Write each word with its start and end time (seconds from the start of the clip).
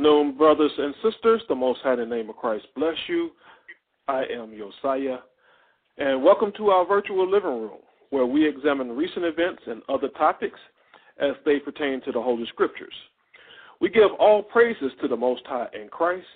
Afternoon, 0.00 0.34
brothers 0.34 0.72
and 0.78 0.94
sisters. 1.02 1.42
The 1.50 1.54
Most 1.54 1.80
High 1.82 1.96
the 1.96 2.06
name 2.06 2.30
of 2.30 2.36
Christ 2.36 2.64
bless 2.74 2.96
you. 3.06 3.32
I 4.08 4.22
am 4.32 4.56
Josiah, 4.56 5.18
and 5.98 6.24
welcome 6.24 6.52
to 6.56 6.70
our 6.70 6.86
virtual 6.86 7.30
living 7.30 7.50
room 7.50 7.80
where 8.08 8.24
we 8.24 8.48
examine 8.48 8.96
recent 8.96 9.26
events 9.26 9.60
and 9.66 9.82
other 9.90 10.08
topics 10.08 10.58
as 11.20 11.32
they 11.44 11.58
pertain 11.58 12.00
to 12.06 12.12
the 12.12 12.22
Holy 12.22 12.46
Scriptures. 12.46 12.94
We 13.82 13.90
give 13.90 14.10
all 14.18 14.42
praises 14.42 14.90
to 15.02 15.08
the 15.08 15.18
Most 15.18 15.42
High 15.44 15.68
in 15.74 15.88
Christ, 15.88 16.26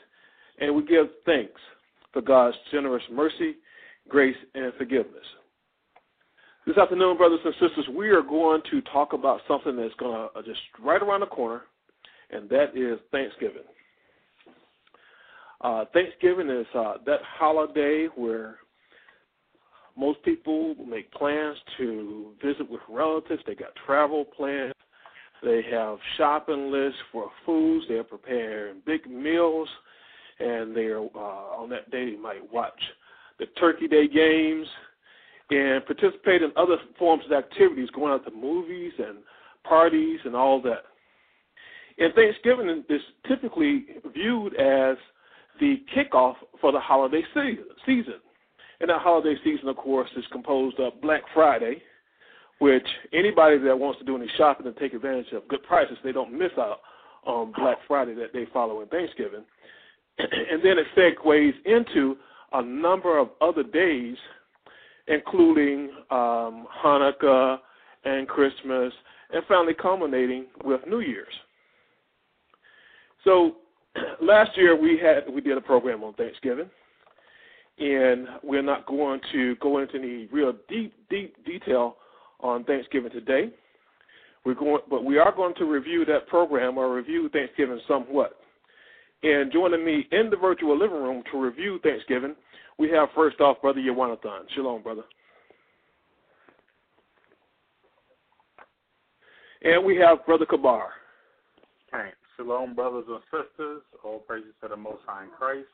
and 0.60 0.77
we 0.77 0.84
give 0.84 1.06
thanks 1.24 1.58
for 2.12 2.20
God's 2.20 2.56
generous 2.70 3.05
mercy, 3.10 3.55
grace, 4.10 4.36
and 4.55 4.74
forgiveness. 4.74 5.24
This 6.66 6.77
afternoon, 6.77 7.16
brothers 7.16 7.41
and 7.42 7.55
sisters, 7.55 7.86
we 7.96 8.10
are 8.10 8.22
going 8.22 8.60
to 8.70 8.83
talk 8.92 9.14
about 9.14 9.41
something 9.48 9.74
that's 9.74 9.94
going 9.94 10.28
to 10.36 10.42
just 10.42 10.60
right 10.83 11.00
around 11.00 11.20
the 11.20 11.27
corner 11.27 11.62
and 12.30 12.48
that 12.51 12.77
is 12.77 12.98
Thanksgiving. 13.10 13.62
Uh, 15.60 15.84
Thanksgiving 15.92 16.50
is 16.50 16.66
uh, 16.74 16.95
that 17.06 17.20
holiday 17.38 18.06
where 18.16 18.58
most 19.97 20.22
people 20.25 20.75
make 20.86 21.11
plans 21.12 21.56
to 21.78 22.33
visit 22.44 22.69
with 22.69 22.81
relatives. 22.89 23.42
They 23.47 23.55
got 23.55 23.70
travel 23.86 24.25
plans. 24.25 24.75
They 25.42 25.62
have 25.70 25.98
shopping 26.16 26.70
lists 26.70 26.98
for 27.12 27.31
foods. 27.47 27.84
They're 27.89 28.05
preparing 28.05 28.83
big 28.86 29.09
meals, 29.09 29.69
and 30.41 30.77
they're 30.77 31.00
uh, 31.00 31.59
on 31.59 31.69
that 31.70 31.91
day 31.91 32.11
they 32.11 32.16
might 32.16 32.53
watch 32.53 32.81
the 33.38 33.47
Turkey 33.59 33.88
Day 33.88 34.09
games 34.09 34.66
and 35.50 35.84
participate 35.84 36.42
in 36.42 36.50
other 36.56 36.77
forms 36.98 37.25
of 37.27 37.33
activities, 37.33 37.91
going 37.91 38.12
out 38.12 38.25
to 38.25 38.31
movies 38.31 38.92
and 38.98 39.19
parties 39.64 40.20
and 40.25 40.34
all 40.34 40.61
that. 40.62 40.84
And 41.98 42.12
Thanksgiving 42.14 42.84
is 42.89 43.00
typically 43.28 43.87
viewed 44.12 44.55
as 44.56 44.97
the 45.61 45.77
kickoff 45.97 46.34
for 46.61 46.73
the 46.73 46.81
holiday 46.81 47.23
season. 47.34 48.14
And 48.81 48.91
that 48.91 49.00
holiday 49.00 49.37
season, 49.45 49.69
of 49.69 49.77
course, 49.77 50.11
is 50.17 50.25
composed 50.33 50.81
of 50.81 51.00
Black 51.00 51.22
Friday, 51.33 51.83
which 52.59 52.87
anybody 53.12 53.59
that 53.59 53.78
wants 53.78 54.00
to 54.00 54.05
do 54.05 54.17
any 54.17 54.28
shopping 54.37 54.67
and 54.67 54.77
take 54.77 54.95
advantage 54.95 55.33
of 55.33 55.47
good 55.48 55.62
prices, 55.62 55.97
they 56.03 56.12
don't 56.12 56.37
miss 56.37 56.50
out 56.59 56.81
on 57.25 57.53
Black 57.56 57.78
Friday 57.87 58.15
that 58.15 58.33
day 58.33 58.47
following 58.53 58.89
Thanksgiving. 58.89 59.45
and 60.19 60.62
then 60.62 60.77
it 60.78 60.87
segues 60.97 61.55
into 61.65 62.17
a 62.53 62.62
number 62.62 63.19
of 63.19 63.31
other 63.41 63.62
days, 63.62 64.17
including 65.06 65.91
um, 66.11 66.67
Hanukkah 66.84 67.59
and 68.05 68.28
Christmas, 68.28 68.92
and 69.33 69.42
finally 69.48 69.75
culminating 69.75 70.47
with 70.65 70.81
New 70.87 71.00
Year's. 71.00 71.34
So 73.25 73.56
last 74.22 74.50
year 74.56 74.77
we 74.80 74.98
had 74.98 75.33
we 75.33 75.41
did 75.41 75.56
a 75.56 75.61
program 75.61 76.05
on 76.05 76.14
Thanksgiving, 76.14 76.70
and 77.78 78.28
we're 78.42 78.62
not 78.62 78.86
going 78.86 79.20
to 79.33 79.56
go 79.56 79.78
into 79.78 79.97
any 79.98 80.28
real 80.33 80.55
deep 80.69 80.94
deep 81.11 81.44
detail 81.44 81.97
on 82.41 82.65
Thanksgiving 82.65 83.10
today. 83.10 83.50
We're 84.44 84.54
going, 84.54 84.82
but 84.91 85.04
we 85.04 85.19
are 85.19 85.34
going 85.34 85.54
to 85.56 85.65
review 85.65 86.04
that 86.04 86.26
program 86.28 86.76
or 86.76 86.94
review 86.94 87.31
Thanksgiving 87.31 87.81
somewhat. 87.88 88.37
And 89.22 89.50
joining 89.50 89.82
me 89.82 90.06
in 90.12 90.28
the 90.28 90.37
virtual 90.37 90.78
living 90.78 90.98
room 91.03 91.22
to 91.32 91.41
review 91.41 91.81
Thanksgiving, 91.82 92.37
we 92.78 92.91
have 92.91 93.09
first 93.15 93.41
off 93.41 93.62
Brother 93.62 93.81
Yawanathan. 93.81 94.43
Shalom, 94.54 94.82
brother. 94.82 95.04
And 99.62 99.82
we 99.82 99.97
have 99.97 100.27
Brother 100.27 100.44
Kabar. 100.44 100.91
Thanks. 101.91 102.16
Shalom, 102.37 102.75
brothers 102.75 103.05
and 103.09 103.21
sisters. 103.31 103.83
All 104.03 104.19
praises 104.19 104.50
to 104.61 104.69
the 104.69 104.77
Most 104.77 105.03
High 105.06 105.25
in 105.25 105.31
Christ. 105.31 105.69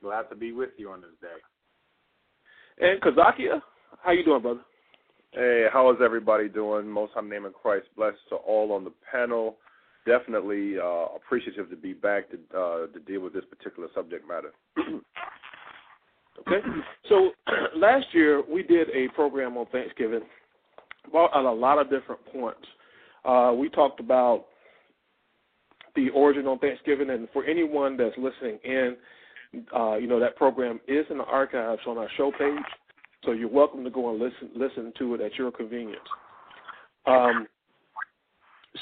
Glad 0.00 0.28
to 0.30 0.36
be 0.36 0.52
with 0.52 0.70
you 0.76 0.90
on 0.90 1.00
this 1.00 1.10
day. 1.20 2.86
And 2.86 3.00
Kazakia, 3.00 3.60
how 4.02 4.12
you 4.12 4.24
doing, 4.24 4.42
brother? 4.42 4.60
Hey, 5.32 5.66
how 5.72 5.90
is 5.90 5.96
everybody 6.04 6.48
doing? 6.48 6.86
Most 6.86 7.14
High 7.14 7.22
name 7.22 7.44
of 7.44 7.54
Christ. 7.54 7.86
Blessed 7.96 8.18
to 8.28 8.36
all 8.36 8.72
on 8.72 8.84
the 8.84 8.92
panel. 9.10 9.56
Definitely 10.06 10.78
uh, 10.78 11.06
appreciative 11.16 11.68
to 11.70 11.76
be 11.76 11.94
back 11.94 12.30
to 12.30 12.36
uh, 12.56 12.86
to 12.92 13.00
deal 13.00 13.20
with 13.20 13.32
this 13.32 13.44
particular 13.50 13.88
subject 13.94 14.28
matter. 14.28 14.52
okay, 16.40 16.66
so 17.08 17.30
last 17.76 18.06
year 18.12 18.42
we 18.48 18.62
did 18.62 18.88
a 18.90 19.08
program 19.14 19.56
on 19.56 19.66
Thanksgiving 19.72 20.20
about 21.08 21.34
a 21.34 21.50
lot 21.50 21.78
of 21.78 21.90
different 21.90 22.20
points. 22.32 22.66
Uh, 23.24 23.52
we 23.58 23.68
talked 23.70 23.98
about 23.98 24.44
the 25.94 26.10
origin 26.10 26.46
on 26.46 26.58
Thanksgiving. 26.58 27.10
And 27.10 27.28
for 27.32 27.44
anyone 27.44 27.96
that's 27.96 28.16
listening 28.18 28.58
in, 28.64 28.96
uh, 29.74 29.96
you 29.96 30.06
know 30.06 30.18
that 30.18 30.36
program 30.36 30.80
is 30.88 31.06
in 31.10 31.18
the 31.18 31.24
archives 31.24 31.82
on 31.86 31.98
our 31.98 32.08
show 32.16 32.32
page, 32.38 32.64
so 33.24 33.32
you're 33.32 33.48
welcome 33.48 33.84
to 33.84 33.90
go 33.90 34.10
and 34.10 34.18
listen 34.18 34.50
listen 34.56 34.92
to 34.98 35.14
it 35.14 35.20
at 35.20 35.34
your 35.36 35.50
convenience. 35.52 36.00
Um, 37.06 37.46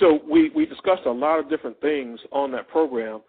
so 0.01 0.21
we 0.29 0.51
we 0.55 0.67
discussed 0.67 1.03
a 1.07 1.13
lot 1.13 1.39
of 1.39 1.51
different 1.51 1.81
things 1.81 2.19
on 2.31 2.51
that 2.53 2.69
program. 2.69 3.21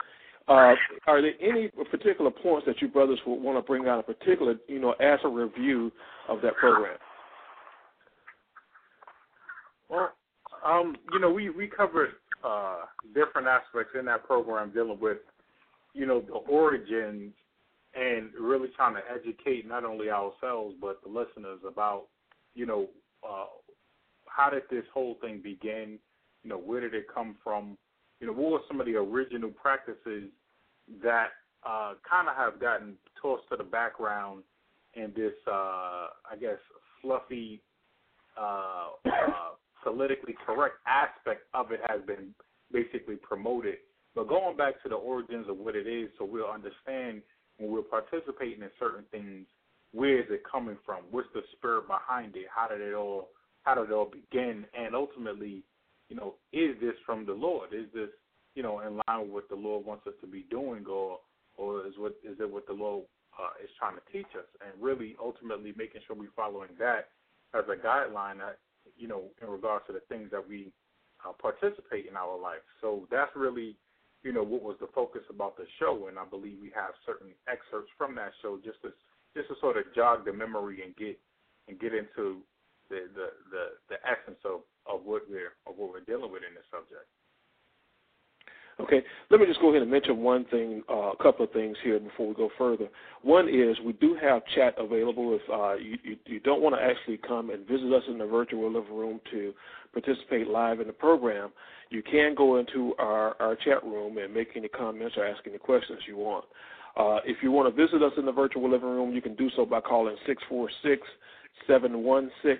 Uh, 0.47 0.75
are 1.07 1.21
there 1.21 1.33
any 1.41 1.69
particular 1.89 2.29
points 2.29 2.65
that 2.65 2.81
you 2.81 2.87
brothers 2.87 3.19
would 3.25 3.41
want 3.41 3.57
to 3.57 3.61
bring 3.61 3.87
out 3.87 3.97
in 3.97 4.15
particular, 4.15 4.55
you 4.67 4.79
know, 4.79 4.91
as 4.99 5.19
a 5.23 5.29
review 5.29 5.91
of 6.27 6.41
that 6.41 6.55
program? 6.55 6.97
Well, 9.89 10.11
um, 10.65 10.95
you 11.11 11.19
know, 11.19 11.31
we 11.31 11.49
we 11.49 11.67
covered 11.67 12.11
uh, 12.43 12.81
different 13.13 13.47
aspects 13.47 13.93
in 13.97 14.05
that 14.05 14.25
program 14.25 14.71
dealing 14.71 14.99
with, 14.99 15.17
you 15.93 16.05
know, 16.05 16.21
the 16.21 16.33
origins 16.33 17.33
and 17.95 18.29
really 18.39 18.69
trying 18.75 18.95
to 18.95 19.01
educate 19.13 19.67
not 19.67 19.85
only 19.85 20.09
ourselves 20.09 20.75
but 20.81 20.99
the 21.03 21.09
listeners 21.09 21.59
about, 21.67 22.05
you 22.55 22.65
know, 22.65 22.87
uh, 23.27 23.45
how 24.25 24.49
did 24.49 24.63
this 24.69 24.85
whole 24.93 25.17
thing 25.21 25.41
begin? 25.43 25.99
You 26.43 26.49
know, 26.49 26.57
where 26.57 26.81
did 26.81 26.93
it 26.93 27.05
come 27.13 27.35
from? 27.43 27.77
You 28.19 28.27
know, 28.27 28.33
what 28.33 28.51
were 28.51 28.59
some 28.67 28.79
of 28.79 28.85
the 28.85 28.95
original 28.95 29.51
practices 29.51 30.29
that 31.03 31.29
uh, 31.65 31.93
kind 32.09 32.27
of 32.27 32.35
have 32.35 32.59
gotten 32.59 32.95
tossed 33.21 33.43
to 33.49 33.57
the 33.57 33.63
background 33.63 34.43
in 34.95 35.11
this, 35.15 35.33
uh, 35.47 36.07
I 36.31 36.35
guess, 36.39 36.57
fluffy 37.01 37.61
uh, 38.39 38.87
uh, 39.05 39.53
politically 39.83 40.35
correct 40.45 40.75
aspect 40.87 41.43
of 41.53 41.71
it 41.71 41.81
has 41.87 42.01
been 42.07 42.33
basically 42.71 43.15
promoted. 43.15 43.75
But 44.15 44.27
going 44.27 44.57
back 44.57 44.81
to 44.83 44.89
the 44.89 44.95
origins 44.95 45.47
of 45.49 45.57
what 45.57 45.75
it 45.75 45.87
is, 45.87 46.09
so 46.17 46.25
we'll 46.25 46.49
understand 46.49 47.21
when 47.57 47.71
we're 47.71 47.81
participating 47.81 48.61
in 48.61 48.69
certain 48.79 49.05
things, 49.11 49.45
where 49.91 50.19
is 50.19 50.25
it 50.29 50.43
coming 50.49 50.77
from? 50.85 51.03
What's 51.11 51.27
the 51.33 51.41
spirit 51.55 51.87
behind 51.87 52.35
it? 52.35 52.45
How 52.53 52.67
did 52.67 52.81
it 52.81 52.93
all 52.93 53.29
how 53.63 53.75
did 53.75 53.89
it 53.89 53.93
all 53.93 54.11
begin? 54.11 54.65
And 54.77 54.93
ultimately, 54.93 55.63
you 56.09 56.15
know, 56.15 56.35
is 56.51 56.75
this 56.81 56.95
from 57.05 57.25
the 57.25 57.33
Lord? 57.33 57.69
Is 57.73 57.85
this, 57.93 58.09
you 58.55 58.63
know, 58.63 58.81
in 58.81 58.99
line 59.07 59.21
with 59.21 59.31
what 59.31 59.49
the 59.49 59.55
Lord 59.55 59.85
wants 59.85 60.05
us 60.05 60.13
to 60.21 60.27
be 60.27 60.45
doing 60.49 60.85
or 60.85 61.19
or 61.55 61.87
is 61.87 61.93
what 61.97 62.15
is 62.23 62.39
it 62.39 62.49
what 62.49 62.67
the 62.67 62.73
Lord 62.73 63.05
uh, 63.39 63.63
is 63.63 63.69
trying 63.79 63.95
to 63.95 64.11
teach 64.11 64.31
us? 64.37 64.47
And 64.61 64.83
really 64.83 65.15
ultimately 65.21 65.73
making 65.77 66.01
sure 66.05 66.15
we're 66.15 66.29
following 66.35 66.69
that 66.79 67.09
as 67.53 67.63
a 67.69 67.85
guideline 67.85 68.41
you 68.97 69.07
know, 69.07 69.31
in 69.41 69.47
regards 69.49 69.85
to 69.87 69.93
the 69.93 70.01
things 70.09 70.29
that 70.31 70.47
we 70.47 70.71
uh, 71.25 71.31
participate 71.33 72.07
in 72.07 72.15
our 72.15 72.37
life. 72.37 72.63
So 72.81 73.07
that's 73.11 73.31
really, 73.35 73.75
you 74.23 74.33
know, 74.33 74.43
what 74.43 74.61
was 74.61 74.77
the 74.79 74.87
focus 74.93 75.23
about 75.29 75.57
the 75.57 75.65
show, 75.79 76.07
and 76.07 76.19
I 76.19 76.25
believe 76.25 76.57
we 76.61 76.71
have 76.75 76.93
certain 77.05 77.31
excerpts 77.47 77.91
from 77.97 78.15
that 78.15 78.31
show 78.41 78.59
just 78.63 78.81
to 78.83 78.91
just 79.35 79.49
to 79.49 79.55
sort 79.59 79.77
of 79.77 79.89
jog 79.95 80.25
the 80.25 80.33
memory 80.33 80.83
and 80.83 80.95
get 80.95 81.19
and 81.67 81.79
get 81.79 81.93
into 81.93 82.43
the 82.89 83.07
the 83.15 83.27
the, 83.51 83.63
the 83.89 83.97
essence 84.03 84.39
of, 84.45 84.61
of 84.85 85.05
what 85.05 85.23
we're 85.29 85.55
of 85.67 85.77
what 85.77 85.91
we're 85.91 86.05
dealing 86.05 86.31
with 86.31 86.43
in 86.47 86.53
this 86.53 86.67
subject. 86.71 87.07
Okay, 88.79 89.03
let 89.29 89.39
me 89.39 89.45
just 89.45 89.61
go 89.61 89.69
ahead 89.69 89.83
and 89.83 89.91
mention 89.91 90.17
one 90.17 90.45
thing, 90.45 90.81
uh, 90.89 91.11
a 91.11 91.17
couple 91.21 91.45
of 91.45 91.51
things 91.51 91.77
here 91.83 91.99
before 91.99 92.27
we 92.27 92.33
go 92.33 92.49
further. 92.57 92.87
One 93.21 93.47
is 93.47 93.77
we 93.85 93.93
do 93.93 94.17
have 94.19 94.41
chat 94.55 94.73
available 94.79 95.37
if 95.39 95.41
uh, 95.51 95.75
you, 95.75 95.97
you, 96.03 96.17
you 96.25 96.39
don't 96.39 96.61
want 96.61 96.75
to 96.75 96.81
actually 96.81 97.17
come 97.17 97.51
and 97.51 97.67
visit 97.67 97.93
us 97.93 98.03
in 98.07 98.17
the 98.17 98.25
virtual 98.25 98.71
living 98.73 98.95
room 98.95 99.21
to 99.29 99.53
participate 99.91 100.47
live 100.47 100.79
in 100.79 100.87
the 100.87 100.93
program. 100.93 101.51
you 101.91 102.01
can 102.01 102.33
go 102.33 102.57
into 102.57 102.95
our, 102.97 103.35
our 103.39 103.55
chat 103.55 103.83
room 103.83 104.17
and 104.17 104.33
make 104.33 104.49
any 104.55 104.67
comments 104.67 105.15
or 105.17 105.25
ask 105.25 105.45
any 105.45 105.59
questions 105.59 105.99
you 106.07 106.17
want. 106.17 106.45
Uh, 106.97 107.19
if 107.25 107.37
you 107.43 107.51
want 107.51 107.73
to 107.73 107.85
visit 107.85 108.01
us 108.01 108.13
in 108.17 108.25
the 108.25 108.31
virtual 108.31 108.69
living 108.69 108.89
room, 108.89 109.13
you 109.13 109.21
can 109.21 109.35
do 109.35 109.49
so 109.55 109.65
by 109.65 109.81
calling 109.81 110.15
646 110.25 111.07
716 111.67 112.59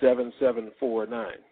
7749. 0.00 1.49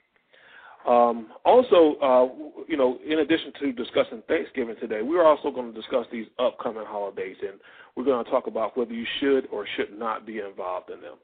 Um, 0.88 1.28
also, 1.44 1.96
uh, 2.00 2.28
you 2.66 2.78
know, 2.78 2.98
in 3.06 3.18
addition 3.18 3.52
to 3.60 3.72
discussing 3.72 4.22
Thanksgiving 4.26 4.74
today, 4.80 5.02
we're 5.02 5.24
also 5.24 5.50
going 5.50 5.72
to 5.72 5.78
discuss 5.78 6.06
these 6.10 6.26
upcoming 6.38 6.84
holidays, 6.86 7.36
and 7.42 7.60
we're 7.94 8.04
going 8.04 8.24
to 8.24 8.30
talk 8.30 8.46
about 8.46 8.76
whether 8.76 8.94
you 8.94 9.04
should 9.20 9.46
or 9.52 9.66
should 9.76 9.98
not 9.98 10.26
be 10.26 10.38
involved 10.38 10.90
in 10.90 11.02
them. 11.02 11.16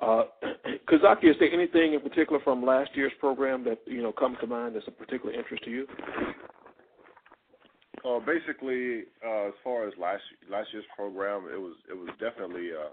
Uh, 0.00 0.22
Kazaki, 0.88 1.30
is 1.30 1.36
there 1.40 1.52
anything 1.52 1.94
in 1.94 2.00
particular 2.00 2.40
from 2.44 2.64
last 2.64 2.90
year's 2.94 3.12
program 3.18 3.64
that 3.64 3.78
you 3.86 4.02
know 4.02 4.12
comes 4.12 4.36
to 4.40 4.46
mind 4.46 4.76
that's 4.76 4.86
of 4.86 4.96
particular 4.96 5.34
interest 5.34 5.64
to 5.64 5.70
you? 5.70 5.86
Uh, 8.08 8.20
basically, 8.20 9.02
uh, 9.26 9.48
as 9.48 9.54
far 9.64 9.88
as 9.88 9.94
last 10.00 10.22
last 10.48 10.68
year's 10.72 10.84
program, 10.94 11.48
it 11.52 11.60
was 11.60 11.74
it 11.90 11.96
was 11.96 12.08
definitely 12.20 12.68
uh, 12.70 12.90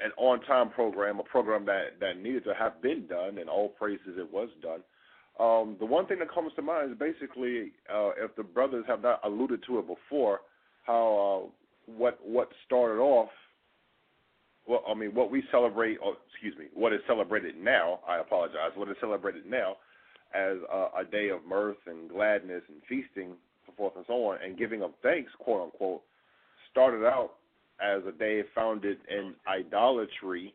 an 0.00 0.12
on 0.16 0.40
time 0.42 0.70
program, 0.70 1.18
a 1.18 1.24
program 1.24 1.66
that 1.66 1.98
that 2.00 2.20
needed 2.22 2.44
to 2.44 2.54
have 2.54 2.80
been 2.82 3.06
done, 3.06 3.38
and 3.38 3.48
all 3.48 3.68
praises 3.70 4.16
it 4.16 4.32
was 4.32 4.48
done. 4.62 4.80
Um, 5.40 5.76
the 5.78 5.86
one 5.86 6.06
thing 6.06 6.18
that 6.18 6.32
comes 6.32 6.52
to 6.56 6.62
mind 6.62 6.92
is 6.92 6.98
basically 6.98 7.72
uh, 7.92 8.10
if 8.16 8.34
the 8.36 8.42
brothers 8.42 8.84
have 8.88 9.02
not 9.02 9.20
alluded 9.24 9.62
to 9.66 9.78
it 9.78 9.86
before, 9.86 10.40
how 10.84 11.46
uh, 11.46 11.92
what 11.92 12.18
what 12.24 12.48
started 12.66 13.00
off. 13.00 13.30
Well, 14.66 14.82
I 14.86 14.92
mean, 14.92 15.14
what 15.14 15.30
we 15.30 15.42
celebrate, 15.50 15.96
or 15.96 16.16
excuse 16.30 16.56
me, 16.58 16.66
what 16.74 16.92
is 16.92 17.00
celebrated 17.06 17.56
now. 17.56 18.00
I 18.06 18.18
apologize. 18.18 18.72
What 18.74 18.90
is 18.90 18.96
celebrated 19.00 19.46
now 19.46 19.76
as 20.34 20.56
a, 20.70 21.00
a 21.00 21.04
day 21.10 21.30
of 21.30 21.44
mirth 21.48 21.78
and 21.86 22.10
gladness 22.10 22.62
and 22.68 22.78
feasting, 22.88 23.32
so 23.66 23.72
forth 23.76 23.94
and 23.96 24.04
so 24.06 24.12
on, 24.26 24.38
and 24.44 24.58
giving 24.58 24.82
of 24.82 24.90
thanks, 25.02 25.32
quote 25.38 25.62
unquote, 25.62 26.02
started 26.70 27.06
out 27.06 27.37
as 27.80 28.02
a 28.06 28.12
day 28.12 28.42
founded 28.54 28.98
in 29.10 29.34
idolatry 29.46 30.54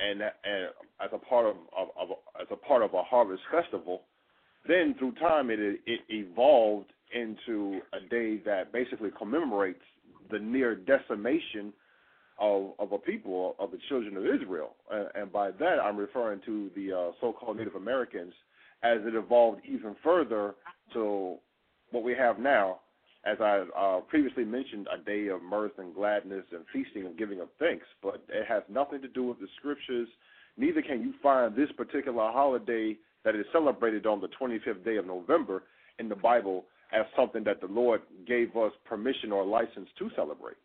and 0.00 0.22
and 0.22 0.68
as 1.00 1.10
a 1.12 1.18
part 1.18 1.46
of, 1.46 1.56
of, 1.76 1.88
of 1.98 2.16
as 2.40 2.46
a 2.50 2.56
part 2.56 2.82
of 2.82 2.94
a 2.94 3.02
harvest 3.02 3.42
festival. 3.50 4.02
Then 4.66 4.94
through 4.98 5.12
time 5.12 5.50
it 5.50 5.58
it 5.60 6.00
evolved 6.08 6.92
into 7.14 7.80
a 7.92 8.08
day 8.08 8.38
that 8.44 8.72
basically 8.72 9.10
commemorates 9.16 9.82
the 10.30 10.38
near 10.38 10.74
decimation 10.74 11.72
of 12.38 12.72
of 12.78 12.92
a 12.92 12.98
people 12.98 13.54
of 13.58 13.70
the 13.70 13.78
children 13.88 14.16
of 14.16 14.24
Israel, 14.24 14.74
and, 14.90 15.08
and 15.14 15.32
by 15.32 15.50
that 15.50 15.78
I'm 15.82 15.96
referring 15.96 16.40
to 16.46 16.70
the 16.74 16.92
uh, 16.92 17.10
so-called 17.20 17.58
Native 17.58 17.74
Americans 17.74 18.32
as 18.82 18.98
it 19.04 19.14
evolved 19.14 19.60
even 19.68 19.94
further 20.02 20.54
to 20.92 21.36
what 21.92 22.02
we 22.02 22.14
have 22.14 22.38
now, 22.38 22.80
as 23.24 23.38
I 23.40 23.64
uh, 23.78 24.00
previously 24.00 24.44
mentioned, 24.44 24.88
a 24.92 25.02
day 25.02 25.28
of 25.28 25.42
mirth 25.42 25.72
and 25.78 25.94
gladness 25.94 26.44
and 26.52 26.64
feasting 26.72 27.06
and 27.06 27.16
giving 27.16 27.40
of 27.40 27.48
thanks. 27.58 27.86
But 28.02 28.24
it 28.28 28.46
has 28.48 28.62
nothing 28.68 29.00
to 29.02 29.08
do 29.08 29.24
with 29.24 29.38
the 29.38 29.46
scriptures. 29.58 30.08
Neither 30.56 30.82
can 30.82 31.00
you 31.00 31.14
find 31.22 31.54
this 31.54 31.70
particular 31.76 32.30
holiday 32.32 32.96
that 33.24 33.36
is 33.36 33.46
celebrated 33.52 34.06
on 34.06 34.20
the 34.20 34.28
25th 34.40 34.84
day 34.84 34.96
of 34.96 35.06
November 35.06 35.62
in 35.98 36.08
the 36.08 36.16
Bible 36.16 36.64
as 36.92 37.06
something 37.16 37.44
that 37.44 37.60
the 37.60 37.66
Lord 37.66 38.02
gave 38.26 38.56
us 38.56 38.72
permission 38.84 39.32
or 39.32 39.44
license 39.44 39.88
to 39.98 40.10
celebrate. 40.14 40.56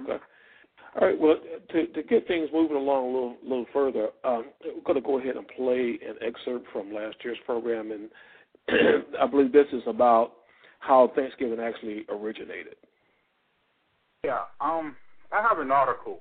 Okay. 0.00 0.22
All 1.00 1.06
right. 1.06 1.18
Well, 1.18 1.36
to 1.70 1.86
to 1.86 2.02
get 2.02 2.26
things 2.26 2.48
moving 2.52 2.76
along 2.76 3.04
a 3.04 3.12
little 3.12 3.36
little 3.42 3.66
further, 3.72 4.08
um, 4.24 4.46
we're 4.64 4.82
going 4.84 4.94
to 4.94 5.06
go 5.06 5.18
ahead 5.18 5.36
and 5.36 5.46
play 5.48 5.98
an 6.06 6.16
excerpt 6.22 6.66
from 6.72 6.94
last 6.94 7.16
year's 7.22 7.38
program, 7.44 7.92
and 7.92 8.08
I 9.20 9.26
believe 9.26 9.52
this 9.52 9.66
is 9.72 9.82
about 9.86 10.32
how 10.78 11.12
Thanksgiving 11.14 11.60
actually 11.60 12.04
originated. 12.08 12.76
Yeah, 14.24 14.42
um, 14.60 14.96
I 15.32 15.42
have 15.42 15.58
an 15.58 15.70
article, 15.70 16.20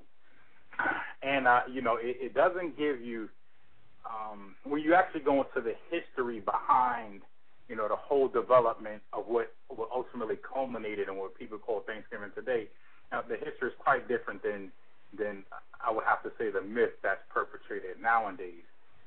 and 1.24 1.48
uh, 1.48 1.62
you 1.72 1.82
know, 1.82 1.98
it, 1.98 2.18
it 2.20 2.34
doesn't 2.34 2.78
give 2.78 3.02
you 3.02 3.30
um, 4.06 4.56
when 4.64 4.82
you 4.82 4.94
actually 4.94 5.22
go 5.22 5.44
into 5.44 5.62
the 5.62 5.74
history 5.90 6.40
behind, 6.40 7.22
you 7.68 7.76
know, 7.76 7.88
the 7.88 7.96
whole 7.96 8.28
development 8.28 9.02
of 9.14 9.26
what 9.28 9.54
what 9.70 9.90
ultimately 9.94 10.38
culminated 10.38 11.08
in 11.08 11.18
what 11.18 11.38
people 11.38 11.58
call 11.58 11.84
Thanksgiving 11.88 12.32
today. 12.36 12.68
Now, 13.12 13.22
the 13.22 13.36
history 13.36 13.70
is 13.70 13.76
quite 13.80 14.08
different 14.08 14.44
than 14.44 14.72
than 15.18 15.44
I 15.86 15.92
would 15.92 16.04
have 16.06 16.22
to 16.24 16.32
say 16.38 16.52
the 16.52 16.62
myth 16.62 16.96
that's 17.02 17.22
perpetrated 17.34 18.02
nowadays. 18.02 18.66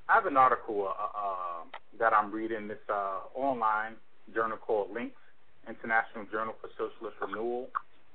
I 0.09 0.15
have 0.15 0.27
an 0.27 0.37
article 0.37 0.89
uh, 0.89 1.19
uh, 1.19 1.63
that 1.99 2.13
I'm 2.13 2.33
reading. 2.33 2.69
This 2.69 2.83
uh, 2.89 3.21
online 3.35 3.95
journal 4.35 4.57
called 4.57 4.93
Links, 4.93 5.20
International 5.69 6.25
Journal 6.31 6.55
for 6.61 6.71
Socialist 6.79 7.17
Renewal. 7.21 7.69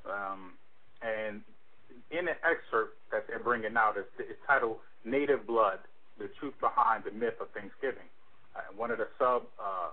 Um, 0.05 0.53
and 1.01 1.41
in 2.11 2.27
an 2.27 2.39
excerpt 2.45 2.97
that 3.11 3.27
they're 3.27 3.43
bringing 3.43 3.77
out, 3.77 3.97
it's, 3.97 4.09
it's 4.19 4.39
titled 4.47 4.77
Native 5.03 5.45
Blood, 5.45 5.79
the 6.17 6.29
Truth 6.39 6.55
Behind 6.59 7.03
the 7.03 7.11
Myth 7.11 7.37
of 7.41 7.49
Thanksgiving. 7.51 8.07
Uh, 8.55 8.71
one 8.75 8.89
of 8.89 8.97
the 8.97 9.07
sub 9.19 9.43
uh, 9.59 9.91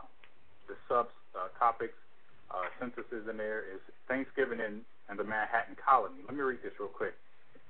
the 0.68 0.76
sub 0.88 1.08
uh, 1.34 1.48
topics, 1.58 1.96
uh, 2.50 2.68
sentences 2.78 3.28
in 3.28 3.36
there 3.36 3.60
is 3.60 3.80
Thanksgiving 4.08 4.60
in, 4.60 4.80
in 5.10 5.16
the 5.16 5.24
Manhattan 5.24 5.76
Colony. 5.76 6.22
Let 6.24 6.36
me 6.36 6.42
read 6.42 6.60
this 6.62 6.72
real 6.78 6.88
quick. 6.88 7.14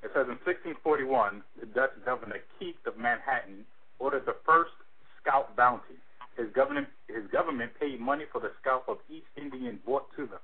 It 0.02 0.10
says 0.14 0.26
in 0.26 0.38
1641, 0.42 1.42
the 1.58 1.66
Dutch 1.66 1.94
governor 2.04 2.42
Kieft 2.58 2.82
of 2.86 2.98
Manhattan 2.98 3.64
ordered 3.98 4.26
the 4.26 4.36
first 4.44 4.74
scout 5.22 5.54
bounty. 5.56 5.94
His 6.36 6.48
government 6.54 6.88
his 7.08 7.26
government 7.30 7.72
paid 7.78 8.00
money 8.00 8.24
for 8.32 8.40
the 8.40 8.52
scalp 8.60 8.88
of 8.88 8.98
each 9.10 9.24
Indian 9.36 9.80
brought 9.84 10.08
to 10.16 10.26
them. 10.26 10.40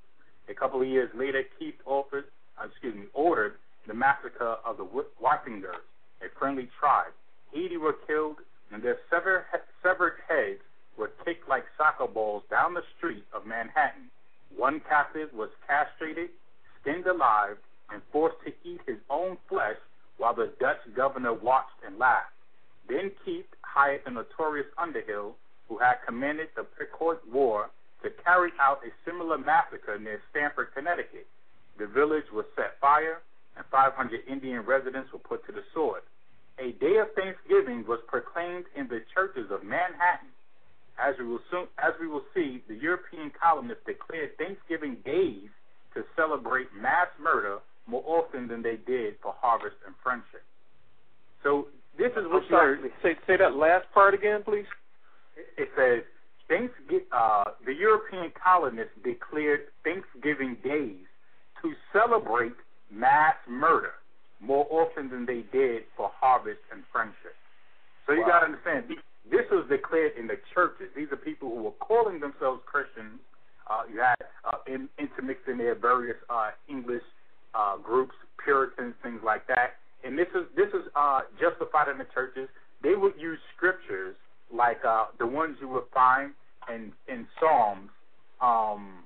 A 0.48 0.54
couple 0.54 0.82
of 0.82 0.88
years 0.88 1.10
later, 1.14 1.42
Keith 1.58 1.80
offered, 1.86 2.24
uh, 2.60 2.66
excuse 2.66 2.94
me, 2.94 3.06
ordered 3.14 3.54
the 3.86 3.94
massacre 3.94 4.56
of 4.64 4.76
the 4.76 4.84
Wappingers, 4.84 5.80
a 6.20 6.28
friendly 6.38 6.68
tribe. 6.78 7.12
80 7.54 7.76
were 7.78 7.96
killed, 8.06 8.36
and 8.70 8.82
their 8.82 8.98
severed 9.10 9.46
heads 10.28 10.60
were 10.98 11.10
kicked 11.24 11.48
like 11.48 11.64
soccer 11.78 12.06
balls 12.06 12.42
down 12.50 12.74
the 12.74 12.82
street 12.98 13.24
of 13.32 13.46
Manhattan. 13.46 14.10
One 14.54 14.80
captive 14.80 15.32
was 15.32 15.50
castrated, 15.66 16.30
skinned 16.80 17.06
alive, 17.06 17.56
and 17.90 18.02
forced 18.12 18.36
to 18.44 18.52
eat 18.68 18.80
his 18.86 18.98
own 19.08 19.38
flesh 19.48 19.76
while 20.18 20.34
the 20.34 20.52
Dutch 20.60 20.80
governor 20.94 21.32
watched 21.32 21.80
and 21.86 21.98
laughed. 21.98 22.32
Then 22.88 23.10
Keith 23.24 23.46
hired 23.62 24.02
the 24.04 24.10
notorious 24.10 24.66
Underhill 24.76 25.36
who 25.68 25.78
had 25.78 25.96
commanded 26.06 26.48
the 26.56 26.64
Pequot 26.64 27.18
War 27.32 27.70
to 28.02 28.10
carry 28.24 28.50
out 28.60 28.80
a 28.86 28.90
similar 29.04 29.38
massacre 29.38 29.98
near 29.98 30.20
Stamford, 30.30 30.68
Connecticut. 30.74 31.26
The 31.78 31.86
village 31.86 32.24
was 32.32 32.44
set 32.56 32.80
fire, 32.80 33.20
and 33.56 33.64
500 33.70 34.20
Indian 34.28 34.60
residents 34.62 35.12
were 35.12 35.18
put 35.18 35.44
to 35.46 35.52
the 35.52 35.62
sword. 35.74 36.02
A 36.58 36.72
day 36.78 36.98
of 36.98 37.08
Thanksgiving 37.14 37.84
was 37.86 38.00
proclaimed 38.08 38.64
in 38.74 38.88
the 38.88 39.02
churches 39.14 39.50
of 39.50 39.62
Manhattan. 39.62 40.30
As 40.98 41.14
we 41.18 41.26
will 41.26 41.42
soon, 41.50 41.66
as 41.78 41.94
we 42.00 42.08
will 42.08 42.24
see, 42.34 42.62
the 42.66 42.74
European 42.74 43.30
colonists 43.30 43.86
declared 43.86 44.36
Thanksgiving 44.36 44.96
days 45.04 45.46
to 45.94 46.02
celebrate 46.16 46.66
mass 46.74 47.06
murder 47.22 47.58
more 47.86 48.02
often 48.04 48.48
than 48.48 48.62
they 48.62 48.76
did 48.86 49.14
for 49.22 49.34
harvest 49.38 49.76
and 49.86 49.94
friendship. 50.02 50.42
So 51.44 51.68
this 51.96 52.10
is 52.18 52.26
what 52.26 52.42
I'm 52.42 52.50
sorry. 52.50 52.78
Say 53.02 53.14
say 53.26 53.36
that 53.38 53.54
last 53.54 53.86
part 53.94 54.14
again, 54.14 54.42
please 54.42 54.66
it 55.56 55.68
says 55.76 56.02
Thanksgiving, 56.48 57.06
uh, 57.12 57.44
the 57.64 57.74
European 57.74 58.32
colonists 58.42 58.96
declared 59.04 59.68
Thanksgiving 59.84 60.56
days 60.64 61.04
to 61.62 61.72
celebrate 61.92 62.56
mass 62.90 63.36
murder 63.48 63.92
more 64.40 64.66
often 64.70 65.10
than 65.10 65.26
they 65.26 65.44
did 65.52 65.82
for 65.96 66.10
harvest 66.14 66.60
and 66.72 66.82
friendship. 66.92 67.36
So 68.06 68.12
you 68.12 68.22
wow. 68.22 68.28
got 68.28 68.38
to 68.40 68.46
understand, 68.46 68.84
this 69.30 69.44
was 69.50 69.66
declared 69.68 70.12
in 70.18 70.26
the 70.26 70.38
churches. 70.54 70.88
These 70.96 71.08
are 71.12 71.16
people 71.16 71.50
who 71.50 71.62
were 71.64 71.78
calling 71.80 72.20
themselves 72.20 72.62
Christians. 72.64 73.20
Uh, 73.68 73.82
you 73.92 74.00
had 74.00 74.16
uh, 74.44 74.58
in, 74.66 74.88
intermixed 74.98 75.46
in 75.48 75.58
their 75.58 75.74
various 75.74 76.16
uh, 76.30 76.50
English 76.68 77.04
uh, 77.54 77.76
groups, 77.76 78.14
Puritans, 78.42 78.94
things 79.02 79.20
like 79.24 79.46
that. 79.48 79.76
And 80.04 80.16
this 80.16 80.28
is 80.32 80.46
this 80.56 80.68
is 80.68 80.86
uh, 80.94 81.22
justified 81.40 81.90
in 81.90 81.98
the 81.98 82.06
churches. 82.14 82.48
They 82.82 82.94
would 82.94 83.14
use 83.18 83.38
scriptures 83.56 84.16
like 84.52 84.84
uh, 84.84 85.06
the 85.18 85.26
ones 85.26 85.56
you 85.60 85.68
would 85.68 85.88
find 85.92 86.32
in 86.72 86.92
in 87.08 87.26
Psalms. 87.40 87.90
Um, 88.40 89.04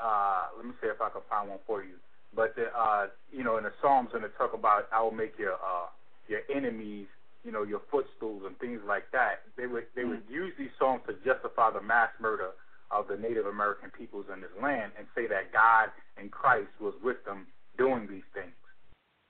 uh, 0.00 0.46
let 0.56 0.66
me 0.66 0.72
see 0.80 0.88
if 0.88 1.00
I 1.00 1.10
can 1.10 1.22
find 1.30 1.48
one 1.48 1.58
for 1.66 1.82
you. 1.82 1.94
But 2.34 2.56
the, 2.56 2.66
uh, 2.76 3.06
you 3.30 3.44
know, 3.44 3.58
in 3.58 3.64
the 3.64 3.72
Psalms, 3.80 4.08
when 4.12 4.22
they 4.22 4.28
talk 4.38 4.54
about 4.54 4.88
I 4.92 5.02
will 5.02 5.12
make 5.12 5.38
your 5.38 5.54
uh, 5.54 5.88
your 6.28 6.40
enemies, 6.54 7.06
you 7.44 7.52
know, 7.52 7.62
your 7.62 7.82
footstools 7.90 8.42
and 8.46 8.58
things 8.58 8.80
like 8.86 9.04
that, 9.12 9.42
they 9.56 9.66
would 9.66 9.84
they 9.94 10.04
would 10.04 10.24
mm-hmm. 10.24 10.34
use 10.34 10.52
these 10.58 10.74
songs 10.78 11.02
to 11.06 11.14
justify 11.24 11.70
the 11.70 11.82
mass 11.82 12.08
murder 12.20 12.50
of 12.90 13.08
the 13.08 13.16
Native 13.16 13.46
American 13.46 13.90
peoples 13.90 14.26
in 14.32 14.40
this 14.40 14.50
land 14.62 14.92
and 14.98 15.06
say 15.14 15.26
that 15.26 15.52
God 15.52 15.88
and 16.18 16.30
Christ 16.30 16.68
was 16.80 16.94
with 17.02 17.24
them 17.24 17.46
doing 17.78 18.06
these 18.08 18.26
things. 18.34 18.52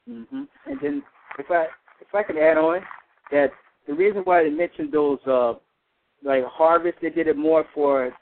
Mm-hmm. 0.08 0.42
And 0.66 0.78
then, 0.80 1.02
if 1.38 1.50
I 1.50 1.66
if 2.00 2.14
I 2.14 2.22
could 2.22 2.38
add 2.38 2.58
on 2.58 2.82
that 3.30 3.52
the 3.86 3.94
reason 3.94 4.22
why 4.22 4.42
they 4.44 4.50
mentioned 4.50 4.92
those 4.92 5.18
uh, 5.26 5.54
like 6.24 6.44
harvest. 6.46 6.98
They 7.02 7.10
did 7.10 7.26
it 7.26 7.36
more 7.36 7.64
for 7.74 8.12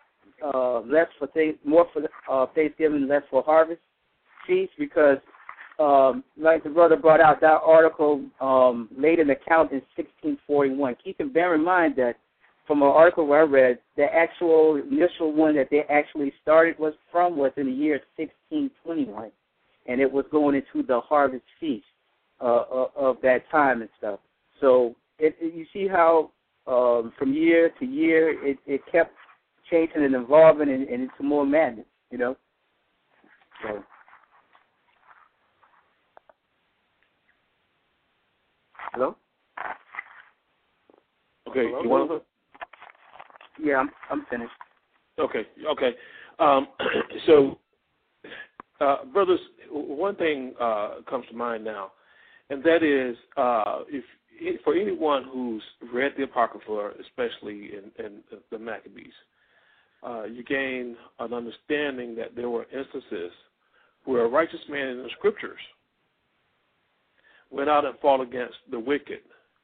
uh, 0.42 0.80
less 0.80 1.08
for 1.18 1.26
things, 1.28 1.56
more 1.64 1.86
for 1.92 2.02
uh, 2.30 2.46
Thanksgiving, 2.54 3.08
less 3.08 3.22
for 3.30 3.42
harvest 3.42 3.80
feast 4.46 4.72
because, 4.78 5.18
um, 5.78 6.24
like 6.38 6.64
the 6.64 6.70
brother 6.70 6.96
brought 6.96 7.20
out 7.20 7.40
that 7.40 7.60
article 7.64 8.22
um, 8.40 8.88
made 8.96 9.18
an 9.18 9.30
account 9.30 9.72
in 9.72 9.82
1641. 9.96 10.96
Keep 11.02 11.20
in 11.20 11.32
bear 11.32 11.54
in 11.54 11.64
mind 11.64 11.94
that 11.96 12.16
from 12.66 12.82
an 12.82 12.88
article 12.88 13.26
where 13.26 13.40
I 13.40 13.44
read, 13.44 13.78
the 13.96 14.04
actual 14.04 14.76
initial 14.76 15.32
one 15.32 15.56
that 15.56 15.68
they 15.70 15.82
actually 15.90 16.32
started 16.40 16.78
was 16.78 16.94
from 17.10 17.36
was 17.36 17.52
in 17.56 17.66
the 17.66 17.72
year 17.72 18.00
1621, 18.16 19.30
and 19.86 20.00
it 20.00 20.10
was 20.10 20.24
going 20.30 20.54
into 20.54 20.86
the 20.86 21.00
harvest 21.00 21.44
feast 21.58 21.84
uh, 22.40 22.64
of 22.96 23.16
that 23.22 23.42
time 23.50 23.80
and 23.80 23.90
stuff. 23.98 24.20
So 24.60 24.94
it, 25.20 25.36
it, 25.40 25.54
you 25.54 25.66
see 25.72 25.86
how 25.86 26.30
um, 26.66 27.12
from 27.18 27.32
year 27.32 27.70
to 27.78 27.84
year 27.84 28.44
it, 28.46 28.58
it 28.66 28.80
kept 28.90 29.14
changing 29.70 30.04
and 30.04 30.14
evolving 30.14 30.68
and, 30.70 30.88
and 30.88 31.02
into 31.02 31.22
more 31.22 31.46
madness, 31.46 31.86
you 32.10 32.18
know. 32.18 32.36
So. 33.62 33.82
Hello. 38.92 39.16
Okay, 41.48 41.66
Hello? 41.66 41.82
you 41.82 41.88
want 41.88 42.10
to? 42.10 42.20
Yeah, 43.62 43.76
I'm 43.76 43.90
I'm 44.10 44.26
finished. 44.30 44.52
Okay, 45.18 45.46
okay. 45.70 45.94
Um, 46.38 46.68
so, 47.26 47.58
uh, 48.80 49.04
brothers, 49.12 49.40
one 49.70 50.16
thing 50.16 50.54
uh, 50.60 50.96
comes 51.08 51.26
to 51.30 51.36
mind 51.36 51.64
now, 51.64 51.92
and 52.48 52.62
that 52.64 52.82
is 52.82 53.16
uh, 53.36 53.80
if 53.88 54.04
for 54.64 54.74
anyone 54.74 55.24
who's 55.24 55.62
read 55.92 56.12
the 56.16 56.24
Apocrypha, 56.24 56.92
especially 57.00 57.70
in, 57.74 58.04
in 58.04 58.20
the 58.50 58.58
Maccabees, 58.58 59.12
uh, 60.02 60.24
you 60.24 60.42
gain 60.44 60.96
an 61.18 61.32
understanding 61.32 62.14
that 62.16 62.34
there 62.34 62.48
were 62.48 62.64
instances 62.64 63.32
where 64.04 64.24
a 64.24 64.28
righteous 64.28 64.60
man 64.68 64.88
in 64.88 65.02
the 65.02 65.10
scriptures 65.18 65.60
went 67.50 67.68
out 67.68 67.84
and 67.84 67.98
fought 68.00 68.20
against 68.20 68.54
the 68.70 68.78
wicked, 68.78 69.20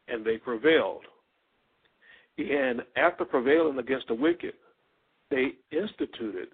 and 0.09 0.25
they 0.25 0.37
prevailed. 0.37 1.03
And 2.39 2.83
after 2.97 3.25
prevailing 3.25 3.79
against 3.79 4.09
the 4.09 4.15
wicked, 4.15 4.53
they 5.31 5.53
instituted 5.71 6.49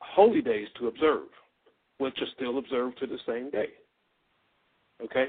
holy 0.00 0.40
days 0.40 0.68
to 0.78 0.88
observe, 0.88 1.28
which 1.98 2.16
are 2.20 2.26
still 2.34 2.58
observed 2.58 2.98
to 2.98 3.06
the 3.06 3.18
same 3.26 3.50
day. 3.50 3.68
Okay? 5.04 5.28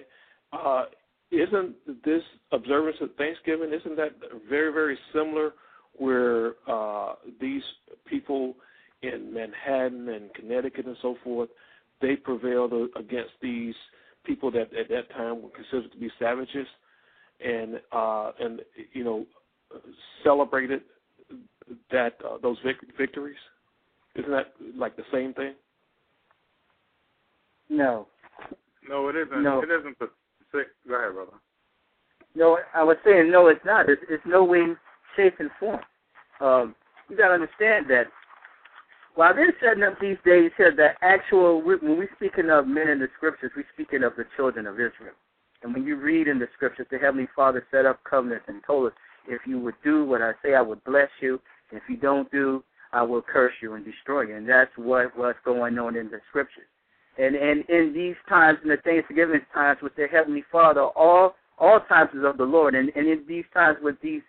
Uh, 0.53 0.85
isn't 1.31 1.75
this 2.05 2.21
observance 2.51 2.97
of 3.01 3.09
Thanksgiving, 3.17 3.73
isn't 3.73 3.95
that 3.95 4.11
very, 4.47 4.71
very 4.71 4.97
similar 5.11 5.53
where 5.97 6.53
uh, 6.67 7.15
these 7.41 7.63
people 8.05 8.55
in 9.01 9.33
Manhattan 9.33 10.09
and 10.09 10.33
Connecticut 10.33 10.85
and 10.85 10.97
so 11.01 11.15
forth, 11.23 11.49
they 12.01 12.15
prevailed 12.15 12.73
against 12.95 13.31
these 13.41 13.75
people 14.25 14.51
that 14.51 14.73
at 14.73 14.89
that 14.89 15.09
time 15.11 15.41
were 15.41 15.49
considered 15.49 15.91
to 15.91 15.97
be 15.97 16.09
savages, 16.19 16.67
and 17.43 17.79
uh, 17.91 18.31
and 18.39 18.61
you 18.93 19.03
know 19.03 19.25
celebrated 20.23 20.81
that 21.91 22.17
uh, 22.23 22.37
those 22.41 22.57
vic- 22.65 22.77
victories. 22.97 23.37
Isn't 24.15 24.31
that 24.31 24.53
like 24.77 24.95
the 24.95 25.03
same 25.11 25.33
thing? 25.33 25.55
No. 27.69 28.07
No, 28.87 29.07
it 29.09 29.15
isn't. 29.15 29.43
No. 29.43 29.61
It 29.61 29.69
isn't 29.69 29.97
the 29.99 30.09
Go 30.53 30.59
ahead, 30.59 31.13
brother. 31.13 31.31
No, 32.35 32.59
I 32.73 32.83
was 32.83 32.97
saying 33.05 33.31
no, 33.31 33.47
it's 33.47 33.63
not. 33.65 33.89
It's, 33.89 34.01
it's 34.09 34.23
no 34.25 34.43
way, 34.43 34.61
shape, 35.15 35.35
and 35.39 35.49
form. 35.59 35.79
Um, 36.39 36.75
you 37.09 37.17
got 37.17 37.29
to 37.29 37.35
understand 37.35 37.85
that 37.89 38.05
while 39.15 39.35
they're 39.35 39.53
setting 39.61 39.83
up 39.83 39.99
these 39.99 40.17
days 40.25 40.51
here, 40.57 40.73
the 40.75 40.89
actual 41.01 41.61
when 41.61 41.97
we're 41.97 42.09
speaking 42.15 42.49
of 42.49 42.67
men 42.67 42.89
in 42.89 42.99
the 42.99 43.07
scriptures, 43.17 43.51
we're 43.55 43.65
speaking 43.73 44.03
of 44.03 44.13
the 44.15 44.25
children 44.35 44.65
of 44.65 44.75
Israel. 44.75 45.13
And 45.61 45.73
when 45.73 45.85
you 45.85 45.95
read 45.95 46.27
in 46.27 46.39
the 46.39 46.47
scriptures, 46.55 46.87
the 46.91 46.97
Heavenly 46.97 47.27
Father 47.35 47.65
set 47.71 47.85
up 47.85 48.03
covenants 48.03 48.45
and 48.47 48.61
told 48.65 48.87
us, 48.87 48.93
if 49.27 49.41
you 49.47 49.59
would 49.59 49.75
do 49.83 50.03
what 50.03 50.21
I 50.21 50.33
say, 50.43 50.55
I 50.55 50.61
would 50.61 50.83
bless 50.83 51.09
you. 51.21 51.39
If 51.71 51.83
you 51.87 51.95
don't 51.95 52.29
do, 52.31 52.63
I 52.91 53.01
will 53.03 53.21
curse 53.21 53.53
you 53.61 53.75
and 53.75 53.85
destroy 53.85 54.23
you. 54.23 54.35
And 54.35 54.49
that's 54.49 54.71
what 54.75 55.15
what's 55.17 55.39
going 55.45 55.79
on 55.79 55.95
in 55.95 56.09
the 56.09 56.19
scriptures. 56.29 56.65
And 57.17 57.35
and 57.35 57.63
in 57.69 57.93
these 57.93 58.15
times, 58.27 58.59
in 58.63 58.69
the 58.69 58.77
Thanksgiving 58.77 59.41
times 59.53 59.79
with 59.81 59.95
the 59.95 60.07
Heavenly 60.11 60.43
Father, 60.51 60.81
all 60.81 61.35
all 61.59 61.79
times 61.81 62.09
is 62.13 62.25
of 62.25 62.37
the 62.37 62.43
Lord. 62.43 62.75
And 62.75 62.91
and 62.95 63.07
in 63.07 63.23
these 63.27 63.45
times 63.53 63.77
with 63.81 63.95
these 64.01 64.21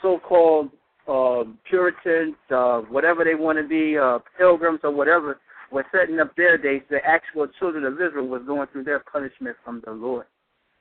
so-called 0.00 0.70
um, 1.06 1.58
Puritans, 1.68 2.36
uh, 2.50 2.80
whatever 2.82 3.24
they 3.24 3.34
want 3.34 3.58
to 3.58 3.66
be, 3.66 3.98
uh, 3.98 4.18
pilgrims 4.38 4.80
or 4.84 4.90
whatever, 4.90 5.38
were 5.70 5.84
setting 5.92 6.18
up 6.20 6.34
their 6.36 6.56
days. 6.56 6.82
The 6.90 7.04
actual 7.04 7.46
children 7.58 7.84
of 7.84 7.94
Israel 7.94 8.26
was 8.26 8.42
going 8.46 8.68
through 8.72 8.84
their 8.84 9.00
punishment 9.00 9.56
from 9.64 9.82
the 9.84 9.92
Lord. 9.92 10.26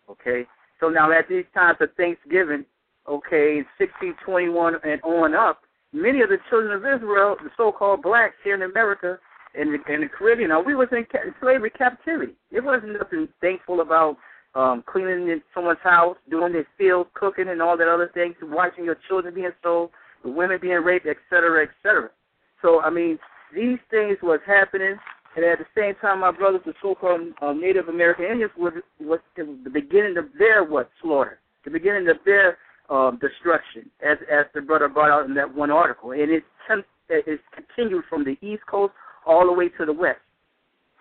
Okay, 0.10 0.46
so 0.80 0.90
now 0.90 1.12
at 1.12 1.28
these 1.30 1.46
times 1.54 1.78
of 1.82 1.90
Thanksgiving, 1.96 2.66
okay, 3.08 3.58
in 3.58 3.66
1621 3.78 4.76
and 4.84 5.02
on 5.04 5.36
up, 5.36 5.62
many 5.94 6.22
of 6.22 6.30
the 6.30 6.38
children 6.50 6.72
of 6.72 6.82
Israel, 6.82 7.36
the 7.44 7.50
so-called 7.58 8.02
blacks 8.02 8.36
here 8.44 8.56
in 8.56 8.64
America 8.64 9.20
in, 9.60 9.68
in 9.94 10.02
the 10.02 10.08
Caribbean, 10.08 10.52
we 10.66 10.76
was 10.76 10.88
in 10.92 11.06
ca- 11.12 11.32
slavery 11.42 11.70
captivity. 11.70 12.34
It 12.52 12.64
wasn't 12.64 12.98
nothing 12.98 13.28
thankful 13.42 13.82
about 13.82 14.18
um, 14.56 14.84
cleaning 14.92 15.28
in 15.30 15.42
someone's 15.54 15.80
house, 15.84 16.18
doing 16.30 16.54
their 16.54 16.68
fields, 16.78 17.10
cooking, 17.14 17.50
and 17.50 17.62
all 17.62 17.78
that 17.78 17.88
other 17.88 18.10
things, 18.14 18.36
watching 18.42 18.86
your 18.86 18.98
children 19.08 19.34
being 19.34 19.52
sold, 19.62 19.92
the 20.24 20.32
women 20.32 20.60
being 20.62 20.84
raped, 20.90 21.06
et 21.06 21.18
cetera, 21.30 21.64
et 21.64 21.70
cetera. 21.84 22.10
So, 22.62 22.82
I 22.82 22.90
mean, 22.90 23.20
these 23.54 23.80
things 23.92 24.18
was 24.24 24.40
happening, 24.48 24.96
and 25.36 25.46
at 25.46 25.60
the 25.60 25.66
same 25.78 25.94
time, 26.02 26.22
my 26.22 26.32
brothers, 26.32 26.62
the 26.66 26.74
so-called 26.82 27.22
um, 27.42 27.62
Native 27.62 27.88
American 27.88 28.26
Indians, 28.26 28.52
was 28.58 28.74
was 29.00 29.20
the 29.38 29.70
beginning 29.72 30.18
of 30.18 30.26
their 30.38 30.64
what 30.64 30.90
slaughter, 31.02 31.40
the 31.64 31.72
beginning 31.72 32.08
of 32.10 32.18
their 32.26 32.58
um, 32.90 33.20
destruction, 33.22 33.90
as 34.02 34.18
as 34.32 34.46
the 34.54 34.62
brother 34.62 34.88
brought 34.88 35.12
out 35.12 35.26
in 35.26 35.34
that 35.36 35.54
one 35.54 35.72
article, 35.72 36.12
and 36.12 36.32
it's 36.32 36.46
it's 37.10 37.44
continued 37.54 38.04
from 38.10 38.24
the 38.24 38.38
East 38.42 38.66
Coast 38.70 38.94
all 39.26 39.46
the 39.46 39.54
way 39.54 39.70
to 39.70 39.86
the 39.86 39.94
West. 39.94 40.20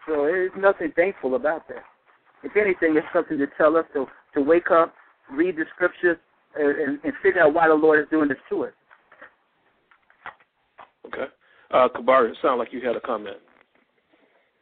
So 0.06 0.24
there's 0.24 0.52
nothing 0.56 0.92
thankful 0.96 1.34
about 1.34 1.68
that. 1.68 1.84
If 2.42 2.56
anything, 2.56 2.96
it's 2.96 3.06
something 3.12 3.38
to 3.38 3.46
tell 3.56 3.76
us 3.76 3.84
to 3.94 4.06
to 4.34 4.42
wake 4.42 4.70
up, 4.70 4.94
read 5.30 5.56
the 5.56 5.64
scriptures, 5.74 6.18
and, 6.54 6.98
and 7.02 7.12
figure 7.22 7.42
out 7.42 7.54
why 7.54 7.68
the 7.68 7.74
Lord 7.74 8.00
is 8.00 8.06
doing 8.10 8.28
this 8.28 8.38
to 8.50 8.64
us. 8.64 8.72
Okay. 11.06 11.24
Uh, 11.70 11.88
Kabari, 11.88 12.30
it 12.30 12.36
sounded 12.42 12.58
like 12.58 12.72
you 12.72 12.86
had 12.86 12.96
a 12.96 13.00
comment. 13.00 13.38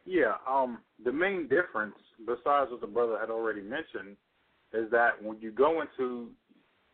Yeah, 0.05 0.35
um, 0.49 0.79
the 1.03 1.11
main 1.11 1.47
difference, 1.49 1.95
besides 2.25 2.71
what 2.71 2.81
the 2.81 2.87
brother 2.87 3.17
had 3.19 3.29
already 3.29 3.61
mentioned, 3.61 4.15
is 4.73 4.89
that 4.91 5.21
when 5.21 5.39
you 5.41 5.51
go 5.51 5.81
into, 5.81 6.29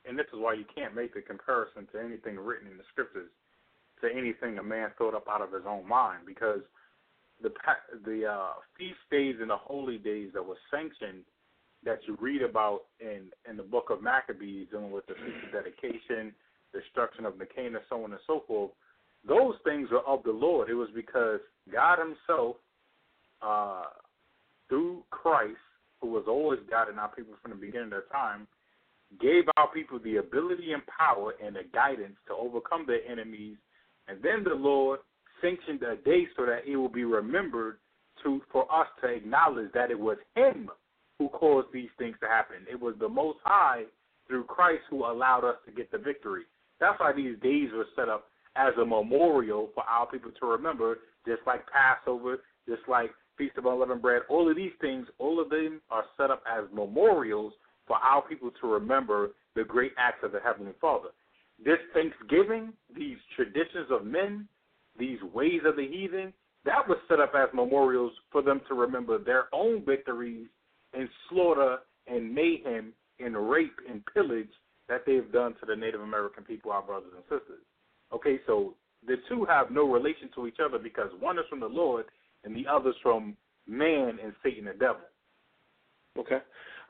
and 0.07 0.17
this 0.17 0.25
is 0.33 0.39
why 0.39 0.53
you 0.53 0.65
can't 0.75 0.95
make 0.95 1.13
the 1.13 1.21
comparison 1.21 1.87
to 1.93 1.99
anything 1.99 2.37
written 2.37 2.67
in 2.69 2.77
the 2.77 2.83
scriptures, 2.91 3.29
to 4.03 4.09
anything 4.15 4.59
a 4.59 4.63
man 4.63 4.89
thought 4.97 5.15
up 5.15 5.27
out 5.29 5.41
of 5.41 5.51
his 5.51 5.63
own 5.67 5.87
mind, 5.87 6.21
because 6.25 6.61
the 7.41 7.49
the 8.05 8.25
uh, 8.25 8.53
feast 8.77 8.99
days 9.11 9.35
and 9.41 9.49
the 9.49 9.57
holy 9.57 9.97
days 9.97 10.29
that 10.33 10.45
were 10.45 10.57
sanctioned, 10.71 11.23
that 11.83 11.99
you 12.07 12.17
read 12.21 12.41
about 12.41 12.81
in 12.99 13.31
in 13.49 13.57
the 13.57 13.63
book 13.63 13.89
of 13.89 14.01
Maccabees, 14.01 14.67
dealing 14.71 14.91
with 14.91 15.05
the 15.07 15.15
feast 15.15 15.45
of 15.47 15.63
dedication, 15.63 16.33
destruction 16.71 17.25
of 17.25 17.37
Nicanor, 17.37 17.81
so 17.89 18.03
on 18.03 18.11
and 18.11 18.21
so 18.27 18.43
forth 18.47 18.71
those 19.27 19.55
things 19.63 19.89
were 19.91 20.05
of 20.05 20.23
the 20.23 20.31
Lord. 20.31 20.69
It 20.69 20.73
was 20.73 20.89
because 20.93 21.39
God 21.71 21.99
Himself, 21.99 22.57
uh, 23.41 23.85
through 24.69 25.03
Christ, 25.11 25.57
who 26.01 26.07
was 26.07 26.25
always 26.27 26.59
guiding 26.69 26.97
our 26.99 27.13
people 27.13 27.35
from 27.41 27.51
the 27.51 27.57
beginning 27.57 27.93
of 27.93 28.09
time, 28.11 28.47
gave 29.21 29.43
our 29.57 29.71
people 29.73 29.99
the 29.99 30.17
ability 30.17 30.73
and 30.73 30.83
power 30.87 31.33
and 31.43 31.55
the 31.55 31.63
guidance 31.73 32.15
to 32.27 32.33
overcome 32.33 32.85
their 32.85 33.05
enemies. 33.09 33.55
And 34.07 34.21
then 34.21 34.43
the 34.43 34.55
Lord 34.55 34.99
sanctioned 35.41 35.83
a 35.83 35.95
day 35.97 36.27
so 36.35 36.45
that 36.45 36.61
it 36.67 36.75
will 36.75 36.89
be 36.89 37.05
remembered 37.05 37.77
to 38.23 38.41
for 38.51 38.63
us 38.73 38.87
to 39.01 39.07
acknowledge 39.07 39.71
that 39.73 39.91
it 39.91 39.99
was 39.99 40.17
Him 40.35 40.69
who 41.19 41.29
caused 41.29 41.67
these 41.73 41.89
things 41.97 42.15
to 42.21 42.27
happen. 42.27 42.57
It 42.71 42.79
was 42.79 42.95
the 42.99 43.09
Most 43.09 43.39
High 43.43 43.83
through 44.27 44.45
Christ 44.45 44.83
who 44.89 45.05
allowed 45.05 45.43
us 45.43 45.55
to 45.65 45.71
get 45.71 45.91
the 45.91 45.97
victory. 45.97 46.43
That's 46.79 46.99
why 46.99 47.13
these 47.13 47.37
days 47.41 47.69
were 47.73 47.85
set 47.95 48.09
up 48.09 48.25
as 48.55 48.73
a 48.79 48.85
memorial 48.85 49.69
for 49.73 49.83
our 49.83 50.05
people 50.05 50.31
to 50.39 50.45
remember, 50.47 50.99
just 51.25 51.41
like 51.45 51.61
Passover, 51.67 52.39
just 52.67 52.81
like 52.87 53.11
Feast 53.37 53.57
of 53.57 53.65
Unleavened 53.65 54.01
Bread. 54.01 54.23
All 54.29 54.49
of 54.49 54.55
these 54.55 54.71
things, 54.79 55.07
all 55.17 55.39
of 55.39 55.49
them 55.49 55.81
are 55.89 56.05
set 56.17 56.29
up 56.31 56.43
as 56.49 56.65
memorials 56.73 57.53
for 57.87 57.97
our 57.97 58.21
people 58.21 58.51
to 58.61 58.67
remember 58.67 59.31
the 59.55 59.63
great 59.63 59.91
acts 59.97 60.23
of 60.23 60.31
the 60.31 60.39
Heavenly 60.39 60.73
Father. 60.79 61.09
This 61.63 61.79
Thanksgiving, 61.93 62.73
these 62.95 63.17
traditions 63.35 63.87
of 63.89 64.05
men, 64.05 64.47
these 64.97 65.19
ways 65.33 65.61
of 65.65 65.75
the 65.75 65.87
heathen, 65.87 66.33
that 66.65 66.87
was 66.87 66.97
set 67.09 67.19
up 67.19 67.33
as 67.35 67.49
memorials 67.53 68.13
for 68.31 68.41
them 68.41 68.61
to 68.67 68.73
remember 68.73 69.17
their 69.17 69.45
own 69.53 69.83
victories 69.85 70.47
in 70.93 71.09
slaughter 71.29 71.79
and 72.07 72.33
mayhem 72.33 72.93
and 73.19 73.49
rape 73.49 73.75
and 73.89 74.03
pillage 74.13 74.49
that 74.89 75.03
they've 75.05 75.31
done 75.31 75.53
to 75.59 75.65
the 75.65 75.75
Native 75.75 76.01
American 76.01 76.43
people, 76.43 76.71
our 76.71 76.81
brothers 76.81 77.11
and 77.15 77.23
sisters. 77.23 77.63
Okay, 78.13 78.39
so 78.45 78.75
the 79.05 79.15
two 79.29 79.45
have 79.45 79.71
no 79.71 79.89
relation 79.89 80.29
to 80.35 80.47
each 80.47 80.57
other 80.63 80.77
because 80.77 81.09
one 81.19 81.37
is 81.37 81.45
from 81.49 81.59
the 81.59 81.67
Lord 81.67 82.05
and 82.43 82.55
the 82.55 82.67
other's 82.67 82.95
from 83.01 83.35
man 83.67 84.19
and 84.23 84.33
Satan 84.43 84.65
the 84.65 84.73
devil. 84.73 85.01
Okay. 86.17 86.39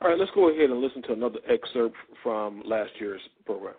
All 0.00 0.08
right, 0.10 0.18
let's 0.18 0.30
go 0.34 0.50
ahead 0.50 0.70
and 0.70 0.80
listen 0.80 1.02
to 1.04 1.12
another 1.12 1.38
excerpt 1.48 1.96
from 2.22 2.62
last 2.64 2.90
year's 3.00 3.20
program. 3.46 3.74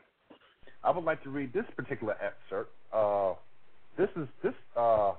I 0.86 0.92
would 0.92 1.04
like 1.04 1.24
to 1.24 1.30
read 1.30 1.52
this 1.52 1.66
particular 1.76 2.16
excerpt. 2.22 2.72
Uh, 2.94 3.34
this 3.98 4.10
is 4.16 4.28
this 4.44 4.54
uh, 4.78 5.14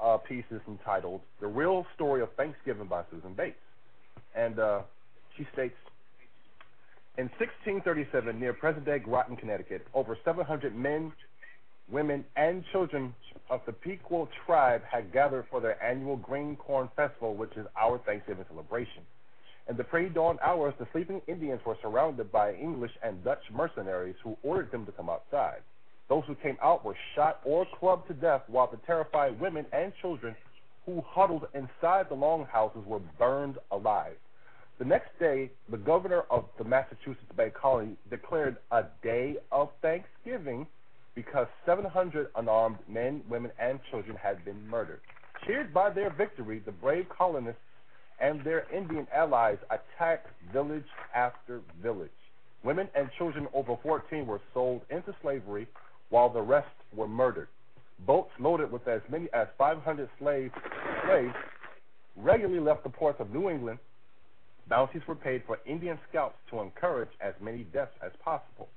uh, 0.00 0.18
piece 0.18 0.44
is 0.50 0.60
entitled 0.68 1.22
"The 1.40 1.46
Real 1.46 1.86
Story 1.94 2.20
of 2.20 2.28
Thanksgiving" 2.36 2.86
by 2.86 3.02
Susan 3.10 3.32
Bates, 3.32 3.56
and 4.36 4.58
uh, 4.58 4.80
she 5.36 5.46
states. 5.54 5.74
In 7.18 7.30
1637, 7.38 8.38
near 8.38 8.52
present-day 8.52 8.98
Groton, 8.98 9.36
Connecticut, 9.36 9.86
over 9.94 10.18
700 10.22 10.76
men, 10.76 11.10
women, 11.90 12.22
and 12.36 12.62
children 12.72 13.14
of 13.48 13.62
the 13.64 13.72
Pequot 13.72 14.28
tribe 14.44 14.82
had 14.84 15.10
gathered 15.14 15.46
for 15.50 15.62
their 15.62 15.82
annual 15.82 16.18
Green 16.18 16.56
Corn 16.56 16.90
Festival, 16.94 17.34
which 17.34 17.56
is 17.56 17.66
our 17.80 17.96
Thanksgiving 18.04 18.44
celebration. 18.50 19.02
In 19.68 19.76
the 19.76 19.84
pre-dawn 19.84 20.38
hours, 20.42 20.74
the 20.78 20.86
sleeping 20.92 21.20
Indians 21.26 21.60
were 21.66 21.76
surrounded 21.82 22.30
by 22.30 22.54
English 22.54 22.92
and 23.02 23.22
Dutch 23.24 23.42
mercenaries 23.52 24.14
who 24.22 24.36
ordered 24.42 24.70
them 24.70 24.86
to 24.86 24.92
come 24.92 25.10
outside. 25.10 25.62
Those 26.08 26.22
who 26.26 26.36
came 26.36 26.56
out 26.62 26.84
were 26.84 26.96
shot 27.16 27.40
or 27.44 27.66
clubbed 27.78 28.06
to 28.08 28.14
death, 28.14 28.42
while 28.46 28.70
the 28.70 28.78
terrified 28.86 29.40
women 29.40 29.66
and 29.72 29.92
children 30.00 30.36
who 30.84 31.02
huddled 31.04 31.46
inside 31.52 32.08
the 32.08 32.14
longhouses 32.14 32.84
were 32.86 33.00
burned 33.18 33.58
alive. 33.72 34.16
The 34.78 34.84
next 34.84 35.18
day, 35.18 35.50
the 35.68 35.78
governor 35.78 36.22
of 36.30 36.44
the 36.58 36.64
Massachusetts 36.64 37.32
Bay 37.36 37.50
Colony 37.50 37.96
declared 38.08 38.58
a 38.70 38.84
day 39.02 39.36
of 39.50 39.70
Thanksgiving 39.82 40.66
because 41.16 41.48
700 41.64 42.28
unarmed 42.36 42.78
men, 42.86 43.22
women, 43.28 43.50
and 43.58 43.80
children 43.90 44.16
had 44.16 44.44
been 44.44 44.68
murdered. 44.68 45.00
Cheered 45.46 45.74
by 45.74 45.90
their 45.90 46.10
victory, 46.10 46.62
the 46.64 46.72
brave 46.72 47.06
colonists 47.08 47.60
and 48.20 48.42
their 48.44 48.66
Indian 48.74 49.06
allies 49.14 49.58
attacked 49.70 50.28
village 50.52 50.86
after 51.14 51.60
village. 51.82 52.10
Women 52.64 52.88
and 52.94 53.08
children 53.18 53.46
over 53.54 53.76
14 53.82 54.26
were 54.26 54.40
sold 54.54 54.82
into 54.90 55.14
slavery, 55.22 55.66
while 56.08 56.28
the 56.28 56.40
rest 56.40 56.68
were 56.94 57.08
murdered. 57.08 57.48
Boats 58.06 58.30
loaded 58.38 58.70
with 58.70 58.86
as 58.88 59.00
many 59.10 59.28
as 59.32 59.46
500 59.58 60.08
slaves, 60.18 60.52
slaves 61.06 61.34
regularly 62.16 62.60
left 62.60 62.82
the 62.84 62.90
ports 62.90 63.20
of 63.20 63.32
New 63.32 63.50
England. 63.50 63.78
Bounties 64.68 65.02
were 65.06 65.14
paid 65.14 65.42
for 65.46 65.58
Indian 65.64 65.98
scalps 66.08 66.38
to 66.50 66.60
encourage 66.60 67.10
as 67.20 67.34
many 67.40 67.64
deaths 67.72 67.94
as 68.04 68.12
possible. 68.24 68.68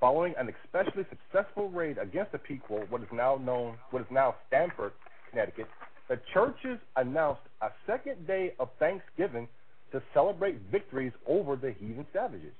Following 0.00 0.34
an 0.38 0.52
especially 0.64 1.04
successful 1.08 1.70
raid 1.70 1.98
against 1.98 2.32
the 2.32 2.38
Pequot, 2.38 2.86
what 2.90 3.02
is 3.02 3.08
now 3.12 3.36
known, 3.36 3.76
what 3.90 4.02
is 4.02 4.08
now 4.10 4.34
Stamford, 4.46 4.92
Connecticut, 5.30 5.66
the 6.08 6.20
churches 6.32 6.78
announced 6.96 7.42
a 7.62 7.68
second 7.86 8.26
day 8.26 8.54
of 8.60 8.68
Thanksgiving 8.78 9.48
to 9.92 10.02
celebrate 10.14 10.58
victories 10.70 11.12
over 11.26 11.56
the 11.56 11.72
heathen 11.72 12.06
savages. 12.12 12.52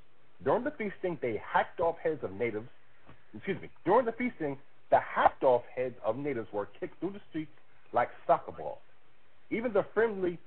During 0.44 0.64
the 0.64 0.72
feasting, 0.72 1.18
they 1.22 1.40
hacked 1.44 1.80
off 1.80 1.96
heads 2.02 2.22
of 2.22 2.32
natives. 2.32 2.68
Excuse 3.34 3.60
me. 3.60 3.70
During 3.84 4.06
the 4.06 4.12
feasting, 4.12 4.58
the 4.90 4.98
hacked 4.98 5.44
off 5.44 5.62
heads 5.74 5.94
of 6.04 6.16
natives 6.16 6.48
were 6.52 6.68
kicked 6.78 6.98
through 7.00 7.12
the 7.12 7.20
streets 7.30 7.50
like 7.92 8.08
soccer 8.26 8.52
balls. 8.52 8.78
Even 9.50 9.72
the 9.72 9.84
friendly 9.94 10.38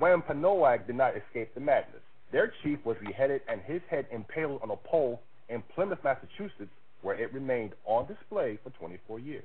Wampanoag 0.00 0.86
did 0.86 0.96
not 0.96 1.14
escape 1.16 1.54
the 1.54 1.60
madness. 1.60 2.02
Their 2.32 2.52
chief 2.62 2.78
was 2.84 2.96
beheaded 3.04 3.42
and 3.48 3.60
his 3.62 3.80
head 3.90 4.06
impaled 4.10 4.60
on 4.62 4.70
a 4.70 4.76
pole 4.76 5.20
in 5.48 5.62
Plymouth, 5.74 5.98
Massachusetts, 6.04 6.70
where 7.02 7.16
it 7.16 7.32
remained 7.32 7.72
on 7.84 8.06
display 8.06 8.58
for 8.62 8.70
24 8.70 9.18
years. 9.20 9.44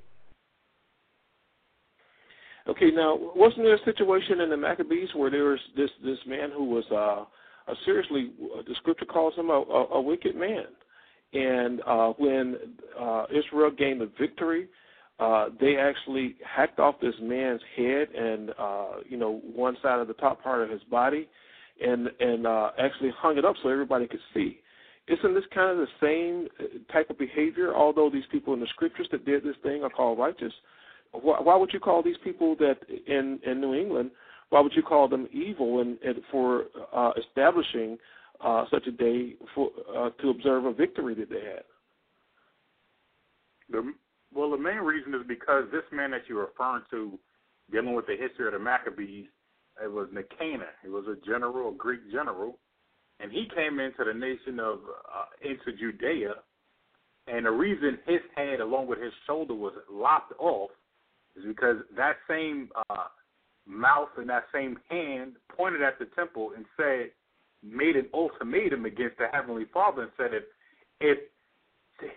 Okay, 2.67 2.89
now 2.91 3.15
wasn't 3.36 3.63
there 3.63 3.75
a 3.75 3.84
situation 3.86 4.41
in 4.41 4.50
the 4.50 4.57
Maccabees 4.57 5.09
where 5.16 5.29
there 5.29 5.44
was 5.46 5.59
this 5.77 5.89
this 6.03 6.18
man 6.25 6.50
who 6.51 6.63
was 6.66 6.83
uh, 6.92 7.72
a 7.72 7.75
seriously 7.85 8.31
the 8.68 8.74
scripture 8.77 9.05
calls 9.05 9.35
him 9.35 9.50
a, 9.50 9.53
a, 9.53 9.85
a 9.94 10.01
wicked 10.01 10.35
man, 10.35 10.66
and 11.33 11.81
uh, 11.85 12.13
when 12.18 12.55
uh, 13.00 13.25
Israel 13.29 13.70
gained 13.70 14.01
the 14.01 14.09
victory, 14.20 14.68
uh, 15.20 15.50
they 15.61 15.77
actually 15.77 16.37
hacked 16.44 16.79
off 16.79 16.96
this 17.00 17.13
man's 17.22 17.61
head 17.77 18.07
and 18.09 18.50
uh, 18.57 18.87
you 19.07 19.18
know 19.18 19.42
one 19.55 19.77
side 19.83 20.00
of 20.00 20.07
the 20.07 20.13
top 20.16 20.42
part 20.42 20.63
of 20.63 20.70
his 20.72 20.81
body, 20.89 21.27
and 21.79 22.09
and 22.20 22.48
uh, 22.48 22.72
actually 22.79 23.11
hung 23.16 23.37
it 23.37 23.46
up 23.46 23.55
so 23.61 23.70
everybody 23.70 24.07
could 24.07 24.20
see. 24.33 24.59
Isn't 25.07 25.35
this 25.35 25.44
kind 25.53 25.70
of 25.70 25.77
the 25.77 25.87
same 26.01 26.48
type 26.92 27.11
of 27.11 27.20
behavior? 27.20 27.75
Although 27.75 28.09
these 28.09 28.24
people 28.31 28.55
in 28.55 28.59
the 28.59 28.68
scriptures 28.68 29.07
that 29.11 29.24
did 29.24 29.44
this 29.44 29.55
thing 29.61 29.83
are 29.83 29.89
called 29.89 30.18
righteous, 30.18 30.53
why, 31.11 31.39
why 31.41 31.55
would 31.55 31.72
you 31.74 31.79
call 31.79 32.03
these 32.03 32.18
people 32.24 32.55
that 32.57 32.77
in 33.07 33.39
in 33.46 33.61
New 33.61 33.74
England? 33.74 34.11
Why 34.50 34.61
would 34.61 34.74
you 34.75 34.83
call 34.83 35.07
them 35.07 35.27
evil 35.31 35.81
and, 35.81 35.98
and 36.01 36.18
for 36.31 36.65
uh, 36.94 37.11
establishing 37.18 37.98
uh, 38.41 38.65
such 38.72 38.85
a 38.87 38.91
day 38.91 39.35
for 39.53 39.72
uh, 39.96 40.09
to 40.22 40.29
observe 40.29 40.65
a 40.65 40.74
victory 40.74 41.15
that 41.15 41.29
they 41.29 41.35
had? 41.35 41.63
The, 43.70 43.94
well, 44.33 44.51
the 44.51 44.57
main 44.57 44.77
reason 44.77 45.13
is 45.15 45.22
because 45.27 45.65
this 45.72 45.83
man 45.91 46.11
that 46.11 46.22
you're 46.27 46.46
referring 46.46 46.83
to, 46.91 47.18
dealing 47.72 47.96
with 47.96 48.05
the 48.05 48.15
history 48.15 48.46
of 48.46 48.53
the 48.53 48.59
Maccabees, 48.59 49.25
it 49.83 49.91
was 49.91 50.07
Nicanor. 50.13 50.70
He 50.83 50.89
was 50.89 51.05
a 51.07 51.25
general, 51.25 51.70
a 51.72 51.75
Greek 51.75 52.01
general, 52.11 52.59
and 53.20 53.31
he 53.31 53.48
came 53.55 53.79
into 53.79 54.03
the 54.05 54.13
nation 54.13 54.59
of 54.59 54.79
uh, 55.13 55.25
into 55.41 55.77
Judea, 55.77 56.35
and 57.27 57.46
the 57.46 57.51
reason 57.51 57.98
his 58.05 58.22
head, 58.35 58.59
along 58.59 58.87
with 58.87 59.01
his 59.01 59.13
shoulder, 59.25 59.55
was 59.55 59.74
lopped 59.91 60.33
off 60.39 60.70
is 61.37 61.43
because 61.45 61.77
that 61.95 62.15
same 62.29 62.69
uh, 62.89 63.07
mouth 63.67 64.09
and 64.17 64.29
that 64.29 64.45
same 64.53 64.77
hand 64.89 65.33
pointed 65.55 65.81
at 65.81 66.00
the 66.00 66.05
temple 66.15 66.51
and 66.55 66.65
said, 66.77 67.11
made 67.63 67.95
an 67.95 68.07
ultimatum 68.13 68.85
against 68.85 69.17
the 69.17 69.27
Heavenly 69.31 69.65
Father 69.74 70.03
and 70.03 70.11
said 70.17 70.29
if 70.33 70.43
if 71.01 71.17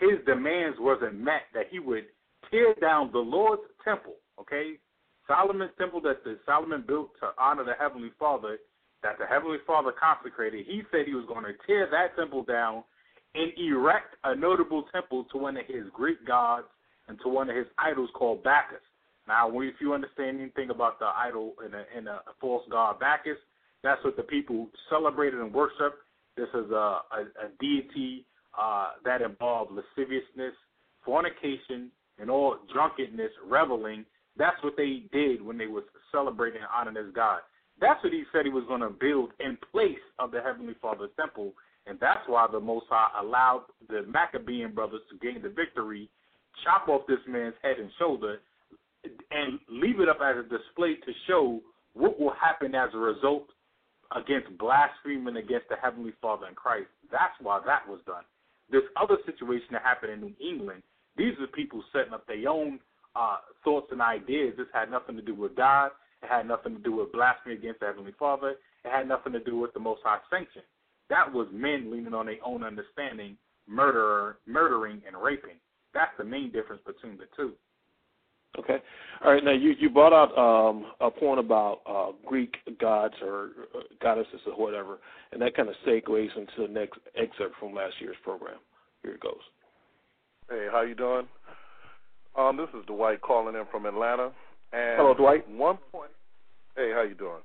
his 0.00 0.24
demands 0.26 0.76
wasn't 0.81 1.18
met, 1.18 1.42
that 1.54 1.66
he 1.70 1.78
would 1.78 2.04
tear 2.50 2.74
down 2.81 3.11
the 3.12 3.18
Lord's 3.18 3.62
temple. 3.85 4.14
Okay, 4.38 4.74
Solomon's 5.26 5.72
temple 5.78 6.00
that 6.02 6.24
the 6.24 6.38
Solomon 6.46 6.85
built 6.87 7.11
to 7.20 7.31
honor 7.38 7.64
the 7.64 7.74
Heavenly 7.78 8.11
Father, 8.18 8.59
that 9.02 9.18
the 9.18 9.26
Heavenly 9.26 9.59
Father 9.66 9.92
consecrated. 9.92 10.66
He 10.66 10.83
said 10.90 11.07
he 11.07 11.14
was 11.14 11.26
going 11.26 11.44
to 11.44 11.52
tear 11.66 11.88
that 11.90 12.16
temple 12.16 12.42
down 12.44 12.83
and 13.35 13.52
erect 13.59 14.16
a 14.24 14.35
notable 14.35 14.85
temple 14.92 15.24
to 15.33 15.38
one 15.38 15.57
of 15.57 15.66
his 15.66 15.85
Greek 15.92 16.26
gods 16.26 16.66
and 17.09 17.18
to 17.22 17.28
one 17.28 17.50
of 17.50 17.57
his 17.57 17.66
idols 17.78 18.11
called 18.14 18.42
Bacchus. 18.42 18.78
Now, 19.29 19.51
if 19.61 19.75
you 19.79 19.93
understand 19.93 20.41
anything 20.41 20.71
about 20.71 20.99
the 20.99 21.05
idol 21.05 21.53
and 21.62 21.75
a, 21.75 21.85
and 21.95 22.09
false 22.41 22.64
god 22.71 22.99
Bacchus, 22.99 23.37
that's 23.83 24.03
what 24.03 24.17
the 24.17 24.23
people 24.23 24.69
celebrated 24.88 25.38
and 25.38 25.53
worshiped. 25.53 25.99
This 26.37 26.49
is 26.55 26.71
a, 26.71 26.75
a, 26.75 27.21
a 27.45 27.49
deity 27.61 28.25
uh, 28.59 28.93
that 29.05 29.21
involved 29.21 29.73
lasciviousness, 29.73 30.55
fornication, 31.05 31.91
and 32.19 32.31
all 32.31 32.57
drunkenness, 32.73 33.31
reveling. 33.47 34.07
That's 34.38 34.57
what 34.64 34.75
they 34.77 35.03
did 35.12 35.43
when 35.43 35.59
they 35.59 35.67
was 35.67 35.85
celebrating 36.11 36.62
and 36.62 36.71
honoring 36.75 37.07
this 37.07 37.14
God. 37.14 37.41
That's 37.81 38.03
what 38.03 38.12
he 38.12 38.25
said 38.33 38.45
he 38.45 38.51
was 38.51 38.64
going 38.67 38.81
to 38.81 38.91
build 38.91 39.31
in 39.41 39.59
place 39.71 40.03
of 40.19 40.31
the 40.31 40.41
Heavenly 40.41 40.75
Father's 40.81 41.11
temple, 41.21 41.53
and 41.87 41.99
that's 42.01 42.27
why 42.27 42.47
the 42.51 42.61
Most 42.61 42.87
High 42.88 43.21
allowed 43.21 43.67
the 43.88 44.03
Maccabean 44.09 44.75
brothers 44.75 45.03
to 45.11 45.19
gain 45.19 45.43
the 45.43 45.49
victory, 45.51 46.09
chop 46.64 46.88
off 46.88 47.07
this 47.07 47.23
man's 47.29 47.55
head 47.62 47.77
and 47.79 47.91
shoulder, 47.99 48.38
and 49.04 49.58
leave 49.68 50.00
it 50.00 50.08
up 50.08 50.18
as 50.22 50.37
a 50.37 50.42
display 50.42 50.94
to 50.94 51.12
show 51.26 51.61
what 51.94 52.18
will 52.18 52.34
happen 52.40 52.74
as 52.74 52.90
a 52.94 52.98
result 52.98 53.48
against 54.16 54.56
blaspheming 54.58 55.37
against 55.37 55.68
the 55.68 55.76
Heavenly 55.82 56.12
Father 56.20 56.46
and 56.46 56.56
Christ. 56.56 56.88
That's 57.11 57.34
why 57.40 57.61
that 57.66 57.87
was 57.88 58.00
done. 58.06 58.24
This 58.70 58.82
other 59.00 59.16
situation 59.26 59.68
that 59.72 59.82
happened 59.82 60.12
in 60.12 60.20
New 60.20 60.34
England, 60.40 60.82
these 61.16 61.34
are 61.40 61.46
people 61.48 61.82
setting 61.92 62.12
up 62.12 62.26
their 62.26 62.48
own 62.48 62.78
uh, 63.16 63.37
thoughts 63.64 63.88
and 63.90 64.00
ideas. 64.00 64.54
This 64.56 64.66
had 64.72 64.90
nothing 64.90 65.16
to 65.16 65.22
do 65.22 65.34
with 65.34 65.56
God. 65.56 65.90
It 66.22 66.28
had 66.28 66.46
nothing 66.46 66.74
to 66.74 66.82
do 66.82 66.96
with 66.96 67.12
blasphemy 67.12 67.54
against 67.54 67.80
the 67.80 67.87
Heavenly 67.87 68.14
Father. 68.18 68.50
It 68.84 68.90
had 68.90 69.08
nothing 69.08 69.32
to 69.32 69.40
do 69.40 69.58
with 69.58 69.72
the 69.74 69.80
Most 69.80 70.00
High 70.04 70.18
sanction. 70.30 70.62
That 71.11 71.32
was 71.32 71.48
men 71.52 71.90
leaning 71.90 72.14
on 72.14 72.26
their 72.26 72.37
own 72.44 72.62
understanding, 72.62 73.37
murder, 73.66 74.38
murdering, 74.46 75.02
and 75.06 75.16
raping. 75.16 75.56
That's 75.94 76.12
the 76.18 76.24
main 76.24 76.52
difference 76.52 76.82
between 76.87 77.16
the 77.16 77.24
two. 77.37 77.52
Okay. 78.58 78.78
All 79.24 79.32
right. 79.32 79.44
Now 79.44 79.52
you 79.52 79.74
you 79.78 79.90
brought 79.90 80.12
out 80.12 80.37
um, 80.37 80.87
a 81.00 81.11
point 81.11 81.38
about 81.38 81.80
uh, 81.87 82.12
Greek 82.26 82.54
gods 82.80 83.14
or 83.22 83.50
uh, 83.74 83.80
goddesses 84.02 84.40
or 84.46 84.54
whatever, 84.54 84.98
and 85.32 85.42
that 85.42 85.56
kind 85.56 85.68
of 85.68 85.74
segues 85.87 86.37
into 86.37 86.66
the 86.66 86.68
next 86.68 86.98
excerpt 87.16 87.54
from 87.61 87.74
last 87.74 87.94
year's 88.00 88.16
program. 88.24 88.58
Here 89.02 89.12
it 89.12 89.20
goes. 89.20 89.40
Hey, 90.48 90.66
how 90.72 90.82
you 90.82 90.94
doing? 90.94 91.28
Um, 92.37 92.56
this 92.56 92.68
is 92.78 92.87
Dwight 92.87 93.20
calling 93.20 93.54
in 93.54 93.64
from 93.70 93.84
Atlanta. 93.87 94.32
And 94.72 94.96
Hello, 94.96 95.14
Dwight. 95.14 95.48
One 95.50 95.78
point. 95.92 96.11
Hey, 96.76 96.92
how 96.94 97.02
you 97.02 97.14
doing? 97.14 97.42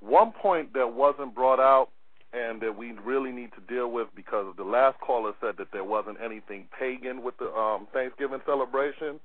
One 0.00 0.32
point 0.32 0.72
that 0.72 0.94
wasn't 0.94 1.34
brought 1.34 1.60
out 1.60 1.90
and 2.32 2.60
that 2.62 2.76
we 2.76 2.92
really 3.04 3.32
need 3.32 3.50
to 3.52 3.74
deal 3.74 3.90
with 3.90 4.08
because 4.14 4.54
the 4.56 4.64
last 4.64 4.98
caller 5.00 5.32
said 5.40 5.56
that 5.58 5.68
there 5.72 5.84
wasn't 5.84 6.16
anything 6.24 6.66
pagan 6.78 7.22
with 7.22 7.36
the 7.38 7.50
um, 7.52 7.86
Thanksgiving 7.92 8.40
celebration. 8.46 9.20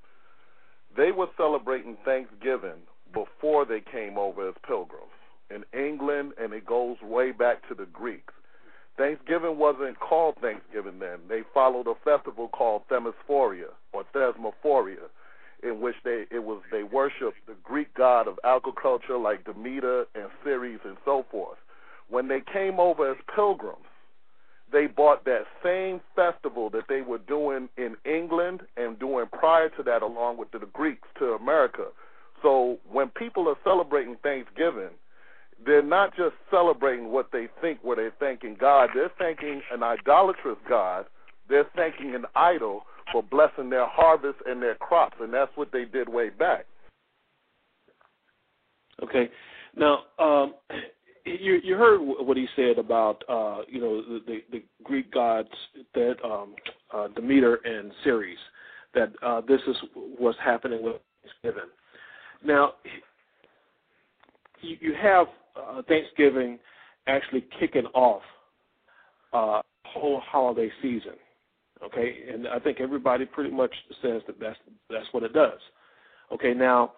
They 0.96 1.12
were 1.12 1.28
celebrating 1.38 1.98
Thanksgiving 2.06 2.82
before 3.14 3.66
they 3.66 3.82
came 3.82 4.18
over 4.18 4.48
as 4.48 4.56
pilgrims 4.66 5.12
in 5.50 5.64
England, 5.78 6.34
and 6.42 6.54
it 6.54 6.66
goes 6.66 6.98
way 7.02 7.32
back 7.32 7.68
to 7.68 7.76
the 7.76 7.86
Greeks. 7.86 8.34
Thanksgiving 8.98 9.58
wasn't 9.58 10.00
called 10.00 10.36
Thanksgiving 10.42 11.00
then. 11.00 11.20
They 11.28 11.42
followed 11.54 11.88
a 11.88 11.96
festival 12.04 12.48
called 12.48 12.84
Themistophoria 12.90 13.72
or 13.92 14.06
Thesmophoria, 14.16 15.10
in 15.64 15.82
which 15.82 15.96
they 16.04 16.26
it 16.32 16.44
was 16.44 16.62
they 16.72 16.84
worshiped 16.84 17.46
the 17.46 17.56
Greek 17.64 17.94
god 17.94 18.28
of 18.28 18.40
agriculture 18.44 19.18
like 19.18 19.44
Demeter 19.44 20.06
and 20.16 20.30
Ceres 20.44 20.80
and 20.86 20.98
so 21.04 21.26
forth. 21.30 21.58
When 22.10 22.28
they 22.28 22.42
came 22.54 22.80
over 22.80 23.12
as 23.12 23.18
pilgrims, 23.36 23.86
they 24.72 24.88
bought 24.88 25.26
that 25.26 25.44
same 25.64 26.02
festival 26.16 26.70
that 26.72 26.86
they 26.90 27.02
were 27.02 27.20
doing 27.20 27.70
in 27.78 27.96
England 28.06 28.62
and 28.78 29.00
doing 29.00 29.26
prior 29.32 29.70
to 29.70 29.84
that 29.84 30.02
along 30.02 30.38
with 30.38 30.52
the 30.52 30.60
Greeks 30.74 31.08
to 31.20 31.34
America. 31.34 31.86
So 32.42 32.78
when 32.92 33.10
people 33.10 33.48
are 33.48 33.58
celebrating 33.64 34.18
Thanksgiving, 34.22 34.90
they're 35.66 35.82
not 35.82 36.16
just 36.16 36.36
celebrating 36.52 37.12
what 37.12 37.32
they 37.32 37.48
think, 37.62 37.80
where 37.82 37.96
they're 37.96 38.14
thanking 38.20 38.58
God. 38.60 38.90
They're 38.94 39.12
thanking 39.18 39.62
an 39.72 39.84
idolatrous 39.84 40.58
God. 40.68 41.06
They're 41.48 41.68
thanking 41.76 42.14
an 42.16 42.26
idol 42.36 42.84
for 43.12 43.24
blessing 43.24 43.70
their 43.70 43.88
harvest 43.88 44.40
and 44.46 44.62
their 44.62 44.76
crops, 44.76 45.18
and 45.20 45.34
that's 45.34 45.52
what 45.56 45.72
they 45.72 45.86
did 45.86 46.10
way 46.10 46.30
back. 46.30 46.66
Okay, 49.04 49.30
now 49.76 50.00
um, 50.20 50.54
you 51.26 51.60
you 51.64 51.76
heard 51.76 52.00
what 52.00 52.38
he 52.38 52.48
said 52.56 52.78
about 52.78 53.24
uh, 53.28 53.62
you 53.68 53.82
know 53.82 54.02
the, 54.02 54.20
the, 54.28 54.44
the 54.52 54.64
Greek 54.84 55.12
gods 55.12 55.50
that 55.94 56.16
um, 56.24 56.56
uh, 56.94 57.08
Demeter 57.10 57.56
and 57.66 57.92
Ceres 58.04 58.38
that 58.94 59.12
uh, 59.22 59.42
this 59.42 59.60
is 59.68 59.76
what's 60.18 60.38
happening 60.44 60.84
with 60.84 60.96
Thanksgiving. 61.24 61.70
Now 62.44 62.74
you, 64.62 64.78
you 64.80 64.94
have 65.02 65.28
uh, 65.56 65.82
Thanksgiving 65.88 66.60
actually 67.08 67.46
kicking 67.60 67.86
off 67.94 68.22
uh, 69.34 69.62
whole 69.86 70.22
holiday 70.26 70.70
season. 70.82 71.14
Okay, 71.84 72.20
and 72.32 72.48
I 72.48 72.60
think 72.60 72.80
everybody 72.80 73.26
pretty 73.26 73.52
much 73.52 73.74
says 74.02 74.22
that 74.28 74.40
that's 74.40 74.58
that's 74.90 75.08
what 75.12 75.24
it 75.24 75.34
does. 75.34 75.60
Okay, 76.32 76.54
now 76.54 76.94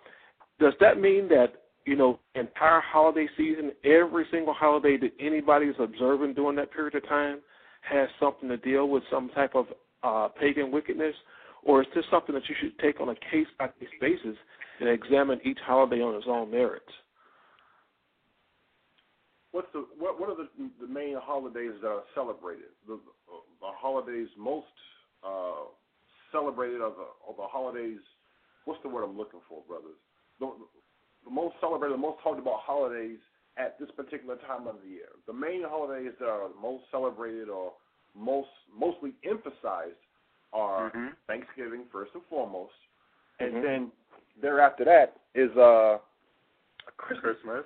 does 0.60 0.74
that 0.80 1.00
mean 1.00 1.28
that 1.30 1.54
you 1.88 1.96
know 1.96 2.20
entire 2.36 2.82
holiday 2.82 3.28
season, 3.38 3.72
every 3.84 4.26
single 4.32 4.54
holiday 4.54 4.98
that 4.98 5.12
anybody 5.20 5.68
is 5.68 5.76
observing 5.80 6.34
during 6.34 6.56
that 6.58 6.72
period 6.72 6.96
of 6.96 7.08
time 7.08 7.40
has 7.82 8.10
something 8.20 8.50
to 8.50 8.58
deal 8.58 8.90
with 8.90 9.04
some 9.12 9.30
type 9.30 9.56
of 9.56 9.66
uh, 10.04 10.28
pagan 10.40 10.72
wickedness, 10.72 11.16
or 11.64 11.82
is 11.82 11.88
this 11.96 12.06
something 12.12 12.36
that 12.36 12.48
you 12.50 12.56
should 12.62 12.78
take 12.80 13.00
on 13.00 13.10
a 13.10 13.16
case 13.16 13.48
by 13.58 13.68
case 13.68 13.90
basis 14.00 14.38
and 14.80 14.90
examine 14.90 15.40
each 15.44 15.60
holiday 15.66 16.02
on 16.02 16.14
its 16.16 16.26
own 16.28 16.52
merits? 16.52 16.92
what's 19.58 19.74
the 19.74 19.90
what 19.98 20.20
what 20.20 20.30
are 20.30 20.38
the 20.38 20.50
the 20.80 20.86
main 20.86 21.18
holidays 21.18 21.74
that 21.82 21.88
are 21.88 22.06
celebrated? 22.14 22.70
The 22.86 23.00
the 23.58 23.74
holidays 23.74 24.28
most 24.38 24.70
uh, 25.26 25.74
celebrated 26.32 26.82
of 26.82 26.94
the 26.94 27.10
of 27.26 27.38
the 27.38 27.50
holidays. 27.50 27.98
What's 28.66 28.82
the 28.84 28.90
word 28.90 29.04
I'm 29.04 29.18
looking 29.18 29.42
for, 29.50 29.64
brothers? 29.68 29.98
The, 30.40 30.54
the 31.28 31.34
most 31.34 31.56
celebrated, 31.60 31.94
the 31.96 32.02
most 32.02 32.22
talked 32.24 32.40
about 32.40 32.60
holidays 32.62 33.20
at 33.58 33.80
this 33.80 33.90
particular 33.96 34.36
time 34.48 34.68
of 34.68 34.76
the 34.84 34.90
year. 34.90 35.10
The 35.26 35.34
main 35.34 35.64
holidays 35.64 36.14
that 36.20 36.28
are 36.28 36.50
most 36.62 36.84
celebrated 36.92 37.50
or 37.50 37.74
most 38.16 38.50
mostly 38.74 39.14
emphasized 39.24 40.00
are 40.54 40.92
Mhm. 40.92 41.16
Thanksgiving 41.28 41.86
first 41.92 42.14
and 42.14 42.24
foremost, 42.26 42.74
and 43.40 43.54
Mhm. 43.54 43.62
then 43.62 43.92
thereafter 44.38 44.86
that 44.86 45.18
is 45.34 45.56
uh 45.58 46.00
Christmas. 46.98 47.36
Christmas. 47.42 47.66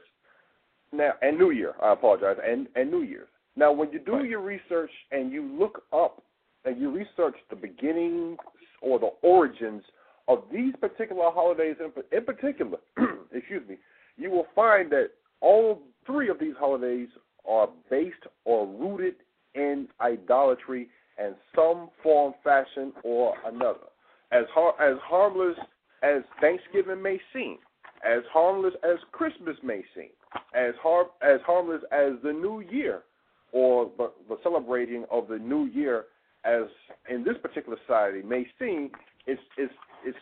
Now 0.91 1.17
and 1.21 1.37
New 1.37 1.51
Year, 1.51 1.75
I 1.81 1.91
apologize, 1.91 2.37
and 2.39 2.67
and 2.75 2.89
New 2.89 3.01
Year's. 3.01 3.29
Now, 3.55 3.71
when 3.71 3.91
you 3.91 3.99
do 3.99 4.13
Right. 4.13 4.29
your 4.29 4.39
research 4.39 4.91
and 5.11 5.31
you 5.31 5.43
look 5.43 5.85
up 5.91 6.23
and 6.63 6.79
you 6.79 6.89
research 6.89 7.35
the 7.49 7.55
beginnings 7.55 8.39
or 8.81 8.97
the 8.97 9.13
origins 9.21 9.83
of 10.27 10.49
these 10.49 10.75
particular 10.77 11.29
holidays, 11.31 11.75
in, 11.79 11.91
in 12.11 12.23
particular, 12.23 12.79
excuse 13.31 13.67
me, 13.67 13.77
you 14.17 14.29
will 14.29 14.47
find 14.55 14.91
that 14.91 15.11
all 15.41 15.81
three 16.05 16.29
of 16.29 16.39
these 16.39 16.53
holidays 16.59 17.09
are 17.47 17.69
based 17.89 18.23
or 18.45 18.67
rooted 18.67 19.15
in 19.55 19.87
idolatry 19.99 20.89
in 21.17 21.35
some 21.55 21.89
form, 22.01 22.33
fashion, 22.43 22.93
or 23.03 23.35
another. 23.45 23.87
As 24.31 24.45
har- 24.53 24.79
as 24.81 24.97
harmless 24.99 25.57
as 26.03 26.23
Thanksgiving 26.39 27.01
may 27.01 27.19
seem, 27.33 27.57
as 28.03 28.23
harmless 28.31 28.73
as 28.83 28.97
Christmas 29.11 29.57
may 29.61 29.83
seem, 29.93 30.09
as 30.53 30.73
har- 30.81 31.11
as 31.21 31.41
harmless 31.41 31.83
as 31.91 32.13
the 32.23 32.33
New 32.33 32.61
Year 32.61 33.03
or 33.51 33.91
the, 33.97 34.11
the 34.29 34.37
celebrating 34.41 35.05
of 35.11 35.27
the 35.27 35.37
New 35.37 35.65
Year, 35.65 36.05
as 36.43 36.63
in 37.09 37.23
this 37.23 37.37
particular 37.41 37.77
society 37.85 38.21
may 38.23 38.47
seem, 38.57 38.91
is 39.27 39.37
is 39.57 39.69
is 40.05 40.15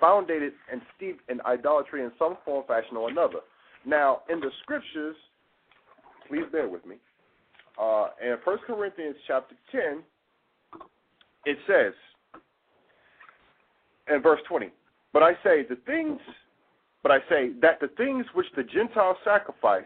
founded 0.00 0.52
and 0.70 0.80
steeped 0.96 1.28
in 1.30 1.40
idolatry 1.42 2.02
in 2.02 2.12
some 2.18 2.36
form, 2.44 2.64
fashion, 2.66 2.96
or 2.96 3.08
another. 3.08 3.40
Now, 3.86 4.22
in 4.30 4.40
the 4.40 4.50
scriptures, 4.62 5.16
please 6.28 6.44
bear 6.52 6.68
with 6.68 6.86
me. 6.86 6.96
Uh, 7.80 8.08
in 8.22 8.36
First 8.44 8.64
Corinthians 8.64 9.16
chapter 9.26 9.54
ten, 9.72 10.02
it 11.44 11.58
says 11.66 11.92
in 14.08 14.22
verse 14.22 14.40
twenty, 14.48 14.70
"But 15.12 15.22
I 15.22 15.32
say 15.42 15.64
the 15.68 15.76
things, 15.86 16.20
but 17.02 17.12
I 17.12 17.18
say 17.28 17.50
that 17.60 17.80
the 17.80 17.88
things 17.96 18.24
which 18.34 18.46
the 18.56 18.62
Gentiles 18.62 19.16
sacrifice, 19.24 19.84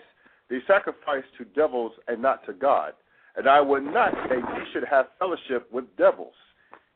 they 0.49 0.59
sacrifice 0.67 1.25
to 1.39 1.45
devils 1.45 1.93
and 2.07 2.23
not 2.23 2.45
to 2.47 2.53
God. 2.53 2.93
And 3.37 3.49
I 3.49 3.61
would 3.61 3.85
not 3.85 4.13
that 4.29 4.39
ye 4.39 4.73
should 4.73 4.85
have 4.85 5.07
fellowship 5.19 5.71
with 5.71 5.85
devils. 5.97 6.35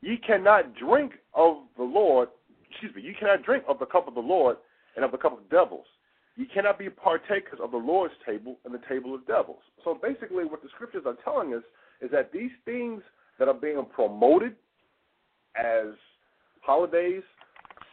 Ye 0.01 0.17
cannot 0.17 0.75
drink 0.75 1.13
of 1.33 1.57
the 1.77 1.83
Lord, 1.83 2.27
excuse 2.73 2.95
me, 2.95 3.01
ye 3.01 3.15
cannot 3.17 3.43
drink 3.43 3.63
of 3.67 3.79
the 3.79 3.85
cup 3.85 4.07
of 4.07 4.15
the 4.15 4.19
Lord 4.19 4.57
and 4.95 5.05
of 5.05 5.11
the 5.11 5.17
cup 5.17 5.33
of 5.33 5.49
devils. 5.49 5.85
You 6.35 6.45
cannot 6.51 6.79
be 6.79 6.89
partakers 6.89 7.59
of 7.61 7.71
the 7.71 7.77
Lord's 7.77 8.13
table 8.25 8.57
and 8.65 8.73
the 8.73 8.81
table 8.89 9.13
of 9.13 9.25
devils. 9.27 9.61
So 9.83 9.97
basically, 10.01 10.45
what 10.45 10.63
the 10.63 10.69
scriptures 10.73 11.03
are 11.05 11.15
telling 11.23 11.53
us 11.53 11.63
is 12.01 12.09
that 12.11 12.31
these 12.31 12.51
things 12.65 13.03
that 13.37 13.47
are 13.47 13.53
being 13.53 13.85
promoted 13.93 14.55
as 15.55 15.93
holidays, 16.61 17.21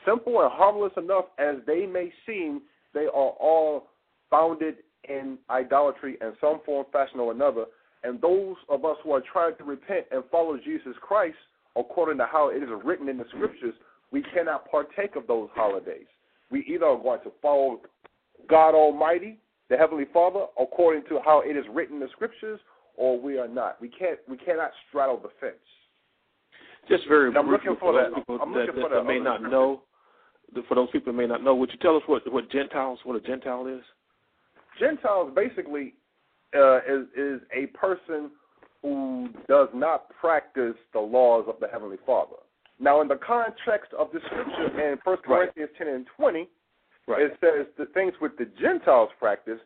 simple 0.07 0.41
and 0.41 0.51
harmless 0.51 0.93
enough 0.97 1.27
as 1.39 1.57
they 1.67 1.85
may 1.85 2.11
seem, 2.27 2.63
they 2.95 3.05
are 3.05 3.35
all 3.39 3.89
founded 4.31 4.77
in 5.09 5.39
idolatry 5.51 6.17
in 6.21 6.33
some 6.41 6.61
form, 6.65 6.87
fashion, 6.93 7.21
or 7.21 7.33
another. 7.33 7.67
And 8.05 8.21
those 8.21 8.57
of 8.71 8.85
us 8.85 8.97
who 9.05 9.13
are 9.13 9.23
trying 9.33 9.57
to 9.59 9.65
repent 9.65 10.07
and 10.11 10.23
follow 10.31 10.57
Jesus 10.57 10.95
Christ 11.03 11.37
according 11.77 12.19
to 12.19 12.27
how 12.27 12.49
it 12.49 12.63
is 12.63 12.69
written 12.85 13.09
in 13.09 13.19
the 13.19 13.27
scriptures, 13.29 13.75
we 14.13 14.23
cannot 14.35 14.71
partake 14.71 15.17
of 15.17 15.27
those 15.27 15.49
holidays. 15.55 16.07
We 16.51 16.65
either 16.67 16.87
are 16.87 16.99
going 16.99 17.21
to 17.25 17.33
follow 17.41 17.81
God 18.49 18.75
Almighty, 18.75 19.39
the 19.69 19.77
Heavenly 19.77 20.07
Father, 20.13 20.47
according 20.61 21.05
to 21.09 21.21
how 21.25 21.43
it 21.45 21.57
is 21.57 21.65
written 21.73 21.97
in 21.97 22.01
the 22.01 22.09
scriptures, 22.13 22.59
or 22.97 23.21
we 23.21 23.39
are 23.39 23.49
not. 23.49 23.81
We 23.81 23.89
can't. 23.89 24.19
We 24.29 24.37
cannot 24.37 24.73
straddle 24.89 25.17
the 25.17 25.31
fence. 25.41 25.55
Just 26.89 27.07
very 27.09 27.29
And 27.29 27.39
I'm 27.39 27.49
looking 27.51 27.77
for 27.79 27.93
those 27.93 28.11
that- 28.11 28.15
people 28.17 28.39
I'm 28.43 28.53
that, 28.53 28.59
looking 28.61 28.75
that, 28.77 28.83
for 28.83 28.89
that 28.89 28.95
that 28.97 29.05
may 29.05 29.21
not 29.21 29.43
know. 29.43 29.83
For 30.67 30.75
those 30.75 30.91
people 30.91 31.13
that 31.13 31.17
may 31.19 31.27
not 31.27 31.45
know, 31.45 31.55
would 31.55 31.71
you 31.71 31.79
tell 31.79 31.97
us 31.97 32.03
what 32.07 32.31
what 32.33 32.51
Gentiles, 32.51 32.99
what 33.05 33.15
a 33.15 33.21
Gentile 33.21 33.67
is? 33.69 33.85
Gentiles 34.81 35.33
basically 35.35 35.95
uh, 36.57 36.79
is 36.79 37.07
is 37.17 37.41
a 37.55 37.67
person 37.67 38.31
who 38.83 39.29
does 39.47 39.69
not 39.75 40.09
practice 40.21 40.75
the 40.93 40.99
laws 40.99 41.45
of 41.47 41.61
the 41.61 41.69
Heavenly 41.69 41.99
Father. 42.05 42.37
Now, 42.81 43.03
in 43.03 43.09
the 43.09 43.17
context 43.17 43.93
of 43.99 44.09
the 44.13 44.21
scripture 44.27 44.91
in 44.91 44.99
First 45.05 45.23
Right. 45.29 45.53
Corinthians 45.53 45.71
ten 45.77 45.89
and 45.89 46.07
twenty, 46.17 46.49
Right. 47.07 47.23
it 47.23 47.37
says 47.41 47.67
the 47.77 47.87
things 47.87 48.15
which 48.21 48.33
the 48.39 48.47
Gentiles 48.47 49.11
practice. 49.19 49.61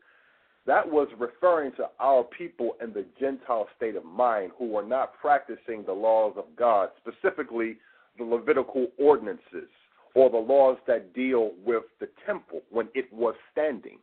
That 0.67 0.91
was 0.91 1.09
referring 1.19 1.73
to 1.73 1.91
our 2.01 2.25
people 2.25 2.77
in 2.83 2.93
the 2.95 3.05
Gentile 3.21 3.69
state 3.77 3.97
of 3.97 4.05
mind 4.05 4.53
who 4.59 4.67
were 4.67 4.83
not 4.83 5.13
practicing 5.21 5.85
the 5.85 5.93
laws 5.93 6.35
of 6.39 6.47
God, 6.57 6.89
specifically 6.97 7.77
the 8.17 8.25
Levitical 8.25 8.87
ordinances 8.99 9.69
or 10.15 10.31
the 10.31 10.39
laws 10.39 10.79
that 10.87 11.13
deal 11.13 11.53
with 11.65 11.83
the 12.01 12.09
temple 12.25 12.63
when 12.71 12.89
it 12.95 13.13
was 13.13 13.35
standing. 13.53 13.99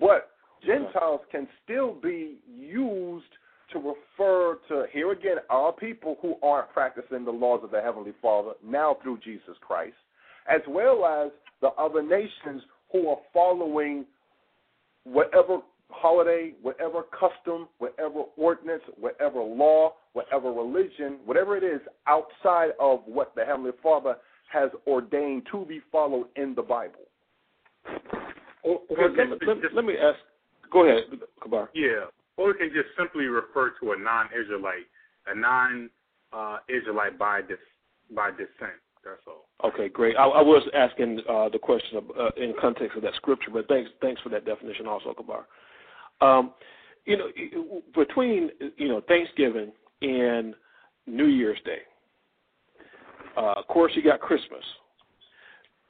But 0.00 0.06
uh-huh. 0.06 0.66
Gentiles 0.66 1.20
can 1.30 1.46
still 1.62 1.92
be 1.92 2.38
used 2.48 3.32
to 3.72 3.78
refer 3.78 4.58
to, 4.68 4.84
here 4.92 5.12
again, 5.12 5.36
our 5.50 5.72
people 5.72 6.16
who 6.22 6.36
aren't 6.42 6.70
practicing 6.72 7.24
the 7.24 7.30
laws 7.30 7.60
of 7.62 7.70
the 7.70 7.80
Heavenly 7.80 8.12
Father 8.22 8.52
now 8.64 8.96
through 9.02 9.18
Jesus 9.18 9.56
Christ, 9.60 9.96
as 10.48 10.60
well 10.68 11.04
as 11.04 11.30
the 11.60 11.68
other 11.80 12.02
nations 12.02 12.62
who 12.92 13.08
are 13.08 13.18
following 13.32 14.06
whatever 15.04 15.58
holiday, 15.90 16.52
whatever 16.62 17.02
custom, 17.18 17.68
whatever 17.78 18.22
ordinance, 18.36 18.82
whatever 18.98 19.40
law, 19.40 19.94
whatever 20.12 20.52
religion, 20.52 21.18
whatever 21.24 21.56
it 21.56 21.64
is 21.64 21.80
outside 22.06 22.70
of 22.78 23.00
what 23.06 23.34
the 23.34 23.44
Heavenly 23.44 23.72
Father 23.82 24.16
has 24.52 24.70
ordained 24.86 25.42
to 25.52 25.64
be 25.66 25.80
followed 25.92 26.28
in 26.36 26.54
the 26.54 26.62
Bible. 26.62 27.06
Or, 28.62 28.80
or 28.88 29.08
Let, 29.08 29.16
can 29.16 29.30
me- 29.30 29.36
we 29.40 29.46
let, 29.46 29.74
let 29.74 29.84
me 29.84 29.94
ask. 29.94 30.18
Go 30.70 30.84
ahead, 30.86 31.04
Kabar. 31.42 31.70
Yeah, 31.74 32.04
or 32.38 32.46
we 32.48 32.54
can 32.54 32.68
just 32.68 32.88
simply 32.96 33.24
refer 33.24 33.72
to 33.80 33.92
a 33.92 33.98
non-Israelite, 33.98 34.86
a 35.26 35.34
non-Israelite 35.34 37.18
by 37.18 37.42
dis, 37.42 37.58
by 38.14 38.30
descent. 38.30 38.78
That's 39.04 39.20
all. 39.26 39.46
Okay, 39.64 39.88
great. 39.88 40.16
I, 40.16 40.24
I 40.24 40.42
was 40.42 40.66
asking 40.74 41.20
uh, 41.28 41.48
the 41.50 41.58
question 41.58 41.98
of, 41.98 42.04
uh, 42.18 42.30
in 42.36 42.54
context 42.60 42.96
of 42.96 43.02
that 43.02 43.14
scripture, 43.16 43.50
but 43.52 43.68
thanks 43.68 43.90
thanks 44.00 44.20
for 44.22 44.28
that 44.30 44.44
definition 44.44 44.86
also, 44.86 45.14
Kabar. 45.14 45.46
Um, 46.20 46.52
you 47.04 47.16
know, 47.16 47.82
between 47.94 48.50
you 48.76 48.88
know 48.88 49.02
Thanksgiving 49.06 49.72
and 50.02 50.54
New 51.06 51.26
Year's 51.26 51.58
Day, 51.64 51.78
uh, 53.36 53.54
of 53.56 53.66
course 53.68 53.92
you 53.94 54.02
got 54.02 54.20
Christmas, 54.20 54.64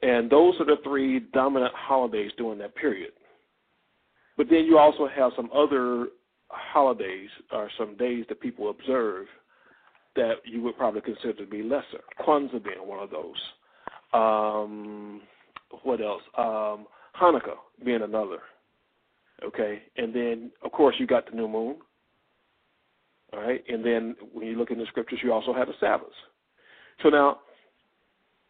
and 0.02 0.30
those 0.30 0.54
are 0.60 0.66
the 0.66 0.76
three 0.84 1.20
dominant 1.32 1.72
holidays 1.74 2.30
during 2.36 2.58
that 2.58 2.74
period. 2.76 3.12
But 4.36 4.48
then 4.48 4.64
you 4.64 4.78
also 4.78 5.08
have 5.08 5.32
some 5.34 5.50
other 5.52 6.08
holidays 6.48 7.30
or 7.52 7.70
some 7.78 7.96
days 7.96 8.24
that 8.28 8.40
people 8.40 8.70
observe 8.70 9.26
that 10.16 10.36
you 10.44 10.62
would 10.62 10.76
probably 10.76 11.00
consider 11.00 11.34
to 11.34 11.46
be 11.46 11.62
lesser. 11.62 12.00
Kwanzaa 12.20 12.62
being 12.62 12.86
one 12.86 12.98
of 12.98 13.10
those. 13.10 13.36
Um, 14.12 15.20
what 15.82 16.00
else? 16.00 16.22
Um, 16.36 16.86
Hanukkah 17.20 17.56
being 17.84 18.02
another. 18.02 18.38
Okay, 19.44 19.82
and 19.96 20.12
then 20.14 20.50
of 20.64 20.72
course 20.72 20.96
you 20.98 21.06
got 21.06 21.30
the 21.30 21.36
new 21.36 21.46
moon. 21.46 21.76
All 23.32 23.40
right, 23.40 23.62
and 23.68 23.84
then 23.84 24.16
when 24.32 24.46
you 24.46 24.56
look 24.56 24.70
in 24.70 24.78
the 24.78 24.86
scriptures, 24.86 25.20
you 25.22 25.32
also 25.32 25.52
have 25.52 25.68
the 25.68 25.74
Sabbaths. 25.78 26.10
So 27.02 27.10
now, 27.10 27.40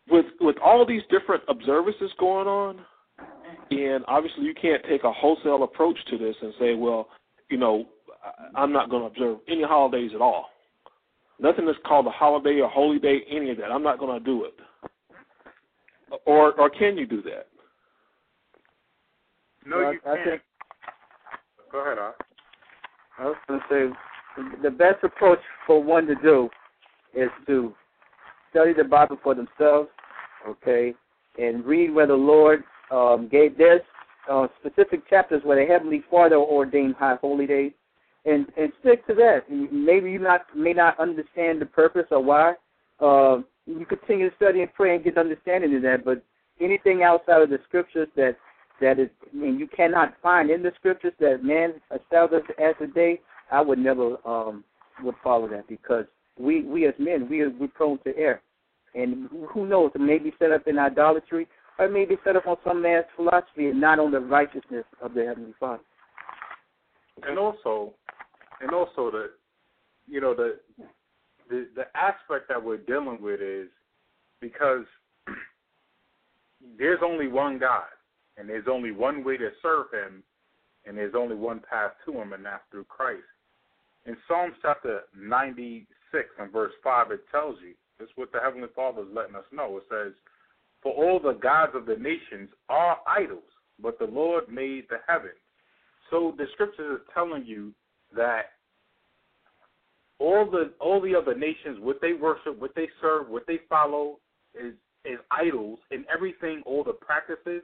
with 0.08 0.26
with 0.40 0.56
all 0.64 0.86
these 0.86 1.02
different 1.10 1.42
observances 1.48 2.10
going 2.18 2.46
on, 2.46 2.80
and 3.70 4.04
obviously 4.08 4.44
you 4.44 4.54
can't 4.54 4.82
take 4.88 5.04
a 5.04 5.12
wholesale 5.12 5.64
approach 5.64 5.98
to 6.08 6.16
this 6.16 6.36
and 6.40 6.54
say, 6.58 6.74
well, 6.74 7.08
you 7.50 7.56
know, 7.58 7.86
I- 8.24 8.62
I'm 8.62 8.72
not 8.72 8.90
going 8.90 9.02
to 9.02 9.08
observe 9.08 9.38
any 9.48 9.62
holidays 9.62 10.12
at 10.14 10.20
all. 10.20 10.50
Nothing 11.40 11.66
that's 11.66 11.78
called 11.86 12.06
a 12.06 12.10
holiday 12.10 12.60
or 12.60 12.68
holy 12.68 12.98
day, 12.98 13.22
any 13.28 13.50
of 13.50 13.58
that. 13.58 13.70
I'm 13.70 13.82
not 13.82 13.98
going 13.98 14.18
to 14.18 14.24
do 14.24 14.44
it. 14.44 14.54
Or 16.24 16.58
or 16.58 16.70
can 16.70 16.96
you 16.96 17.06
do 17.06 17.22
that? 17.22 17.48
No, 19.64 19.78
Well, 19.78 19.92
you 19.92 20.00
I 20.06 20.16
can't. 20.16 20.24
think 20.30 20.42
Go 21.70 21.80
ahead, 21.84 21.98
Art. 21.98 22.16
I 23.18 23.24
was 23.26 23.36
going 23.46 23.60
to 23.60 23.66
say 23.68 24.42
the 24.62 24.70
best 24.70 25.04
approach 25.04 25.40
for 25.66 25.82
one 25.82 26.06
to 26.06 26.14
do 26.16 26.48
is 27.14 27.28
to 27.46 27.74
study 28.50 28.72
the 28.72 28.84
Bible 28.84 29.18
for 29.22 29.34
themselves, 29.34 29.90
okay, 30.48 30.94
and 31.38 31.64
read 31.64 31.92
where 31.92 32.06
the 32.06 32.14
Lord 32.14 32.64
um, 32.90 33.28
gave 33.30 33.58
their 33.58 33.82
uh, 34.30 34.48
specific 34.60 35.08
chapters 35.08 35.42
where 35.44 35.64
the 35.64 35.70
Heavenly 35.70 36.02
Father 36.10 36.36
ordained 36.36 36.94
high 36.96 37.16
holy 37.20 37.46
days, 37.46 37.72
and 38.24 38.46
and 38.56 38.72
stick 38.80 39.06
to 39.06 39.14
that. 39.14 39.44
Maybe 39.50 40.10
you 40.10 40.18
not 40.18 40.42
may 40.54 40.72
not 40.72 40.98
understand 40.98 41.60
the 41.60 41.66
purpose 41.66 42.06
or 42.10 42.22
why. 42.22 42.54
Uh, 43.00 43.42
you 43.66 43.84
continue 43.86 44.30
to 44.30 44.36
study 44.36 44.62
and 44.62 44.72
pray 44.74 44.94
and 44.94 45.04
get 45.04 45.18
understanding 45.18 45.74
of 45.76 45.82
that. 45.82 46.04
But 46.04 46.22
anything 46.60 47.02
outside 47.02 47.42
of 47.42 47.50
the 47.50 47.58
scriptures 47.68 48.08
that 48.16 48.36
that 48.80 48.98
is 48.98 49.08
and 49.32 49.58
you 49.58 49.66
cannot 49.68 50.14
find 50.22 50.50
in 50.50 50.62
the 50.62 50.72
scriptures 50.78 51.12
that 51.20 51.42
man 51.42 51.74
established 51.94 52.50
as 52.58 52.74
a 52.80 52.86
day, 52.86 53.20
I 53.50 53.60
would 53.60 53.78
never 53.78 54.16
um 54.26 54.64
would 55.02 55.16
follow 55.22 55.48
that 55.48 55.68
because 55.68 56.04
we 56.38 56.62
we 56.62 56.86
as 56.86 56.94
men 56.98 57.28
we 57.28 57.40
are 57.40 57.50
we're 57.50 57.68
prone 57.68 57.98
to 58.04 58.16
err, 58.16 58.42
and 58.94 59.28
who 59.50 59.66
knows 59.66 59.92
it 59.94 60.00
may 60.00 60.18
be 60.18 60.32
set 60.38 60.52
up 60.52 60.66
in 60.66 60.78
idolatry 60.78 61.46
or 61.78 61.86
it 61.86 61.92
may 61.92 62.04
be 62.04 62.16
set 62.24 62.36
up 62.36 62.46
on 62.46 62.56
some 62.66 62.82
man's 62.82 63.06
philosophy 63.16 63.66
and 63.66 63.80
not 63.80 63.98
on 63.98 64.10
the 64.10 64.20
righteousness 64.20 64.84
of 65.00 65.14
the 65.14 65.24
heavenly 65.24 65.54
Father. 65.58 65.82
and 67.26 67.38
also 67.38 67.94
and 68.60 68.72
also 68.72 69.10
the 69.10 69.30
you 70.06 70.20
know 70.20 70.34
the 70.34 70.58
the 71.48 71.68
the 71.74 71.84
aspect 71.96 72.48
that 72.48 72.62
we're 72.62 72.76
dealing 72.78 73.20
with 73.20 73.40
is 73.40 73.68
because 74.40 74.84
there's 76.78 77.00
only 77.04 77.28
one 77.28 77.58
God 77.58 77.84
and 78.36 78.48
there's 78.48 78.66
only 78.70 78.92
one 78.92 79.24
way 79.24 79.36
to 79.36 79.50
serve 79.62 79.86
him 79.92 80.22
and 80.86 80.96
there's 80.96 81.14
only 81.16 81.36
one 81.36 81.60
path 81.68 81.92
to 82.06 82.12
him 82.12 82.32
and 82.32 82.44
that's 82.44 82.62
through 82.70 82.84
Christ. 82.84 83.22
In 84.06 84.16
Psalms 84.26 84.54
chapter 84.62 85.02
96 85.16 85.86
and 86.38 86.52
verse 86.52 86.72
5 86.82 87.10
it 87.12 87.24
tells 87.30 87.56
you 87.60 87.74
this 87.98 88.06
is 88.06 88.16
what 88.16 88.32
the 88.32 88.40
heavenly 88.40 88.68
Father 88.74 89.02
is 89.02 89.08
letting 89.12 89.34
us 89.34 89.44
know. 89.52 89.76
It 89.76 89.82
says 89.90 90.12
for 90.82 90.92
all 90.92 91.18
the 91.18 91.38
gods 91.38 91.72
of 91.74 91.86
the 91.86 91.96
nations 91.96 92.50
are 92.68 92.98
idols, 93.06 93.42
but 93.80 93.98
the 93.98 94.06
Lord 94.06 94.48
made 94.48 94.84
the 94.88 94.98
heavens. 95.06 95.34
So 96.10 96.34
the 96.36 96.46
scriptures 96.52 97.00
are 97.00 97.14
telling 97.14 97.44
you 97.44 97.72
that 98.16 98.52
all 100.18 100.50
the 100.50 100.72
all 100.80 101.00
the 101.00 101.14
other 101.14 101.34
nations, 101.34 101.78
what 101.80 102.00
they 102.00 102.12
worship, 102.12 102.58
what 102.58 102.74
they 102.74 102.88
serve, 103.00 103.28
what 103.28 103.46
they 103.46 103.60
follow 103.68 104.18
is 104.54 104.74
is 105.04 105.18
idols, 105.30 105.78
and 105.90 106.04
everything, 106.12 106.62
all 106.66 106.82
the 106.82 106.92
practices, 106.92 107.62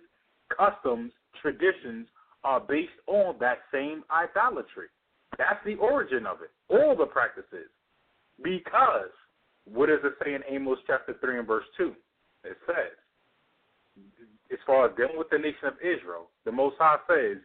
customs, 0.56 1.12
traditions 1.42 2.06
are 2.44 2.60
based 2.60 2.92
on 3.06 3.36
that 3.40 3.58
same 3.72 4.04
idolatry. 4.10 4.86
That's 5.36 5.58
the 5.64 5.74
origin 5.74 6.26
of 6.26 6.38
it. 6.42 6.50
All 6.68 6.94
the 6.96 7.06
practices, 7.06 7.70
because 8.42 9.10
what 9.64 9.86
does 9.86 10.00
it 10.04 10.12
say 10.24 10.34
in 10.34 10.42
Amos 10.48 10.78
chapter 10.86 11.16
three 11.20 11.38
and 11.38 11.46
verse 11.46 11.64
two? 11.76 11.94
It 12.44 12.56
says, 12.66 12.92
as 14.54 14.60
far 14.64 14.86
as 14.88 14.96
dealing 14.96 15.18
with 15.18 15.28
the 15.30 15.38
nation 15.38 15.66
of 15.66 15.74
Israel, 15.82 16.30
the 16.44 16.52
Most 16.52 16.76
High 16.78 16.98
says, 17.08 17.38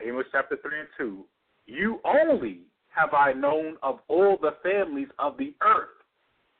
Amos 0.00 0.26
chapter 0.30 0.56
3 0.62 0.80
and 0.80 0.88
2, 0.96 1.24
You 1.66 2.00
only 2.04 2.60
have 2.88 3.12
I 3.12 3.32
known 3.32 3.76
of 3.82 3.98
all 4.08 4.38
the 4.40 4.54
families 4.62 5.08
of 5.18 5.36
the 5.36 5.54
earth. 5.60 5.88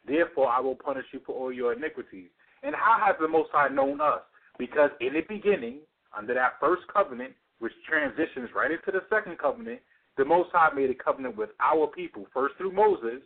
Therefore 0.06 0.48
I 0.48 0.60
will 0.60 0.74
punish 0.74 1.06
you 1.12 1.20
for 1.24 1.36
all 1.36 1.52
your 1.52 1.72
iniquities. 1.72 2.28
And 2.62 2.74
how 2.74 2.98
has 3.04 3.14
the 3.20 3.28
Most 3.28 3.50
High 3.52 3.68
known 3.68 4.00
us? 4.00 4.20
Because 4.58 4.90
in 5.00 5.12
the 5.12 5.22
beginning, 5.28 5.78
under 6.16 6.34
that 6.34 6.54
first 6.58 6.82
covenant, 6.92 7.32
which 7.60 7.72
transitions 7.88 8.50
right 8.54 8.70
into 8.70 8.90
the 8.90 9.04
second 9.08 9.38
covenant, 9.38 9.80
the 10.16 10.24
Most 10.24 10.50
High 10.52 10.74
made 10.74 10.90
a 10.90 10.94
covenant 10.94 11.36
with 11.36 11.50
our 11.60 11.86
people, 11.86 12.26
first 12.34 12.56
through 12.56 12.72
Moses, 12.72 13.22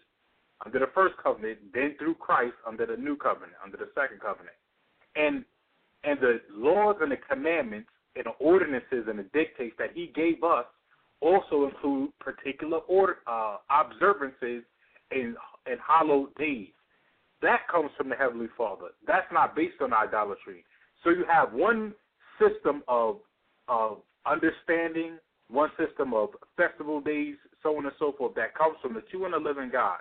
under 0.67 0.79
the 0.79 0.91
first 0.95 1.15
covenant, 1.23 1.59
then 1.73 1.95
through 1.99 2.17
Christ 2.17 2.55
under 2.67 2.85
the 2.85 2.97
new 2.97 3.17
covenant, 3.17 3.55
under 3.65 3.79
the 3.79 3.89
second 3.95 4.21
covenant. 4.21 4.57
And 5.17 5.45
and 6.05 6.19
the 6.21 6.41
laws 6.53 6.97
and 7.01 7.13
the 7.13 7.17
commandments 7.29 7.89
and 8.17 8.27
the 8.27 8.45
ordinances 8.45 9.07
and 9.09 9.19
the 9.19 9.27
dictates 9.33 9.75
that 9.79 9.91
he 9.95 10.13
gave 10.15 10.43
us 10.43 10.65
also 11.21 11.67
include 11.67 12.11
particular 12.19 12.79
order, 12.79 13.19
uh, 13.27 13.57
observances 13.71 14.65
and 15.11 15.37
and 15.67 15.79
hallowed 15.87 16.35
days. 16.37 16.69
That 17.43 17.61
comes 17.71 17.91
from 17.97 18.09
the 18.09 18.17
Heavenly 18.17 18.49
Father. 18.57 18.89
That's 19.07 19.31
not 19.33 19.55
based 19.55 19.81
on 19.81 19.93
idolatry. 19.93 20.65
So 21.05 21.11
you 21.11 21.25
have 21.31 21.53
one 21.53 21.95
system 22.39 22.83
of 22.89 23.19
of 23.69 23.99
understanding, 24.27 25.19
one 25.49 25.71
system 25.79 26.15
of 26.15 26.31
festival 26.57 27.01
days, 27.01 27.37
so 27.63 27.77
on 27.77 27.85
and 27.85 27.95
so 27.99 28.13
forth, 28.17 28.35
that 28.35 28.55
comes 28.55 28.77
from 28.83 28.95
the 28.95 29.03
true 29.03 29.25
and 29.25 29.35
the 29.35 29.39
living 29.39 29.71
God, 29.71 29.99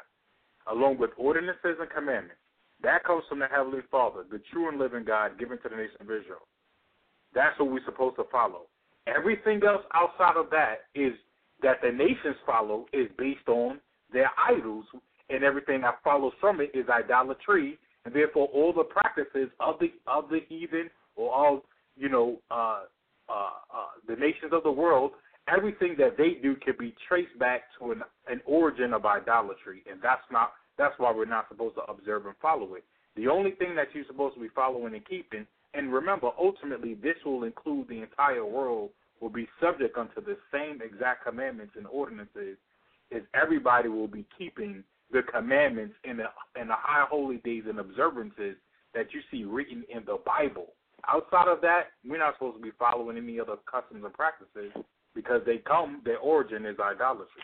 along 0.67 0.97
with 0.97 1.11
ordinances 1.17 1.77
and 1.79 1.89
commandments. 1.89 2.41
That 2.81 3.03
comes 3.03 3.23
from 3.27 3.39
the 3.39 3.47
Heavenly 3.47 3.81
Father, 3.91 4.23
the 4.29 4.41
true 4.51 4.69
and 4.69 4.79
living 4.79 5.03
God 5.03 5.37
given 5.37 5.57
to 5.59 5.69
the 5.69 5.75
nation 5.75 5.97
of 5.99 6.07
Israel. 6.07 6.47
That's 7.33 7.57
what 7.59 7.71
we're 7.71 7.85
supposed 7.85 8.15
to 8.15 8.23
follow. 8.31 8.67
Everything 9.07 9.61
else 9.67 9.83
outside 9.93 10.37
of 10.37 10.49
that 10.51 10.87
is 10.95 11.13
that 11.61 11.77
the 11.81 11.91
nations 11.91 12.35
follow 12.45 12.85
is 12.93 13.07
based 13.17 13.47
on 13.47 13.79
their 14.11 14.31
idols, 14.37 14.85
and 15.29 15.43
everything 15.43 15.81
that 15.81 15.99
follows 16.03 16.33
from 16.39 16.61
it 16.61 16.71
is 16.73 16.85
idolatry, 16.89 17.77
and 18.05 18.13
therefore 18.13 18.47
all 18.53 18.73
the 18.73 18.83
practices 18.83 19.49
of 19.59 19.75
the 19.79 19.91
of 20.07 20.29
the 20.29 20.39
heathen 20.47 20.89
or 21.15 21.31
all 21.31 21.63
you 21.95 22.09
know 22.09 22.39
uh, 22.49 22.81
uh, 23.29 23.49
uh, 23.73 23.87
the 24.07 24.15
nations 24.15 24.51
of 24.51 24.63
the 24.63 24.71
world, 24.71 25.11
everything 25.47 25.95
that 25.97 26.17
they 26.17 26.39
do 26.41 26.55
can 26.55 26.73
be 26.79 26.95
traced 27.07 27.37
back 27.37 27.63
to 27.77 27.91
an, 27.91 28.01
an 28.27 28.41
origin 28.45 28.93
of 28.93 29.05
idolatry, 29.05 29.83
and 29.89 30.01
that's 30.01 30.23
not 30.31 30.53
that's 30.79 30.97
why 30.97 31.11
we're 31.11 31.25
not 31.25 31.49
supposed 31.49 31.75
to 31.75 31.83
observe 31.83 32.25
and 32.25 32.35
follow 32.41 32.73
it. 32.73 32.85
The 33.15 33.27
only 33.27 33.51
thing 33.51 33.75
that 33.75 33.89
you're 33.93 34.05
supposed 34.07 34.35
to 34.35 34.41
be 34.41 34.47
following 34.55 34.95
and 34.95 35.05
keeping, 35.05 35.45
and 35.73 35.93
remember, 35.93 36.29
ultimately, 36.39 36.93
this 36.95 37.17
will 37.25 37.43
include 37.43 37.89
the 37.89 38.01
entire 38.01 38.45
world, 38.45 38.89
will 39.19 39.29
be 39.29 39.47
subject 39.61 39.97
unto 39.97 40.23
the 40.23 40.37
same 40.51 40.81
exact 40.81 41.25
commandments 41.25 41.73
and 41.77 41.85
ordinances, 41.87 42.57
is 43.11 43.23
everybody 43.33 43.89
will 43.89 44.07
be 44.07 44.25
keeping 44.37 44.83
the 45.11 45.21
commandments 45.23 45.95
in 46.05 46.17
the 46.17 46.25
in 46.59 46.67
the 46.67 46.75
high 46.77 47.05
holy 47.09 47.37
days 47.37 47.63
and 47.67 47.79
observances 47.79 48.55
that 48.93 49.07
you 49.11 49.19
see 49.29 49.43
written 49.43 49.83
in 49.93 50.03
the 50.05 50.17
Bible. 50.25 50.67
Outside 51.07 51.47
of 51.47 51.61
that, 51.61 51.91
we're 52.07 52.19
not 52.19 52.35
supposed 52.35 52.57
to 52.57 52.63
be 52.63 52.71
following 52.77 53.17
any 53.17 53.39
other 53.39 53.55
customs 53.69 54.03
and 54.03 54.13
practices 54.13 54.71
because 55.15 55.41
they 55.45 55.57
come, 55.57 56.01
their 56.05 56.19
origin 56.19 56.65
is 56.65 56.77
idolatry. 56.79 57.43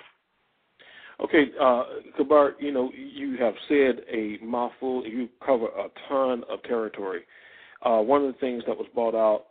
Okay, 1.24 1.46
uh, 1.62 1.84
Kabar, 2.18 2.54
you 2.60 2.72
know, 2.72 2.92
you 2.94 3.38
have 3.38 3.54
said 3.70 4.02
a 4.12 4.38
mouthful. 4.44 5.06
You 5.06 5.30
cover 5.46 5.68
a 5.68 5.88
ton 6.10 6.44
of 6.50 6.62
territory. 6.64 7.22
Uh, 7.84 8.00
one 8.00 8.26
of 8.26 8.34
the 8.34 8.40
things 8.40 8.64
that 8.68 8.76
was 8.76 8.88
brought 8.94 9.16
out 9.16 9.46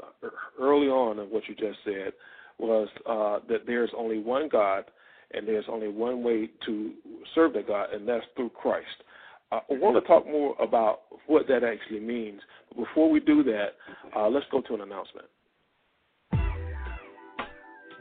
early 0.61 0.89
on 0.89 1.19
in 1.19 1.27
what 1.27 1.45
you 1.49 1.55
just 1.55 1.79
said 1.85 2.13
was 2.59 2.89
uh, 3.07 3.39
that 3.49 3.67
there's 3.67 3.91
only 3.97 4.19
one 4.19 4.49
God 4.49 4.85
and 5.33 5.47
there's 5.49 5.65
only 5.69 5.89
one 5.89 6.23
way 6.23 6.51
to 6.67 6.93
serve 7.35 7.55
that 7.55 7.67
God, 7.67 7.93
and 7.93 8.07
that's 8.07 8.25
through 8.37 8.51
Christ. 8.51 8.87
Uh, 9.51 9.61
I 9.71 9.75
want 9.75 9.97
to 9.97 10.07
talk 10.07 10.27
more 10.27 10.55
about 10.61 11.01
what 11.27 11.49
that 11.49 11.65
actually 11.65 12.01
means. 12.01 12.41
But 12.69 12.85
before 12.85 13.11
we 13.11 13.21
do 13.21 13.43
that, 13.45 13.69
uh, 14.17 14.29
let's 14.29 14.47
go 14.51 14.61
to 14.63 14.75
an 14.75 14.81
announcement. 14.83 15.27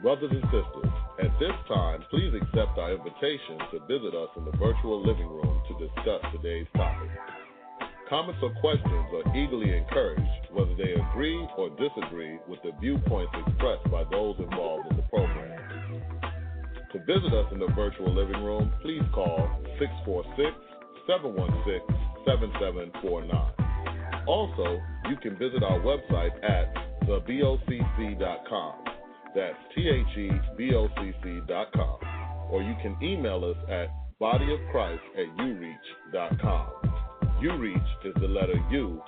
Brothers 0.02 0.30
and 0.32 0.42
sisters, 0.44 0.92
at 1.24 1.38
this 1.40 1.56
time, 1.68 2.04
please 2.10 2.32
accept 2.36 2.76
our 2.76 2.92
invitation 2.92 3.56
to 3.72 3.80
visit 3.88 4.14
us 4.14 4.28
in 4.36 4.44
the 4.44 4.52
virtual 4.60 5.00
living 5.00 5.26
room 5.26 5.62
to 5.68 5.72
discuss 5.80 6.20
today's 6.36 6.66
topic. 6.76 7.08
Comments 8.08 8.38
or 8.42 8.52
questions 8.60 9.08
are 9.16 9.36
eagerly 9.36 9.74
encouraged, 9.74 10.52
whether 10.52 10.74
they 10.76 10.92
agree 10.92 11.40
or 11.56 11.70
disagree 11.80 12.38
with 12.46 12.60
the 12.62 12.72
viewpoints 12.78 13.32
expressed 13.46 13.88
by 13.90 14.04
those 14.12 14.36
involved 14.38 14.90
in 14.90 14.96
the 14.96 15.02
program. 15.08 15.56
To 16.92 16.98
visit 17.08 17.32
us 17.32 17.48
in 17.52 17.58
the 17.58 17.72
virtual 17.74 18.12
living 18.12 18.44
room, 18.44 18.70
please 18.82 19.02
call 19.14 19.48
646 19.80 20.52
716 21.08 21.80
7749. 22.28 23.32
Also, 24.28 24.78
you 25.08 25.16
can 25.16 25.38
visit 25.38 25.62
our 25.62 25.80
website 25.80 26.36
at 26.44 26.68
thebocc.com. 27.08 28.93
That's 29.34 29.58
T-H-E-B-O-C-C.com. 29.74 31.28
Or 32.50 32.62
you 32.62 32.74
can 32.82 32.96
email 33.02 33.44
us 33.44 33.56
at 33.68 33.88
bodyofchrist 34.20 35.00
at 35.18 35.26
ureach.com. 35.38 36.66
Ureach 37.42 38.06
is 38.06 38.14
the 38.20 38.28
letter 38.28 38.54
U 38.70 39.02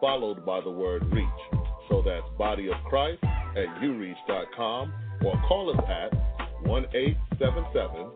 followed 0.00 0.44
by 0.44 0.60
the 0.60 0.70
word 0.70 1.04
reach. 1.12 1.26
So 1.88 2.02
that's 2.04 2.26
body 2.36 2.68
of 2.68 2.74
Christ 2.88 3.22
at 3.22 3.66
ureach.com 3.82 4.92
or 5.24 5.42
call 5.48 5.70
us 5.70 5.78
at 5.88 6.12
1 6.66 6.84
877 6.94 8.10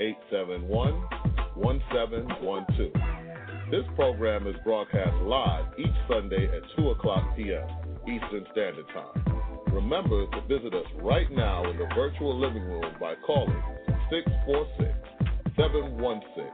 871 0.00 0.92
1712. 1.54 2.92
This 3.70 3.84
program 3.96 4.46
is 4.46 4.54
broadcast 4.64 5.14
live 5.22 5.64
each 5.78 5.86
Sunday 6.08 6.46
at 6.46 6.62
2 6.76 6.90
o'clock 6.90 7.36
p.m. 7.36 7.66
Eastern 8.06 8.46
Standard 8.52 8.86
Time. 8.92 9.41
Remember 9.72 10.26
to 10.26 10.40
visit 10.42 10.74
us 10.74 10.84
right 11.00 11.30
now 11.32 11.68
in 11.70 11.78
the 11.78 11.86
virtual 11.94 12.38
living 12.38 12.62
room 12.62 12.94
by 13.00 13.14
calling 13.26 13.62
646 14.10 14.92
716 15.56 16.44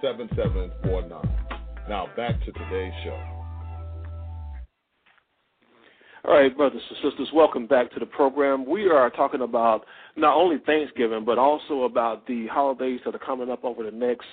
7749. 0.00 1.28
Now 1.90 2.06
back 2.16 2.40
to 2.46 2.52
today's 2.52 2.94
show. 3.04 3.22
All 6.24 6.32
right, 6.32 6.56
brothers 6.56 6.80
and 6.88 7.10
sisters, 7.10 7.28
welcome 7.34 7.66
back 7.66 7.92
to 7.92 8.00
the 8.00 8.06
program. 8.06 8.64
We 8.64 8.88
are 8.88 9.10
talking 9.10 9.42
about 9.42 9.84
not 10.16 10.34
only 10.34 10.56
Thanksgiving, 10.64 11.26
but 11.26 11.36
also 11.36 11.82
about 11.82 12.26
the 12.26 12.46
holidays 12.46 13.00
that 13.04 13.14
are 13.14 13.18
coming 13.18 13.50
up 13.50 13.62
over 13.62 13.82
the 13.82 13.90
next, 13.90 14.26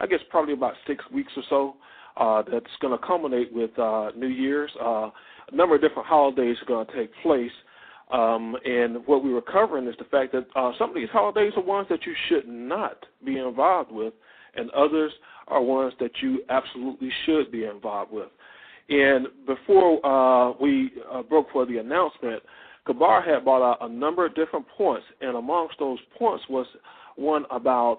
I 0.00 0.06
guess, 0.06 0.20
probably 0.30 0.54
about 0.54 0.72
six 0.86 1.04
weeks 1.12 1.32
or 1.36 1.42
so. 1.50 1.76
Uh, 2.18 2.42
that's 2.50 2.66
going 2.80 2.98
to 2.98 3.06
culminate 3.06 3.52
with 3.52 3.76
uh, 3.78 4.10
New 4.16 4.26
Year's. 4.28 4.70
Uh, 4.80 5.10
a 5.50 5.54
number 5.54 5.76
of 5.76 5.80
different 5.80 6.06
holidays 6.06 6.56
are 6.62 6.66
going 6.66 6.86
to 6.86 6.92
take 6.94 7.10
place. 7.22 7.52
Um, 8.10 8.56
and 8.64 9.06
what 9.06 9.22
we 9.22 9.32
were 9.32 9.42
covering 9.42 9.86
is 9.86 9.94
the 9.98 10.04
fact 10.04 10.32
that 10.32 10.46
uh, 10.56 10.72
some 10.78 10.90
of 10.90 10.96
these 10.96 11.10
holidays 11.10 11.52
are 11.56 11.62
ones 11.62 11.86
that 11.90 12.06
you 12.06 12.14
should 12.28 12.48
not 12.48 13.04
be 13.24 13.38
involved 13.38 13.92
with, 13.92 14.14
and 14.56 14.70
others 14.70 15.12
are 15.46 15.62
ones 15.62 15.92
that 16.00 16.10
you 16.22 16.42
absolutely 16.48 17.10
should 17.24 17.52
be 17.52 17.64
involved 17.64 18.12
with. 18.12 18.28
And 18.88 19.28
before 19.46 20.04
uh, 20.04 20.54
we 20.60 20.90
uh, 21.12 21.22
broke 21.22 21.48
for 21.52 21.66
the 21.66 21.76
announcement, 21.78 22.42
Kabar 22.86 23.20
had 23.20 23.44
brought 23.44 23.62
out 23.62 23.78
a 23.82 23.88
number 23.88 24.24
of 24.24 24.34
different 24.34 24.66
points, 24.76 25.04
and 25.20 25.36
amongst 25.36 25.78
those 25.78 25.98
points 26.18 26.42
was 26.48 26.66
one 27.16 27.44
about 27.50 27.98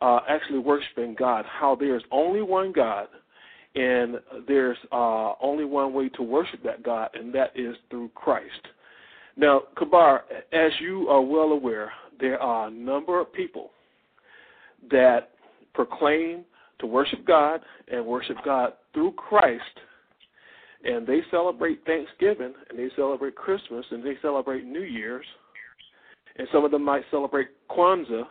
uh, 0.00 0.20
actually 0.28 0.58
worshiping 0.58 1.14
God, 1.18 1.44
how 1.46 1.76
there's 1.76 2.02
only 2.10 2.40
one 2.40 2.72
God, 2.72 3.08
and 3.74 4.16
there's 4.46 4.78
uh, 4.92 5.32
only 5.42 5.64
one 5.64 5.92
way 5.92 6.08
to 6.10 6.22
worship 6.22 6.62
that 6.62 6.82
God, 6.82 7.10
and 7.14 7.34
that 7.34 7.50
is 7.56 7.74
through 7.90 8.10
Christ. 8.14 8.68
Now, 9.36 9.62
Kabar, 9.76 10.24
as 10.52 10.70
you 10.80 11.08
are 11.08 11.20
well 11.20 11.52
aware, 11.52 11.92
there 12.20 12.40
are 12.40 12.68
a 12.68 12.70
number 12.70 13.20
of 13.20 13.32
people 13.32 13.70
that 14.90 15.30
proclaim 15.74 16.44
to 16.78 16.86
worship 16.86 17.26
God 17.26 17.60
and 17.90 18.04
worship 18.06 18.36
God 18.44 18.74
through 18.92 19.12
Christ. 19.12 19.62
And 20.84 21.06
they 21.06 21.20
celebrate 21.30 21.84
Thanksgiving 21.84 22.52
and 22.68 22.78
they 22.78 22.90
celebrate 22.94 23.34
Christmas 23.34 23.84
and 23.90 24.04
they 24.04 24.14
celebrate 24.22 24.64
New 24.64 24.82
Year's. 24.82 25.26
And 26.36 26.46
some 26.52 26.64
of 26.64 26.70
them 26.70 26.84
might 26.84 27.04
celebrate 27.10 27.48
Kwanzaa. 27.70 28.24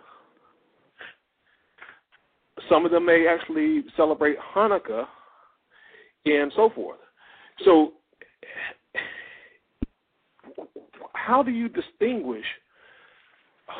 Some 2.69 2.85
of 2.85 2.91
them 2.91 3.05
may 3.05 3.25
actually 3.27 3.83
celebrate 3.97 4.37
Hanukkah 4.55 5.05
and 6.25 6.51
so 6.55 6.69
forth. 6.69 6.99
So, 7.65 7.93
how 11.13 11.43
do 11.43 11.51
you 11.51 11.69
distinguish 11.69 12.45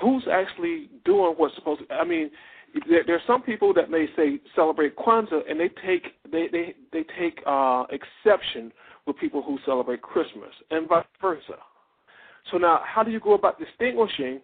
who's 0.01 0.27
actually 0.31 0.89
doing 1.05 1.33
what's 1.37 1.55
supposed 1.55 1.81
to? 1.87 1.93
I 1.93 2.05
mean, 2.05 2.31
there, 2.89 3.03
there 3.05 3.15
are 3.15 3.21
some 3.27 3.41
people 3.41 3.73
that 3.73 3.89
may 3.89 4.07
say 4.15 4.39
celebrate 4.55 4.95
Kwanzaa, 4.95 5.49
and 5.49 5.59
they 5.59 5.69
take 5.85 6.03
they 6.31 6.47
they 6.51 6.75
they 6.91 7.03
take 7.19 7.39
uh, 7.45 7.83
exception 7.89 8.71
with 9.05 9.17
people 9.17 9.41
who 9.41 9.57
celebrate 9.65 10.01
Christmas, 10.01 10.51
and 10.71 10.87
vice 10.87 11.05
versa. 11.21 11.57
So 12.51 12.57
now, 12.57 12.81
how 12.83 13.03
do 13.03 13.11
you 13.11 13.19
go 13.19 13.33
about 13.33 13.59
distinguishing 13.59 14.41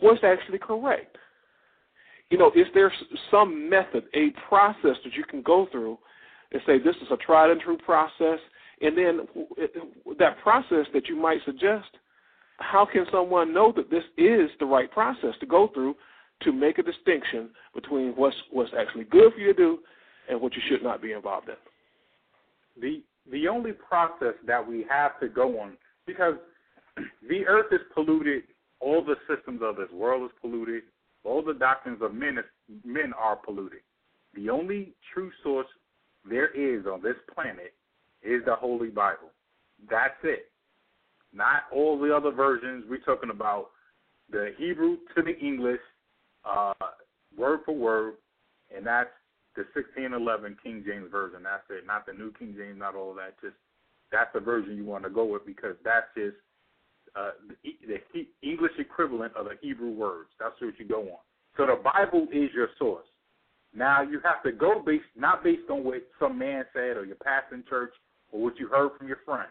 what's 0.00 0.22
actually 0.24 0.58
correct? 0.58 1.16
You 2.30 2.38
know, 2.38 2.50
is 2.54 2.66
there 2.74 2.92
some 3.30 3.68
method, 3.68 4.04
a 4.14 4.30
process 4.48 4.96
that 5.04 5.14
you 5.14 5.24
can 5.24 5.42
go 5.42 5.68
through 5.70 5.98
and 6.52 6.62
say 6.66 6.78
this 6.78 6.96
is 6.96 7.08
a 7.10 7.16
tried 7.16 7.50
and 7.50 7.60
true 7.60 7.78
process, 7.78 8.38
and 8.80 8.96
then 8.96 9.26
that 10.18 10.38
process 10.42 10.86
that 10.92 11.08
you 11.08 11.16
might 11.16 11.38
suggest, 11.44 11.88
how 12.58 12.86
can 12.90 13.06
someone 13.10 13.54
know 13.54 13.72
that 13.74 13.90
this 13.90 14.04
is 14.16 14.50
the 14.60 14.66
right 14.66 14.90
process 14.90 15.34
to 15.40 15.46
go 15.46 15.68
through 15.72 15.94
to 16.42 16.52
make 16.52 16.78
a 16.78 16.82
distinction 16.82 17.50
between 17.74 18.12
what's 18.12 18.36
what's 18.50 18.72
actually 18.78 19.04
good 19.04 19.32
for 19.32 19.38
you 19.38 19.48
to 19.48 19.54
do 19.54 19.78
and 20.28 20.40
what 20.40 20.54
you 20.54 20.62
should 20.68 20.82
not 20.82 21.02
be 21.02 21.12
involved 21.12 21.48
in. 21.48 21.54
The 22.80 23.02
the 23.30 23.48
only 23.48 23.72
process 23.72 24.34
that 24.46 24.66
we 24.66 24.84
have 24.90 25.18
to 25.20 25.28
go 25.28 25.60
on 25.60 25.76
because 26.06 26.34
the 27.28 27.46
earth 27.46 27.72
is 27.72 27.80
polluted, 27.94 28.44
all 28.80 29.04
the 29.04 29.16
systems 29.28 29.60
of 29.62 29.76
this 29.76 29.90
world 29.92 30.24
is 30.24 30.36
polluted, 30.40 30.82
all 31.24 31.42
the 31.42 31.54
doctrines 31.54 32.02
of 32.02 32.14
men 32.14 32.38
is, 32.38 32.44
men 32.84 33.12
are 33.18 33.36
polluted. 33.36 33.80
The 34.34 34.50
only 34.50 34.94
true 35.14 35.30
source 35.42 35.68
there 36.28 36.48
is 36.48 36.86
on 36.86 37.02
this 37.02 37.16
planet 37.32 37.74
is 38.22 38.42
the 38.46 38.54
Holy 38.54 38.88
Bible. 38.88 39.30
That's 39.90 40.14
it. 40.22 40.50
Not 41.32 41.64
all 41.72 41.98
the 41.98 42.14
other 42.14 42.30
versions. 42.30 42.84
We're 42.88 42.98
talking 42.98 43.30
about 43.30 43.70
the 44.30 44.52
Hebrew 44.58 44.98
to 45.16 45.22
the 45.22 45.36
English, 45.38 45.80
uh, 46.44 46.74
word 47.36 47.60
for 47.64 47.74
word, 47.74 48.14
and 48.74 48.86
that's 48.86 49.10
the 49.56 49.62
1611 49.74 50.56
King 50.62 50.84
James 50.86 51.10
version. 51.10 51.42
That's 51.42 51.64
it. 51.70 51.86
Not 51.86 52.06
the 52.06 52.12
New 52.12 52.32
King 52.38 52.54
James, 52.56 52.78
not 52.78 52.94
all 52.94 53.14
that. 53.14 53.40
Just 53.40 53.56
that's 54.10 54.30
the 54.34 54.40
version 54.40 54.76
you 54.76 54.84
want 54.84 55.04
to 55.04 55.10
go 55.10 55.24
with 55.24 55.44
because 55.46 55.76
that's 55.84 56.06
just 56.16 56.36
uh, 57.16 57.32
the, 57.64 57.72
the 57.86 58.26
English 58.42 58.72
equivalent 58.78 59.34
of 59.36 59.46
the 59.46 59.56
Hebrew 59.60 59.90
words. 59.90 60.28
That's 60.38 60.54
what 60.60 60.78
you 60.78 60.86
go 60.86 61.00
on. 61.00 61.18
So 61.56 61.66
the 61.66 61.82
Bible 61.82 62.26
is 62.32 62.50
your 62.54 62.68
source. 62.78 63.06
Now 63.74 64.02
you 64.02 64.20
have 64.24 64.42
to 64.44 64.52
go 64.52 64.82
based 64.84 65.04
not 65.16 65.42
based 65.42 65.70
on 65.70 65.84
what 65.84 66.02
some 66.18 66.38
man 66.38 66.64
said 66.72 66.96
or 66.96 67.04
your 67.04 67.16
pastor 67.16 67.54
in 67.54 67.64
church 67.68 67.92
or 68.30 68.42
what 68.42 68.58
you 68.58 68.68
heard 68.68 68.90
from 68.98 69.08
your 69.08 69.20
friend. 69.24 69.48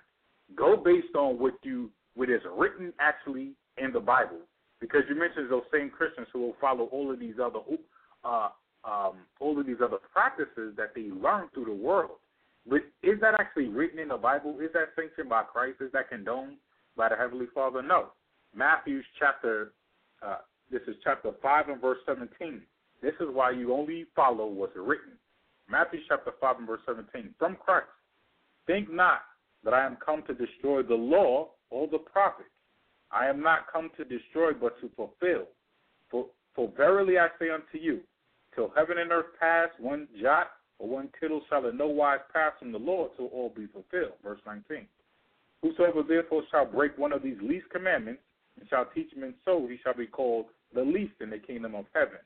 Go 0.55 0.77
based 0.77 1.15
on 1.15 1.39
what 1.39 1.53
you 1.63 1.89
what 2.15 2.29
is 2.29 2.41
written 2.55 2.93
actually 2.99 3.53
in 3.77 3.91
the 3.91 3.99
Bible 3.99 4.39
because 4.79 5.01
you 5.09 5.15
mentioned 5.15 5.49
those 5.49 5.63
same 5.71 5.89
Christians 5.89 6.27
who 6.33 6.39
will 6.39 6.55
follow 6.59 6.85
all 6.85 7.11
of 7.11 7.19
these 7.19 7.35
other 7.41 7.59
uh, 8.23 8.49
um, 8.83 9.13
all 9.39 9.59
of 9.59 9.65
these 9.65 9.77
other 9.83 9.97
practices 10.11 10.73
that 10.77 10.93
they 10.95 11.09
learn 11.09 11.47
through 11.53 11.65
the 11.65 11.73
world. 11.73 12.17
But 12.67 12.81
is 13.03 13.19
that 13.21 13.35
actually 13.39 13.67
written 13.67 13.99
in 13.99 14.09
the 14.09 14.17
Bible? 14.17 14.57
Is 14.59 14.71
that 14.73 14.89
sanctioned 14.95 15.29
by 15.29 15.43
Christ? 15.43 15.81
Is 15.81 15.91
that 15.93 16.09
condoned 16.09 16.57
by 16.95 17.09
the 17.09 17.15
Heavenly 17.15 17.47
Father? 17.53 17.81
No. 17.81 18.07
Matthew's 18.55 19.05
chapter, 19.17 19.73
uh, 20.21 20.37
this 20.71 20.81
is 20.87 20.95
chapter 21.03 21.31
5 21.41 21.69
and 21.69 21.81
verse 21.81 21.97
17. 22.05 22.61
This 23.01 23.13
is 23.19 23.27
why 23.31 23.51
you 23.51 23.73
only 23.73 24.05
follow 24.15 24.45
what's 24.45 24.75
written. 24.75 25.13
Matthew 25.69 25.99
chapter 26.07 26.31
5 26.39 26.59
and 26.59 26.67
verse 26.67 26.81
17. 26.85 27.33
From 27.39 27.55
Christ. 27.55 27.87
Think 28.67 28.91
not 28.91 29.21
that 29.63 29.73
I 29.73 29.85
am 29.85 29.97
come 30.03 30.23
to 30.27 30.33
destroy 30.33 30.83
the 30.83 30.95
law 30.95 31.49
or 31.69 31.87
the 31.87 31.97
prophets. 31.97 32.49
I 33.11 33.27
am 33.27 33.41
not 33.41 33.71
come 33.71 33.89
to 33.97 34.05
destroy, 34.05 34.53
but 34.53 34.79
to 34.81 34.89
fulfill. 34.95 35.47
For, 36.09 36.27
for 36.55 36.71
verily 36.77 37.17
I 37.17 37.27
say 37.39 37.49
unto 37.49 37.77
you, 37.79 38.01
till 38.55 38.71
heaven 38.75 38.97
and 38.97 39.11
earth 39.11 39.33
pass, 39.39 39.69
one 39.79 40.07
jot 40.21 40.47
or 40.79 40.89
one 40.89 41.09
tittle 41.19 41.41
shall 41.49 41.67
in 41.67 41.77
no 41.77 41.87
wise 41.87 42.19
pass 42.33 42.53
from 42.59 42.71
the 42.71 42.77
Lord 42.77 43.11
till 43.17 43.27
all 43.27 43.51
be 43.55 43.67
fulfilled. 43.67 44.13
Verse 44.23 44.39
19. 44.45 44.87
Whosoever 45.61 46.03
therefore 46.03 46.43
shall 46.51 46.65
break 46.65 46.97
one 46.97 47.13
of 47.13 47.21
these 47.21 47.37
least 47.41 47.69
commandments 47.69 48.21
and 48.59 48.67
shall 48.69 48.87
teach 48.93 49.11
men 49.15 49.33
so, 49.45 49.67
he 49.69 49.77
shall 49.83 49.93
be 49.93 50.07
called 50.07 50.45
the 50.73 50.81
least 50.81 51.13
in 51.21 51.29
the 51.29 51.37
kingdom 51.37 51.75
of 51.75 51.85
heaven. 51.93 52.19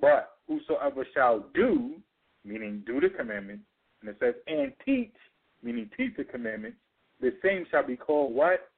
But 0.00 0.32
whosoever 0.46 1.06
shall 1.14 1.44
do, 1.54 1.96
meaning 2.44 2.82
do 2.86 3.00
the 3.00 3.08
commandments, 3.08 3.64
and 4.00 4.10
it 4.10 4.16
says, 4.20 4.34
and 4.46 4.72
teach, 4.84 5.14
meaning 5.62 5.90
teach 5.96 6.16
the 6.16 6.24
commandments, 6.24 6.78
the 7.20 7.32
same 7.42 7.66
shall 7.70 7.86
be 7.86 7.96
called 7.96 8.34
what? 8.34 8.70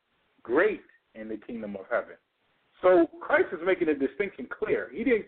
Great 0.42 0.82
in 1.14 1.28
the 1.28 1.36
kingdom 1.36 1.76
of 1.76 1.82
heaven. 1.90 2.16
So 2.80 3.08
Christ 3.20 3.48
is 3.52 3.60
making 3.64 3.88
a 3.88 3.94
distinction 3.94 4.48
clear. 4.50 4.88
He 4.92 5.04
didn't. 5.04 5.26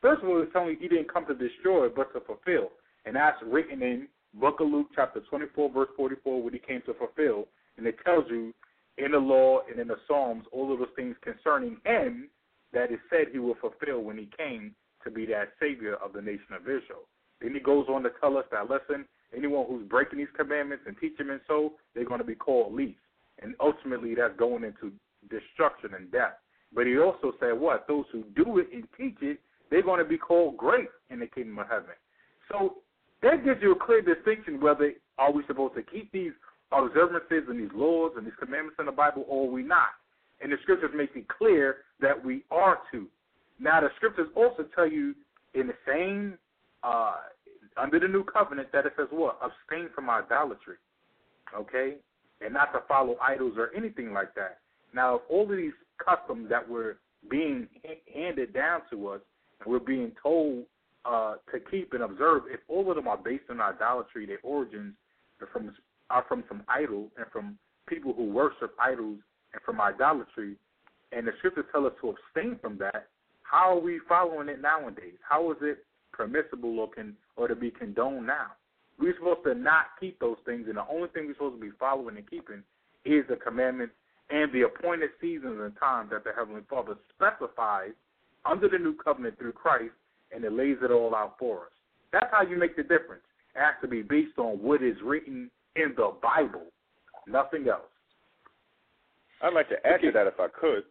First 0.00 0.22
of 0.22 0.28
all, 0.28 0.40
he's 0.42 0.52
telling 0.52 0.70
you 0.70 0.76
he 0.80 0.88
didn't 0.88 1.12
come 1.12 1.26
to 1.26 1.34
destroy, 1.34 1.88
but 1.88 2.12
to 2.14 2.20
fulfill, 2.20 2.70
and 3.04 3.16
that's 3.16 3.36
written 3.44 3.82
in 3.82 4.08
Book 4.34 4.60
of 4.60 4.68
Luke, 4.68 4.88
chapter 4.94 5.20
24, 5.20 5.70
verse 5.70 5.88
44, 5.96 6.42
when 6.42 6.52
he 6.52 6.58
came 6.58 6.82
to 6.86 6.94
fulfill, 6.94 7.46
and 7.76 7.86
it 7.86 7.96
tells 8.04 8.24
you 8.28 8.52
in 8.98 9.12
the 9.12 9.18
law 9.18 9.60
and 9.70 9.78
in 9.78 9.88
the 9.88 9.96
Psalms 10.06 10.44
all 10.52 10.72
of 10.72 10.78
those 10.78 10.88
things 10.96 11.16
concerning 11.22 11.76
him 11.84 12.28
that 12.72 12.90
is 12.90 12.98
said 13.10 13.26
he 13.32 13.38
will 13.38 13.56
fulfill 13.60 14.00
when 14.00 14.16
he 14.16 14.28
came 14.36 14.74
to 15.04 15.10
be 15.10 15.26
that 15.26 15.52
savior 15.60 15.94
of 15.96 16.12
the 16.12 16.22
nation 16.22 16.54
of 16.54 16.62
Israel. 16.62 17.06
Then 17.40 17.54
he 17.54 17.60
goes 17.60 17.86
on 17.88 18.02
to 18.04 18.10
tell 18.20 18.36
us 18.36 18.44
that 18.52 18.70
listen, 18.70 19.04
anyone 19.36 19.66
who's 19.68 19.86
breaking 19.88 20.18
these 20.18 20.28
commandments 20.36 20.84
and 20.86 20.96
teaching 20.98 21.28
them 21.28 21.40
so, 21.46 21.72
they're 21.94 22.04
going 22.04 22.20
to 22.20 22.26
be 22.26 22.34
called 22.34 22.74
least. 22.74 22.98
And 23.42 23.54
ultimately 23.60 24.14
that's 24.14 24.36
going 24.38 24.64
into 24.64 24.92
destruction 25.28 25.94
and 25.94 26.10
death. 26.10 26.34
But 26.74 26.86
he 26.86 26.98
also 26.98 27.32
said 27.40 27.52
what? 27.52 27.86
Those 27.86 28.04
who 28.12 28.24
do 28.34 28.58
it 28.58 28.68
and 28.72 28.84
teach 28.96 29.16
it, 29.20 29.38
they're 29.70 29.82
going 29.82 30.02
to 30.02 30.08
be 30.08 30.18
called 30.18 30.56
great 30.56 30.88
in 31.10 31.20
the 31.20 31.26
kingdom 31.26 31.58
of 31.58 31.68
heaven. 31.68 31.94
So 32.50 32.76
that 33.22 33.44
gives 33.44 33.60
you 33.62 33.72
a 33.72 33.84
clear 33.84 34.02
distinction 34.02 34.60
whether 34.60 34.92
are 35.18 35.32
we 35.32 35.42
supposed 35.46 35.74
to 35.74 35.82
keep 35.82 36.10
these 36.12 36.32
observances 36.72 37.44
and 37.48 37.60
these 37.60 37.72
laws 37.74 38.12
and 38.16 38.26
these 38.26 38.34
commandments 38.38 38.76
in 38.78 38.86
the 38.86 38.92
Bible 38.92 39.24
or 39.28 39.48
are 39.48 39.50
we 39.50 39.62
not. 39.62 39.94
And 40.42 40.52
the 40.52 40.56
scriptures 40.62 40.90
make 40.94 41.10
it 41.14 41.26
clear 41.28 41.76
that 42.00 42.22
we 42.22 42.44
are 42.50 42.78
to. 42.92 43.06
Now 43.60 43.80
the 43.80 43.88
scriptures 43.96 44.28
also 44.34 44.64
tell 44.74 44.90
you 44.90 45.14
in 45.54 45.68
the 45.68 45.74
same 45.86 46.38
uh, 46.82 47.16
under 47.76 47.98
the 47.98 48.08
new 48.08 48.24
covenant 48.24 48.68
that 48.72 48.86
it 48.86 48.92
says 48.96 49.08
what? 49.10 49.38
Abstain 49.42 49.88
from 49.94 50.10
idolatry. 50.10 50.76
Okay? 51.56 51.96
And 52.40 52.54
not 52.54 52.72
to 52.72 52.80
follow 52.88 53.16
idols 53.22 53.54
or 53.56 53.70
anything 53.76 54.12
like 54.12 54.34
that. 54.34 54.58
Now, 54.94 55.22
all 55.28 55.50
of 55.50 55.56
these 55.56 55.72
customs 55.98 56.48
that 56.50 56.68
were 56.68 56.98
being 57.30 57.68
handed 58.12 58.52
down 58.52 58.82
to 58.90 59.08
us 59.08 59.20
and 59.60 59.72
we're 59.72 59.80
being 59.80 60.12
told 60.22 60.64
uh, 61.04 61.34
to 61.52 61.60
keep 61.70 61.92
and 61.92 62.02
observe, 62.02 62.42
if 62.48 62.60
all 62.68 62.88
of 62.90 62.96
them 62.96 63.08
are 63.08 63.16
based 63.16 63.44
on 63.50 63.60
idolatry, 63.60 64.26
their 64.26 64.38
origins 64.42 64.94
are 65.40 65.48
from 65.52 65.74
are 66.10 66.24
from 66.28 66.44
some 66.48 66.62
idol 66.68 67.08
and 67.16 67.26
from 67.32 67.58
people 67.86 68.12
who 68.12 68.24
worship 68.24 68.74
idols 68.80 69.18
and 69.52 69.62
from 69.64 69.80
idolatry, 69.80 70.54
and 71.12 71.26
the 71.26 71.32
scriptures 71.38 71.64
tell 71.72 71.86
us 71.86 71.92
to 72.00 72.10
abstain 72.10 72.58
from 72.60 72.76
that, 72.78 73.08
how 73.54 73.76
are 73.76 73.80
we 73.80 74.00
following 74.08 74.48
it 74.48 74.60
nowadays? 74.60 75.14
How 75.28 75.52
is 75.52 75.56
it 75.62 75.78
permissible 76.12 76.80
or 76.80 76.90
can 76.90 77.14
or 77.36 77.46
to 77.46 77.54
be 77.54 77.70
condoned 77.70 78.26
now? 78.26 78.48
We're 78.98 79.14
supposed 79.16 79.44
to 79.44 79.54
not 79.54 79.86
keep 80.00 80.18
those 80.18 80.38
things, 80.44 80.66
and 80.66 80.76
the 80.76 80.84
only 80.90 81.08
thing 81.08 81.26
we're 81.26 81.34
supposed 81.34 81.60
to 81.60 81.60
be 81.60 81.72
following 81.78 82.16
and 82.16 82.28
keeping 82.28 82.64
is 83.04 83.24
the 83.28 83.36
commandments 83.36 83.94
and 84.30 84.52
the 84.52 84.62
appointed 84.62 85.10
seasons 85.20 85.60
and 85.60 85.76
times 85.78 86.10
that 86.10 86.24
the 86.24 86.30
Heavenly 86.36 86.62
Father 86.68 86.94
specifies 87.14 87.92
under 88.44 88.68
the 88.68 88.78
new 88.78 88.94
covenant 88.94 89.38
through 89.38 89.52
Christ, 89.52 89.94
and 90.34 90.44
it 90.44 90.52
lays 90.52 90.78
it 90.82 90.90
all 90.90 91.14
out 91.14 91.36
for 91.38 91.66
us. 91.66 91.72
That's 92.12 92.26
how 92.32 92.42
you 92.42 92.58
make 92.58 92.74
the 92.74 92.82
difference. 92.82 93.22
It 93.54 93.60
has 93.60 93.74
to 93.82 93.88
be 93.88 94.02
based 94.02 94.36
on 94.36 94.58
what 94.62 94.82
is 94.82 94.96
written 95.04 95.48
in 95.76 95.94
the 95.96 96.12
Bible, 96.20 96.66
nothing 97.28 97.68
else. 97.68 97.82
I'd 99.42 99.54
like 99.54 99.68
to 99.68 99.86
add 99.86 99.94
Okay. 99.94 100.06
to 100.06 100.12
that 100.12 100.26
if 100.26 100.40
I 100.40 100.48
could, 100.48 100.84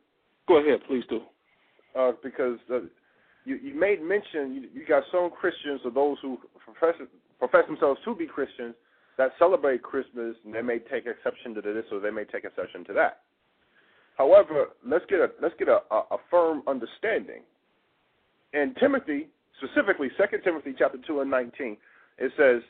Go 0.48 0.58
ahead, 0.58 0.82
please 0.88 1.04
do. 1.10 1.22
Uh, 1.96 2.12
because 2.24 2.58
you, 3.46 3.56
you 3.56 3.76
made 3.80 4.02
mention 4.02 4.54
you, 4.54 4.70
you 4.74 4.86
got 4.88 5.04
some 5.12 5.30
Christians 5.30 5.82
or 5.86 5.92
those 5.92 6.18
who 6.22 6.38
profess 6.64 7.00
profess 7.40 7.66
themselves 7.68 8.00
to 8.06 8.16
be 8.16 8.26
Christians 8.26 8.76
that 9.18 9.32
celebrate 9.38 9.84
Christmas, 9.84 10.36
and 10.44 10.54
they 10.54 10.62
may 10.62 10.80
take 10.80 11.06
exception 11.06 11.54
to 11.54 11.62
this 11.62 11.86
or 11.92 12.00
they 12.00 12.10
may 12.10 12.24
take 12.24 12.46
exception 12.46 12.84
to 12.86 12.94
that. 12.94 13.22
However, 14.18 14.70
let's 14.86 15.06
get 15.10 15.20
a 15.20 15.28
let's 15.42 15.56
get 15.58 15.68
a, 15.68 15.80
a, 15.92 15.98
a 16.12 16.18
firm 16.30 16.64
understanding. 16.68 17.42
In 18.54 18.76
Timothy, 18.80 19.28
specifically 19.58 20.10
Second 20.18 20.42
Timothy 20.44 20.74
chapter 20.78 21.00
two 21.06 21.22
and 21.22 21.30
nineteen, 21.30 21.78
it 22.18 22.32
says, 22.38 22.62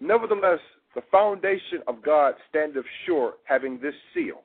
Nevertheless, 0.00 0.58
the 0.94 1.02
foundation 1.10 1.80
of 1.86 2.02
God 2.02 2.34
standeth 2.50 2.84
sure, 3.06 3.34
having 3.44 3.80
this 3.80 3.94
seal. 4.12 4.42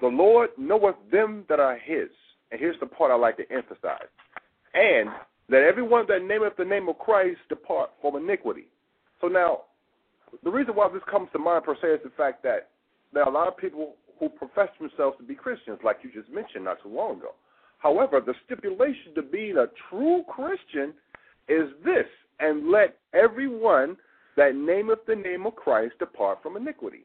The 0.00 0.08
Lord 0.08 0.50
knoweth 0.58 0.96
them 1.10 1.44
that 1.48 1.60
are 1.60 1.78
his. 1.78 2.08
And 2.54 2.60
here's 2.60 2.78
the 2.78 2.86
part 2.86 3.10
I 3.10 3.16
like 3.16 3.36
to 3.38 3.52
emphasize. 3.52 4.06
And 4.74 5.08
let 5.48 5.62
everyone 5.62 6.04
that 6.06 6.22
nameth 6.22 6.56
the 6.56 6.64
name 6.64 6.88
of 6.88 7.00
Christ 7.00 7.40
depart 7.48 7.90
from 8.00 8.14
iniquity. 8.14 8.66
So 9.20 9.26
now, 9.26 9.62
the 10.44 10.52
reason 10.52 10.76
why 10.76 10.88
this 10.92 11.02
comes 11.10 11.28
to 11.32 11.40
mind 11.40 11.64
per 11.64 11.74
se 11.82 11.88
is 11.88 12.00
the 12.04 12.12
fact 12.16 12.44
that 12.44 12.68
there 13.12 13.24
are 13.24 13.28
a 13.28 13.32
lot 13.32 13.48
of 13.48 13.56
people 13.56 13.96
who 14.20 14.28
profess 14.28 14.68
themselves 14.78 15.16
to 15.18 15.24
be 15.24 15.34
Christians, 15.34 15.80
like 15.82 15.96
you 16.04 16.12
just 16.12 16.32
mentioned 16.32 16.64
not 16.64 16.80
too 16.80 16.94
long 16.94 17.18
ago. 17.18 17.34
However, 17.78 18.20
the 18.24 18.34
stipulation 18.46 19.16
to 19.16 19.22
being 19.22 19.56
a 19.56 19.66
true 19.90 20.22
Christian 20.28 20.94
is 21.48 21.70
this, 21.84 22.06
and 22.38 22.70
let 22.70 22.98
everyone 23.14 23.96
that 24.36 24.54
nameth 24.54 25.04
the 25.08 25.16
name 25.16 25.44
of 25.44 25.56
Christ 25.56 25.94
depart 25.98 26.40
from 26.40 26.56
iniquity. 26.56 27.04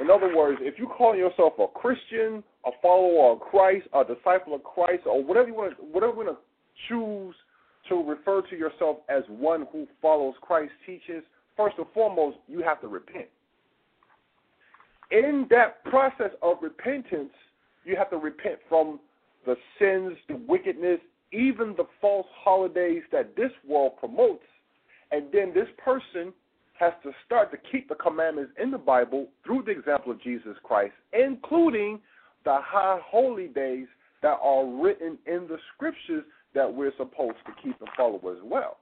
In 0.00 0.10
other 0.10 0.36
words, 0.36 0.58
if 0.60 0.78
you 0.78 0.86
call 0.86 1.16
yourself 1.16 1.54
a 1.58 1.66
Christian, 1.66 2.44
a 2.66 2.70
follower 2.82 3.32
of 3.32 3.40
Christ, 3.40 3.86
a 3.94 4.04
disciple 4.04 4.54
of 4.54 4.62
Christ, 4.62 5.02
or 5.06 5.22
whatever 5.24 5.48
you 5.48 5.54
want 5.54 5.76
to, 5.76 5.82
whatever 5.82 6.12
you 6.12 6.26
want 6.26 6.38
to 6.38 6.88
choose 6.88 7.34
to 7.88 8.02
refer 8.02 8.42
to 8.42 8.56
yourself 8.56 8.98
as 9.08 9.22
one 9.28 9.66
who 9.72 9.86
follows 10.02 10.34
Christ's 10.42 10.74
teachings, 10.84 11.22
first 11.56 11.76
and 11.78 11.86
foremost, 11.94 12.36
you 12.46 12.62
have 12.62 12.80
to 12.82 12.88
repent. 12.88 13.26
In 15.10 15.46
that 15.50 15.82
process 15.84 16.30
of 16.42 16.58
repentance, 16.60 17.32
you 17.84 17.96
have 17.96 18.10
to 18.10 18.16
repent 18.16 18.58
from 18.68 18.98
the 19.46 19.54
sins, 19.78 20.18
the 20.28 20.36
wickedness, 20.48 20.98
even 21.32 21.74
the 21.76 21.86
false 22.00 22.26
holidays 22.34 23.02
that 23.12 23.36
this 23.36 23.52
world 23.66 23.92
promotes. 23.98 24.44
And 25.12 25.26
then 25.32 25.52
this 25.54 25.68
person 25.82 26.32
has 26.78 26.92
to 27.02 27.10
start 27.24 27.50
to 27.50 27.58
keep 27.70 27.88
the 27.88 27.94
commandments 27.94 28.52
in 28.62 28.70
the 28.70 28.78
Bible 28.78 29.28
through 29.44 29.62
the 29.64 29.72
example 29.72 30.12
of 30.12 30.22
Jesus 30.22 30.56
Christ, 30.62 30.94
including 31.12 32.00
the 32.44 32.58
high 32.60 32.98
holy 33.04 33.48
days 33.48 33.86
that 34.22 34.38
are 34.42 34.66
written 34.66 35.18
in 35.26 35.46
the 35.48 35.58
scriptures 35.74 36.24
that 36.54 36.72
we're 36.72 36.92
supposed 36.96 37.36
to 37.46 37.52
keep 37.62 37.78
and 37.80 37.88
follow 37.96 38.16
as 38.16 38.38
well. 38.42 38.78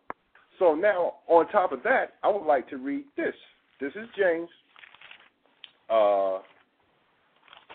So 0.59 0.75
now, 0.75 1.15
on 1.27 1.49
top 1.49 1.73
of 1.73 1.83
that, 1.83 2.15
I 2.23 2.29
would 2.29 2.47
like 2.47 2.69
to 2.71 2.77
read 2.77 3.05
this. 3.17 3.35
This 3.81 3.91
is 3.97 4.09
James. 4.17 4.49
Uh, 5.91 6.39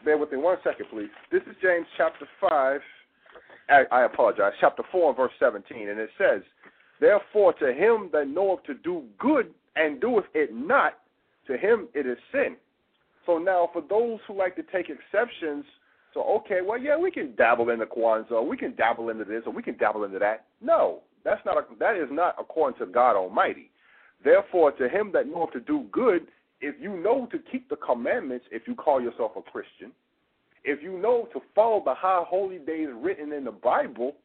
bear 0.05 0.17
with 0.17 0.32
me 0.32 0.38
one 0.38 0.57
second, 0.63 0.86
please. 0.89 1.09
This 1.32 1.41
is 1.41 1.55
James 1.61 1.86
chapter 1.97 2.28
5. 2.41 2.80
I, 3.70 3.84
I 3.91 4.05
apologize, 4.05 4.53
chapter 4.61 4.84
4 4.91 5.15
verse 5.15 5.32
17. 5.39 5.89
And 5.89 5.99
it 5.99 6.09
says, 6.17 6.41
Therefore, 6.99 7.53
to 7.53 7.74
him 7.74 8.09
that 8.13 8.28
knoweth 8.28 8.63
to 8.63 8.74
do 8.76 9.03
good 9.20 9.53
and 9.76 9.99
doeth 9.99 10.26
it 10.34 10.53
not, 10.53 10.93
to 11.47 11.57
him 11.57 11.88
it 11.93 12.05
is 12.05 12.17
sin. 12.32 12.55
So 13.26 13.38
now, 13.38 13.70
for 13.74 13.82
those 13.82 14.20
who 14.28 14.38
like 14.38 14.55
to 14.55 14.63
take 14.63 14.88
exceptions, 14.89 15.65
so 16.13 16.24
okay, 16.38 16.59
well, 16.65 16.80
yeah, 16.80 16.97
we 16.97 17.11
can 17.11 17.36
dabble 17.36 17.70
into 17.70 17.86
Kwanzaa, 17.86 18.45
we 18.45 18.57
can 18.57 18.76
dabble 18.76 19.09
into 19.09 19.26
this, 19.26 19.43
or 19.45 19.53
we 19.53 19.61
can 19.61 19.78
dabble 19.78 20.03
into 20.03 20.20
that. 20.20 20.45
No, 20.61 21.01
that's 21.24 21.41
not. 21.45 21.57
A, 21.57 21.63
that 21.80 21.95
is 21.95 22.07
not 22.11 22.36
according 22.39 22.80
to 22.80 22.91
God 22.91 23.15
Almighty. 23.15 23.70
Therefore, 24.24 24.72
to 24.74 24.89
him 24.89 25.11
that 25.13 25.28
knoweth 25.28 25.53
to 25.53 25.59
do 25.59 25.86
good, 25.91 26.28
if 26.61 26.76
you 26.80 26.97
know 26.97 27.28
to 27.32 27.38
keep 27.51 27.70
the 27.70 27.76
commandments, 27.76 28.45
if 28.51 28.63
you 28.67 28.76
call 28.76 28.99
yourself 29.01 29.32
a 29.38 29.41
Christian, 29.41 29.91
if 30.63 30.82
you 30.84 30.99
know 30.99 31.28
to 31.34 31.39
follow 31.55 31.82
the 31.86 31.93
high 31.93 32.24
holy 32.28 32.57
days 32.57 32.89
written 32.93 33.32
in 33.32 33.43
the 33.43 33.51
Bible, 33.51 34.15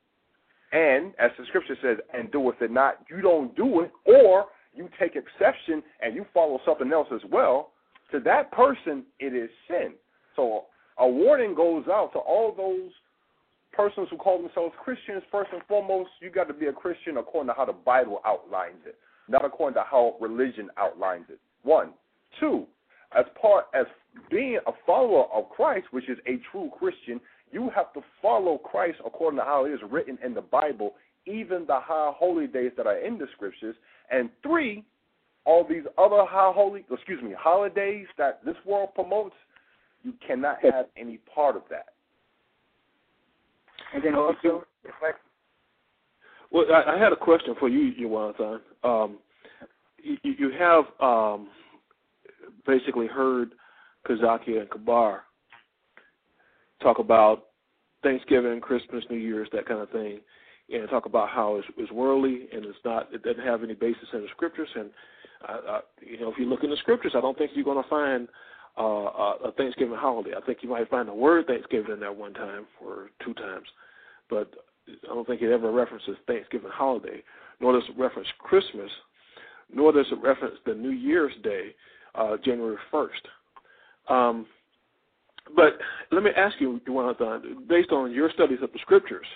and 0.73 1.13
as 1.19 1.31
the 1.39 1.45
scripture 1.47 1.77
says, 1.81 1.99
and 2.13 2.31
doeth 2.33 2.61
it 2.61 2.71
not, 2.71 2.99
you 3.09 3.21
don't 3.21 3.55
do 3.55 3.83
it, 3.83 3.93
or 4.07 4.47
you 4.75 4.89
take 4.99 5.17
exception 5.17 5.83
and 6.01 6.15
you 6.15 6.25
follow 6.35 6.61
something 6.65 6.93
else 6.93 7.09
as 7.15 7.21
well, 7.31 7.71
to 8.11 8.21
that 8.21 8.51
person 8.53 9.05
it 9.19 9.35
is 9.35 9.51
sin. 9.69 9.93
So 10.37 10.65
a 10.99 11.09
warning 11.09 11.55
goes 11.55 11.85
out 11.89 12.13
to 12.13 12.19
all 12.19 12.55
those 12.57 12.91
persons 13.73 14.09
who 14.11 14.17
call 14.17 14.41
themselves 14.41 14.75
Christians. 14.83 15.23
First 15.31 15.51
and 15.53 15.63
foremost, 15.69 16.11
you 16.21 16.31
got 16.31 16.49
to 16.49 16.55
be 16.55 16.67
a 16.67 16.73
Christian 16.73 17.17
according 17.17 17.49
to 17.49 17.55
how 17.57 17.65
the 17.65 17.73
Bible 17.73 18.21
outlines 18.25 18.83
it, 18.87 18.97
not 19.29 19.45
according 19.45 19.75
to 19.75 19.85
how 19.89 20.17
religion 20.21 20.71
outlines 20.77 21.27
it. 21.29 21.39
One. 21.63 21.91
Two, 22.41 22.67
as 23.17 23.25
part 23.41 23.67
as 23.75 23.87
being 24.31 24.59
a 24.67 24.73
follower 24.85 25.27
of 25.33 25.49
Christ, 25.51 25.87
which 25.93 26.09
is 26.09 26.19
a 26.27 26.41
true 26.51 26.71
Christian, 26.79 27.21
you 27.53 27.71
have 27.75 27.93
to 27.93 28.01
follow 28.21 28.59
Christ 28.59 28.99
according 29.07 29.39
to 29.39 29.45
how 29.45 29.65
it 29.65 29.71
is 29.71 29.81
written 29.89 30.19
in 30.25 30.35
the 30.35 30.41
Bible, 30.41 30.95
even 31.27 31.65
the 31.67 31.79
high 31.79 32.13
holy 32.17 32.49
days 32.49 32.73
that 32.77 32.87
are 32.87 32.99
in 32.99 33.19
the 33.19 33.27
scriptures. 33.35 33.77
And 34.11 34.31
three, 34.43 34.85
all 35.45 35.67
these 35.69 35.85
other 35.99 36.25
high 36.25 36.53
holy, 36.55 36.85
excuse 36.91 37.23
me, 37.23 37.35
holidays 37.39 38.07
that 38.19 38.45
this 38.45 38.57
world 38.65 38.91
promotes, 38.95 39.35
you 40.03 40.13
cannot 40.27 40.59
have 40.63 40.87
any 40.97 41.19
part 41.19 41.57
of 41.57 41.63
that. 41.71 41.87
And 43.95 44.03
then 44.03 44.15
also, 44.15 44.67
well, 46.51 46.65
I, 46.73 46.95
I 46.95 46.99
had 46.99 47.13
a 47.13 47.17
question 47.17 47.55
for 47.59 47.69
you, 47.69 47.93
Jonathan. 47.95 48.61
Um, 48.83 49.19
you, 50.03 50.17
you 50.23 50.51
have 50.59 50.85
um, 51.01 51.49
basically 52.67 53.07
heard 53.07 53.53
Kazaki 54.07 54.61
and 54.61 54.71
Kabar 54.71 55.23
talk 56.83 56.99
about 56.99 57.47
Thanksgiving, 58.03 58.61
Christmas, 58.61 59.05
New 59.11 59.17
Year's, 59.17 59.49
that 59.53 59.67
kind 59.67 59.81
of 59.81 59.91
thing, 59.91 60.21
and 60.73 60.89
talk 60.89 61.07
about 61.07 61.29
how 61.29 61.57
it's, 61.57 61.67
it's 61.77 61.93
worldly 61.93 62.49
and 62.53 62.65
it's 62.65 62.79
not, 62.85 63.09
it 63.13 63.23
doesn't 63.23 63.45
have 63.45 63.63
any 63.63 63.75
basis 63.75 64.09
in 64.13 64.23
the 64.23 64.29
scriptures. 64.35 64.69
And 64.75 64.91
uh, 65.49 65.71
uh, 65.71 65.81
you 66.01 66.21
know, 66.21 66.31
if 66.31 66.39
you 66.39 66.47
look 66.47 66.65
in 66.65 66.71
the 66.71 66.77
scriptures, 66.77 67.13
I 67.17 67.21
don't 67.21 67.37
think 67.37 67.53
you're 67.55 67.65
going 67.65 67.83
to 67.83 67.89
find 67.89 68.29
uh, 68.79 69.49
a 69.49 69.53
Thanksgiving 69.57 69.97
holiday. 69.97 70.33
I 70.37 70.45
think 70.45 70.59
you 70.63 70.69
might 70.69 70.89
find 70.89 71.09
the 71.09 71.15
word 71.15 71.47
Thanksgiving 71.47 71.93
in 71.93 72.01
there 72.01 72.13
one 72.13 72.35
time 72.35 72.67
or 72.83 73.11
two 73.25 73.35
times, 73.35 73.67
but 74.31 74.51
I 74.89 75.15
don't 75.15 75.27
think 75.27 75.43
it 75.43 75.53
ever 75.53 75.71
references 75.71 76.17
Thanksgiving 76.27 76.71
holiday, 76.73 77.23
nor 77.61 77.73
does 77.73 77.89
it 77.89 77.99
reference 77.99 78.29
Christmas, 78.39 78.91
nor 79.73 79.93
does 79.93 80.07
it 80.11 80.19
reference 80.23 80.57
the 80.67 80.75
New 80.75 80.91
Year's 80.91 81.33
Day, 81.43 81.75
uh, 82.15 82.37
January 82.45 82.77
1st. 82.93 83.09
Um, 84.09 84.47
but 85.55 85.79
let 86.11 86.23
me 86.23 86.31
ask 86.37 86.57
you, 86.59 86.81
Jonathan, 86.87 87.67
based 87.69 87.93
on 87.93 88.13
your 88.13 88.31
studies 88.31 88.59
of 88.63 88.73
the 88.73 88.79
scriptures, 88.81 89.27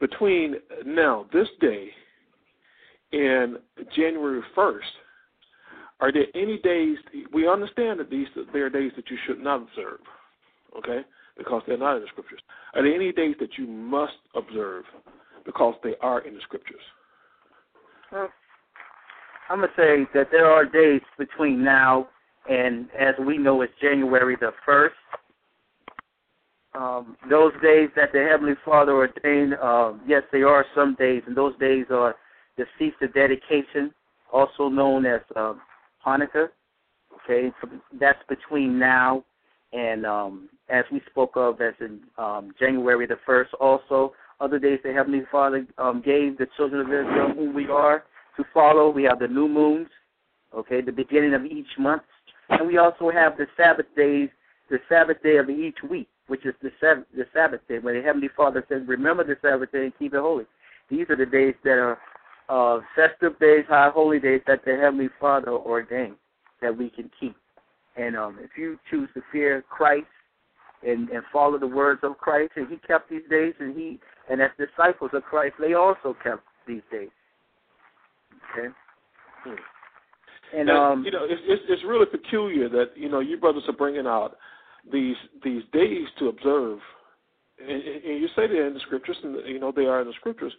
between 0.00 0.56
now, 0.86 1.26
this 1.32 1.48
day, 1.60 1.88
and 3.12 3.58
January 3.96 4.42
1st, 4.56 4.80
are 6.00 6.12
there 6.12 6.26
any 6.34 6.58
days? 6.58 6.96
We 7.32 7.48
understand 7.48 7.98
that 8.00 8.10
these 8.10 8.28
there 8.52 8.66
are 8.66 8.70
days 8.70 8.92
that 8.96 9.10
you 9.10 9.16
should 9.26 9.40
not 9.40 9.62
observe, 9.62 9.98
okay, 10.76 11.00
because 11.36 11.62
they're 11.66 11.78
not 11.78 11.96
in 11.96 12.02
the 12.02 12.08
scriptures. 12.08 12.40
Are 12.74 12.82
there 12.82 12.94
any 12.94 13.12
days 13.12 13.34
that 13.40 13.58
you 13.58 13.66
must 13.66 14.12
observe 14.34 14.84
because 15.44 15.74
they 15.82 15.94
are 16.00 16.20
in 16.20 16.34
the 16.34 16.40
scriptures? 16.42 16.80
Well, 18.12 18.28
I'm 19.50 19.60
gonna 19.60 19.72
say 19.76 20.06
that 20.14 20.28
there 20.30 20.46
are 20.46 20.64
days 20.64 21.00
between 21.18 21.64
now 21.64 22.08
and, 22.48 22.88
as 22.98 23.14
we 23.26 23.36
know, 23.36 23.62
it's 23.62 23.72
January 23.80 24.36
the 24.40 24.52
first. 24.64 24.94
Um, 26.74 27.16
those 27.30 27.52
days 27.62 27.88
that 27.96 28.12
the 28.12 28.26
Heavenly 28.30 28.54
Father 28.64 28.92
ordained, 28.92 29.54
um, 29.54 30.00
yes, 30.06 30.22
they 30.32 30.42
are 30.42 30.64
some 30.74 30.94
days, 30.94 31.22
and 31.26 31.36
those 31.36 31.56
days 31.58 31.86
are 31.90 32.14
the 32.56 32.66
feast 32.78 32.96
of 33.02 33.14
dedication, 33.14 33.92
also 34.32 34.68
known 34.68 35.06
as 35.06 35.20
um, 35.34 35.60
Hanukkah. 36.06 36.48
Okay, 37.24 37.50
that's 37.98 38.18
between 38.28 38.78
now 38.78 39.24
and 39.72 40.06
um, 40.06 40.48
as 40.68 40.84
we 40.92 41.00
spoke 41.10 41.32
of 41.36 41.60
as 41.60 41.74
in 41.80 42.00
um, 42.16 42.52
January 42.58 43.06
the 43.06 43.18
first. 43.26 43.52
Also, 43.54 44.12
other 44.40 44.58
days 44.58 44.78
the 44.84 44.92
Heavenly 44.92 45.22
Father 45.30 45.66
um, 45.78 46.02
gave 46.04 46.38
the 46.38 46.46
children 46.56 46.80
of 46.80 46.86
Israel 46.86 47.32
who 47.34 47.52
we 47.52 47.68
are 47.68 48.04
to 48.36 48.44
follow. 48.54 48.90
We 48.90 49.04
have 49.04 49.18
the 49.18 49.28
new 49.28 49.48
moons, 49.48 49.88
okay, 50.54 50.80
the 50.80 50.92
beginning 50.92 51.34
of 51.34 51.44
each 51.44 51.66
month, 51.78 52.02
and 52.50 52.66
we 52.66 52.78
also 52.78 53.10
have 53.10 53.36
the 53.36 53.46
Sabbath 53.56 53.86
days, 53.96 54.28
the 54.70 54.78
Sabbath 54.88 55.22
day 55.22 55.36
of 55.36 55.50
each 55.50 55.78
week, 55.88 56.08
which 56.28 56.46
is 56.46 56.54
the 56.62 56.70
Sabbath, 56.80 57.04
the 57.14 57.26
Sabbath 57.34 57.60
day, 57.68 57.78
where 57.78 57.94
the 57.94 58.06
Heavenly 58.06 58.28
Father 58.36 58.64
says, 58.68 58.82
"Remember 58.86 59.24
the 59.24 59.36
Sabbath 59.42 59.72
day 59.72 59.84
and 59.84 59.98
keep 59.98 60.14
it 60.14 60.20
holy." 60.20 60.46
These 60.90 61.06
are 61.10 61.16
the 61.16 61.26
days 61.26 61.54
that 61.64 61.78
are 61.78 61.98
uh, 62.48 62.80
festive 62.94 63.38
days, 63.38 63.64
high 63.68 63.90
holy 63.92 64.20
days 64.20 64.40
that 64.46 64.64
the 64.64 64.76
Heavenly 64.76 65.08
Father 65.20 65.50
ordained 65.50 66.16
that 66.62 66.76
we 66.76 66.90
can 66.90 67.10
keep. 67.18 67.36
And 67.96 68.16
um, 68.16 68.38
if 68.40 68.50
you 68.56 68.78
choose 68.90 69.08
to 69.14 69.22
fear 69.32 69.64
Christ 69.68 70.06
and, 70.86 71.08
and 71.10 71.22
follow 71.32 71.58
the 71.58 71.66
words 71.66 72.00
of 72.02 72.16
Christ, 72.18 72.52
and 72.56 72.68
He 72.68 72.76
kept 72.86 73.10
these 73.10 73.28
days, 73.28 73.54
and 73.58 73.76
He 73.76 73.98
and 74.30 74.40
as 74.40 74.50
disciples 74.58 75.10
of 75.14 75.22
Christ, 75.24 75.54
they 75.58 75.74
also 75.74 76.16
kept 76.22 76.42
these 76.66 76.82
days. 76.90 77.08
Okay. 78.52 78.68
Hmm. 79.44 79.54
And 80.54 80.66
now, 80.68 80.92
um, 80.92 81.04
you 81.04 81.10
know, 81.10 81.24
it's, 81.24 81.42
it's 81.44 81.62
it's 81.68 81.84
really 81.84 82.06
peculiar 82.06 82.68
that 82.70 82.92
you 82.96 83.08
know 83.08 83.20
you 83.20 83.36
brothers 83.36 83.64
are 83.68 83.74
bringing 83.74 84.06
out 84.06 84.36
these 84.92 85.16
these 85.44 85.62
days 85.72 86.06
to 86.18 86.28
observe, 86.28 86.78
and, 87.60 87.82
and 87.82 88.20
you 88.20 88.28
say 88.36 88.46
they're 88.46 88.66
in 88.66 88.74
the 88.74 88.80
scriptures, 88.80 89.16
and 89.22 89.36
you 89.46 89.58
know 89.58 89.72
they 89.74 89.86
are 89.86 90.00
in 90.00 90.06
the 90.06 90.14
scriptures, 90.14 90.52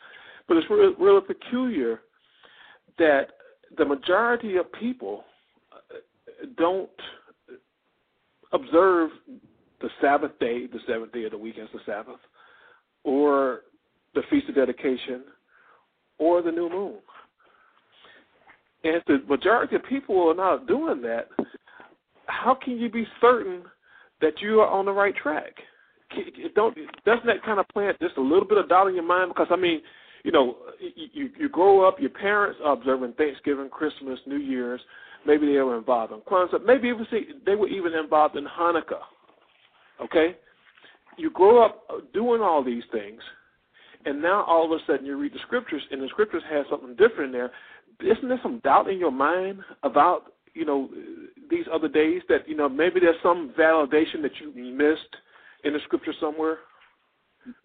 but 0.48 0.58
it's 0.58 0.70
really, 0.70 0.94
really 1.00 1.22
peculiar 1.22 2.02
that 2.98 3.28
the 3.78 3.86
majority 3.86 4.58
of 4.58 4.72
people 4.74 5.24
uh, 5.72 6.46
don't 6.58 6.90
observe 8.52 9.12
the 9.82 9.90
Sabbath 10.02 10.38
day, 10.40 10.68
the 10.68 10.80
seventh 10.88 11.14
day 11.14 11.24
of 11.24 11.32
the 11.32 11.38
week 11.38 11.56
as 11.62 11.70
the 11.74 11.80
Sabbath, 11.86 12.20
or 13.04 13.62
the 14.16 14.22
Feast 14.30 14.50
of 14.50 14.56
Dedication, 14.56 15.24
or 16.18 16.42
the 16.42 16.52
new 16.52 16.70
moon. 16.70 16.96
And 18.84 18.96
if 18.96 19.06
the 19.06 19.20
majority 19.28 19.76
of 19.76 19.84
people 19.86 20.30
are 20.30 20.36
not 20.36 20.68
doing 20.68 21.02
that, 21.04 21.30
how 22.26 22.56
can 22.56 22.78
you 22.78 22.90
be 22.90 23.06
certain 23.22 23.64
that 24.22 24.34
you 24.42 24.60
are 24.60 24.68
on 24.68 24.86
the 24.86 24.92
right 24.92 25.16
track? 25.16 25.54
Don't 26.56 26.76
doesn't 27.06 27.26
that 27.28 27.44
kind 27.46 27.60
of 27.60 27.68
plant 27.70 27.98
just 28.00 28.18
a 28.18 28.22
little 28.22 28.48
bit 28.48 28.58
of 28.58 28.70
doubt 28.70 28.88
in 28.88 28.96
your 28.96 29.04
mind? 29.04 29.30
Because 29.30 29.48
I 29.52 29.56
mean, 29.56 29.82
you 30.24 30.32
know, 30.32 30.58
you 30.80 31.30
you 31.38 31.50
grow 31.50 31.88
up, 31.88 32.00
your 32.00 32.10
parents 32.10 32.60
are 32.64 32.74
observing 32.74 33.14
Thanksgiving, 33.14 33.70
Christmas, 33.70 34.20
New 34.26 34.38
Year's. 34.38 34.82
Maybe 35.28 35.48
they 35.48 35.60
were 35.60 35.78
involved 35.78 36.14
in 36.14 36.20
Kwanzaa. 36.22 36.66
Maybe 36.66 36.88
even 36.88 37.06
see, 37.12 37.28
they 37.46 37.56
were 37.56 37.68
even 37.68 37.94
involved 37.94 38.38
in 38.38 38.46
Hanukkah. 38.46 39.04
Okay, 40.02 40.36
you 41.18 41.30
grow 41.30 41.64
up 41.64 41.84
uh, 41.90 41.98
doing 42.14 42.42
all 42.42 42.64
these 42.64 42.84
things, 42.92 43.22
and 44.06 44.22
now 44.22 44.44
all 44.46 44.66
of 44.66 44.72
a 44.72 44.78
sudden 44.88 45.06
you 45.06 45.18
read 45.18 45.34
the 45.34 45.40
scriptures, 45.46 45.82
and 45.92 46.02
the 46.02 46.08
scriptures 46.08 46.44
have 46.50 46.66
something 46.70 46.96
different 46.96 47.26
in 47.26 47.32
there. 47.34 47.52
Isn't 48.00 48.30
there 48.30 48.40
some 48.42 48.60
doubt 48.60 48.90
in 48.90 48.98
your 48.98 49.12
mind 49.12 49.60
about 49.84 50.34
you 50.54 50.66
know 50.66 50.90
these 51.50 51.66
other 51.72 51.88
days 51.88 52.22
that 52.30 52.48
you 52.48 52.56
know 52.56 52.70
maybe 52.70 53.00
there's 53.00 53.16
some 53.24 53.54
validation 53.58 54.22
that 54.22 54.32
you 54.40 54.54
missed 54.54 55.16
in 55.64 55.74
the 55.74 55.80
scripture 55.86 56.14
somewhere? 56.20 56.60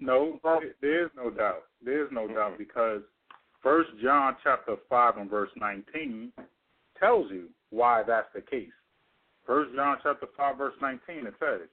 No, 0.00 0.40
there 0.80 1.04
is 1.04 1.10
no 1.16 1.30
doubt. 1.30 1.64
There 1.84 2.04
is 2.04 2.10
no 2.12 2.22
mm-hmm. 2.22 2.34
doubt 2.34 2.58
because 2.58 3.02
First 3.62 3.90
John 4.02 4.36
chapter 4.42 4.76
five 4.88 5.16
and 5.16 5.30
verse 5.30 5.50
nineteen 5.56 6.32
tells 6.98 7.30
you 7.30 7.48
why 7.70 8.02
that's 8.06 8.28
the 8.34 8.40
case. 8.40 8.68
First 9.46 9.74
John 9.74 9.96
chapter 10.02 10.26
five 10.36 10.58
verse 10.58 10.74
nineteen 10.80 11.26
it 11.26 11.34
says, 11.40 11.68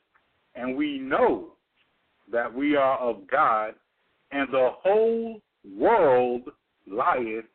"And 0.55 0.75
we 0.75 0.99
know 0.99 1.53
that 2.31 2.53
we 2.53 2.75
are 2.75 2.97
of 2.97 3.27
God, 3.29 3.75
and 4.31 4.47
the 4.51 4.69
whole 4.81 5.41
world 5.77 6.43
lieth 6.87 7.45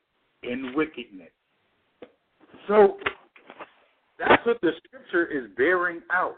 in 0.43 0.73
wickedness." 0.75 1.31
So 2.69 2.99
that's 4.19 4.45
what 4.47 4.61
the 4.63 4.71
scripture 4.85 5.27
is 5.27 5.51
bearing 5.57 6.01
out. 6.11 6.37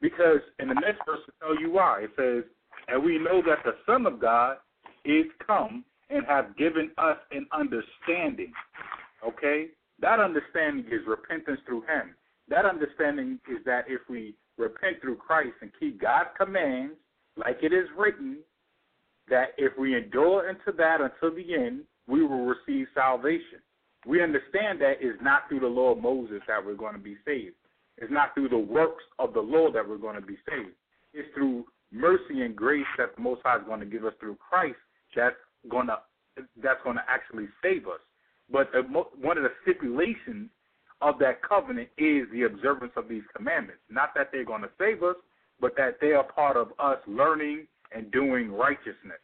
Because 0.00 0.40
in 0.58 0.68
the 0.68 0.74
next 0.74 1.00
verse 1.06 1.20
to 1.26 1.32
tell 1.40 1.60
you 1.60 1.70
why, 1.72 2.04
it 2.04 2.10
says, 2.16 2.44
And 2.88 3.04
we 3.04 3.18
know 3.18 3.42
that 3.46 3.58
the 3.64 3.74
Son 3.86 4.06
of 4.06 4.20
God 4.20 4.56
is 5.04 5.26
come 5.46 5.84
and 6.08 6.26
have 6.26 6.56
given 6.56 6.90
us 6.98 7.18
an 7.30 7.46
understanding. 7.52 8.52
Okay? 9.26 9.68
That 10.00 10.18
understanding 10.18 10.86
is 10.86 11.06
repentance 11.06 11.60
through 11.66 11.82
him. 11.82 12.14
That 12.48 12.64
understanding 12.64 13.38
is 13.48 13.58
that 13.64 13.84
if 13.88 14.00
we 14.08 14.34
repent 14.58 15.00
through 15.00 15.16
Christ 15.16 15.54
and 15.60 15.70
keep 15.78 16.00
God's 16.00 16.30
commands, 16.38 16.94
like 17.36 17.58
it 17.62 17.72
is 17.72 17.86
written, 17.96 18.38
that 19.28 19.50
if 19.56 19.72
we 19.78 19.96
endure 19.96 20.48
into 20.48 20.76
that 20.76 20.98
until 21.00 21.34
the 21.34 21.54
end, 21.54 21.82
we 22.08 22.24
will 22.24 22.44
receive 22.46 22.86
salvation. 22.94 23.60
We 24.06 24.22
understand 24.22 24.80
that 24.80 24.94
it's 25.00 25.20
not 25.22 25.48
through 25.48 25.60
the 25.60 25.66
law 25.66 25.92
of 25.92 26.02
Moses 26.02 26.40
that 26.48 26.64
we're 26.64 26.74
going 26.74 26.94
to 26.94 27.00
be 27.00 27.16
saved. 27.24 27.54
It's 27.98 28.10
not 28.10 28.34
through 28.34 28.48
the 28.48 28.58
works 28.58 29.04
of 29.18 29.34
the 29.34 29.40
law 29.40 29.70
that 29.70 29.86
we're 29.86 29.98
going 29.98 30.18
to 30.18 30.26
be 30.26 30.38
saved. 30.48 30.74
It's 31.12 31.28
through 31.34 31.66
mercy 31.92 32.42
and 32.42 32.56
grace 32.56 32.86
that 32.96 33.14
the 33.14 33.22
Most 33.22 33.42
High 33.44 33.56
is 33.56 33.62
going 33.66 33.80
to 33.80 33.86
give 33.86 34.04
us 34.04 34.14
through 34.20 34.36
Christ. 34.36 34.78
That's 35.14 35.36
going 35.68 35.88
to 35.88 35.98
that's 36.62 36.80
going 36.84 36.96
to 36.96 37.04
actually 37.08 37.48
save 37.62 37.86
us. 37.86 38.00
But 38.50 38.70
the, 38.72 38.82
one 38.82 39.36
of 39.36 39.44
the 39.44 39.52
stipulations 39.62 40.48
of 41.02 41.18
that 41.18 41.42
covenant 41.42 41.88
is 41.98 42.26
the 42.32 42.44
observance 42.44 42.92
of 42.96 43.08
these 43.08 43.22
commandments. 43.36 43.80
Not 43.90 44.10
that 44.14 44.30
they're 44.32 44.44
going 44.44 44.62
to 44.62 44.70
save 44.78 45.02
us, 45.02 45.16
but 45.60 45.76
that 45.76 45.98
they 46.00 46.12
are 46.12 46.24
part 46.24 46.56
of 46.56 46.68
us 46.78 46.98
learning 47.06 47.66
and 47.94 48.10
doing 48.10 48.50
righteousness. 48.50 49.20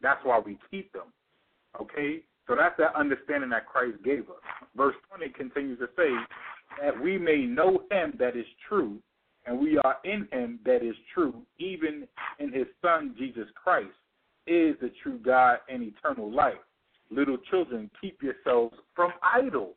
That's 0.00 0.20
why 0.24 0.40
we 0.44 0.58
keep 0.70 0.92
them. 0.92 1.12
Okay? 1.80 2.22
So 2.48 2.56
that's 2.56 2.76
that 2.78 2.96
understanding 2.96 3.50
that 3.50 3.66
Christ 3.66 4.02
gave 4.04 4.20
us. 4.20 4.42
Verse 4.76 4.96
20 5.14 5.32
continues 5.34 5.78
to 5.78 5.88
say, 5.96 6.10
that 6.82 7.00
we 7.00 7.18
may 7.18 7.44
know 7.44 7.82
him 7.90 8.14
that 8.18 8.36
is 8.36 8.46
true, 8.68 8.98
and 9.46 9.58
we 9.58 9.78
are 9.78 9.96
in 10.04 10.28
him 10.32 10.58
that 10.64 10.82
is 10.82 10.94
true, 11.14 11.42
even 11.58 12.06
in 12.38 12.52
his 12.52 12.66
Son 12.82 13.14
Jesus 13.18 13.48
Christ, 13.54 13.88
is 14.46 14.76
the 14.80 14.90
true 15.02 15.18
God 15.18 15.58
and 15.68 15.82
eternal 15.82 16.30
life. 16.32 16.54
Little 17.10 17.38
children, 17.50 17.90
keep 18.00 18.22
yourselves 18.22 18.76
from 18.94 19.12
idols. 19.22 19.74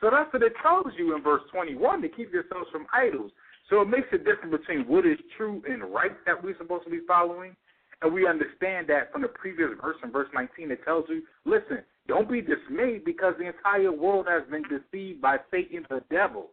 So 0.00 0.08
that's 0.10 0.32
what 0.32 0.42
it 0.42 0.52
tells 0.62 0.86
you 0.98 1.16
in 1.16 1.22
verse 1.22 1.42
21 1.52 2.02
to 2.02 2.08
keep 2.08 2.32
yourselves 2.32 2.68
from 2.70 2.86
idols. 2.92 3.30
So 3.70 3.80
it 3.80 3.88
makes 3.88 4.08
a 4.12 4.18
difference 4.18 4.56
between 4.58 4.86
what 4.86 5.06
is 5.06 5.18
true 5.36 5.62
and 5.68 5.82
right 5.82 6.12
that 6.26 6.42
we're 6.42 6.56
supposed 6.58 6.84
to 6.84 6.90
be 6.90 7.00
following. 7.06 7.56
And 8.02 8.12
we 8.12 8.26
understand 8.26 8.88
that 8.88 9.12
from 9.12 9.22
the 9.22 9.28
previous 9.28 9.70
verse 9.80 9.96
in 10.04 10.10
verse 10.10 10.28
19, 10.34 10.70
it 10.70 10.84
tells 10.84 11.06
you, 11.08 11.22
listen, 11.44 11.78
don't 12.06 12.30
be 12.30 12.40
dismayed 12.40 13.04
because 13.04 13.34
the 13.38 13.46
entire 13.46 13.92
world 13.92 14.26
has 14.28 14.42
been 14.50 14.62
deceived 14.62 15.20
by 15.20 15.38
Satan 15.50 15.86
the 15.88 16.02
devil. 16.10 16.50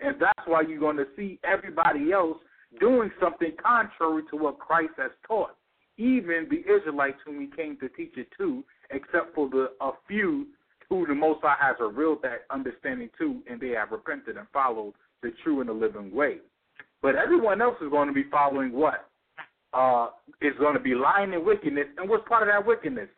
And 0.00 0.16
that's 0.20 0.46
why 0.46 0.62
you're 0.62 0.80
going 0.80 0.96
to 0.96 1.06
see 1.16 1.40
everybody 1.44 2.12
else 2.12 2.38
doing 2.80 3.10
something 3.20 3.52
contrary 3.62 4.22
to 4.30 4.36
what 4.36 4.58
Christ 4.58 4.92
has 4.98 5.10
taught. 5.26 5.56
Even 5.96 6.48
the 6.50 6.60
Israelites 6.72 7.18
whom 7.24 7.40
he 7.40 7.48
came 7.54 7.76
to 7.78 7.88
teach 7.90 8.16
it 8.16 8.28
to, 8.38 8.64
except 8.90 9.34
for 9.34 9.48
the 9.48 9.70
a 9.80 9.92
few 10.08 10.46
who 10.88 11.06
the 11.06 11.14
Most 11.14 11.40
High 11.42 11.56
has 11.60 11.76
revealed 11.80 12.18
that 12.22 12.44
understanding 12.50 13.10
to, 13.18 13.40
and 13.48 13.60
they 13.60 13.70
have 13.70 13.92
repented 13.92 14.36
and 14.36 14.46
followed 14.52 14.94
the 15.22 15.32
true 15.42 15.60
and 15.60 15.68
the 15.68 15.72
living 15.72 16.14
way. 16.14 16.38
But 17.00 17.14
everyone 17.14 17.62
else 17.62 17.76
is 17.80 17.90
going 17.90 18.08
to 18.08 18.14
be 18.14 18.24
following 18.30 18.72
what? 18.72 19.08
Uh, 19.74 20.10
is 20.40 20.52
going 20.60 20.74
to 20.74 20.80
be 20.80 20.94
lying 20.94 21.32
in 21.32 21.44
wickedness. 21.44 21.86
And 21.98 22.08
what's 22.08 22.26
part 22.28 22.42
of 22.42 22.48
that 22.48 22.64
wickedness? 22.64 23.08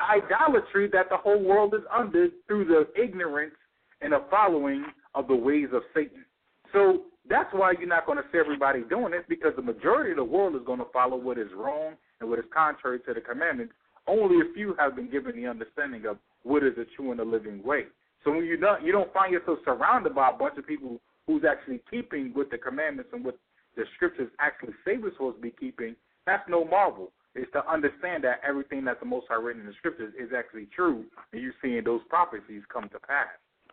Idolatry 0.00 0.88
that 0.92 1.10
the 1.10 1.18
whole 1.18 1.42
world 1.42 1.74
is 1.74 1.82
under 1.94 2.28
through 2.46 2.64
the 2.64 2.88
ignorance 3.00 3.54
and 4.00 4.12
the 4.12 4.22
following 4.30 4.86
of 5.14 5.28
the 5.28 5.36
ways 5.36 5.68
of 5.72 5.82
Satan. 5.94 6.24
So 6.72 7.02
that's 7.28 7.52
why 7.52 7.72
you're 7.78 7.88
not 7.88 8.06
going 8.06 8.18
to 8.18 8.24
see 8.32 8.38
everybody 8.38 8.82
doing 8.88 9.12
it 9.12 9.28
because 9.28 9.52
the 9.54 9.62
majority 9.62 10.12
of 10.12 10.16
the 10.16 10.24
world 10.24 10.56
is 10.56 10.62
going 10.64 10.78
to 10.78 10.86
follow 10.92 11.16
what 11.16 11.38
is 11.38 11.48
wrong 11.54 11.94
and 12.20 12.30
what 12.30 12.38
is 12.38 12.44
contrary 12.52 12.98
to 13.06 13.14
the 13.14 13.20
commandments. 13.20 13.74
Only 14.06 14.40
a 14.40 14.52
few 14.54 14.74
have 14.78 14.96
been 14.96 15.10
given 15.10 15.36
the 15.36 15.46
understanding 15.46 16.06
of 16.06 16.16
what 16.42 16.64
is 16.64 16.74
the 16.76 16.86
true 16.96 17.10
and 17.10 17.20
the 17.20 17.24
living 17.24 17.62
way. 17.62 17.84
So 18.24 18.30
when 18.30 18.44
you 18.44 18.56
don't 18.56 18.84
you 18.84 18.92
don't 18.92 19.12
find 19.12 19.32
yourself 19.32 19.58
surrounded 19.64 20.14
by 20.14 20.30
a 20.30 20.36
bunch 20.36 20.58
of 20.58 20.66
people 20.66 21.00
who's 21.26 21.42
actually 21.48 21.80
keeping 21.90 22.32
with 22.34 22.50
the 22.50 22.58
commandments 22.58 23.10
and 23.12 23.24
what 23.24 23.38
the 23.76 23.84
scriptures 23.96 24.30
actually 24.38 24.74
say 24.84 24.96
we're 24.96 25.12
supposed 25.12 25.36
to 25.36 25.42
be 25.42 25.54
keeping, 25.58 25.96
that's 26.26 26.48
no 26.48 26.64
marvel. 26.64 27.12
It's 27.34 27.50
to 27.52 27.66
understand 27.70 28.24
that 28.24 28.40
everything 28.46 28.84
that 28.84 29.00
the 29.00 29.06
Most 29.06 29.26
High 29.28 29.36
written 29.36 29.62
in 29.62 29.66
the 29.66 29.72
scriptures 29.78 30.12
is 30.20 30.30
actually 30.36 30.68
true, 30.74 31.04
and 31.32 31.42
you're 31.42 31.54
seeing 31.62 31.82
those 31.82 32.02
prophecies 32.08 32.62
come 32.72 32.88
to 32.90 32.98
pass. 33.00 33.28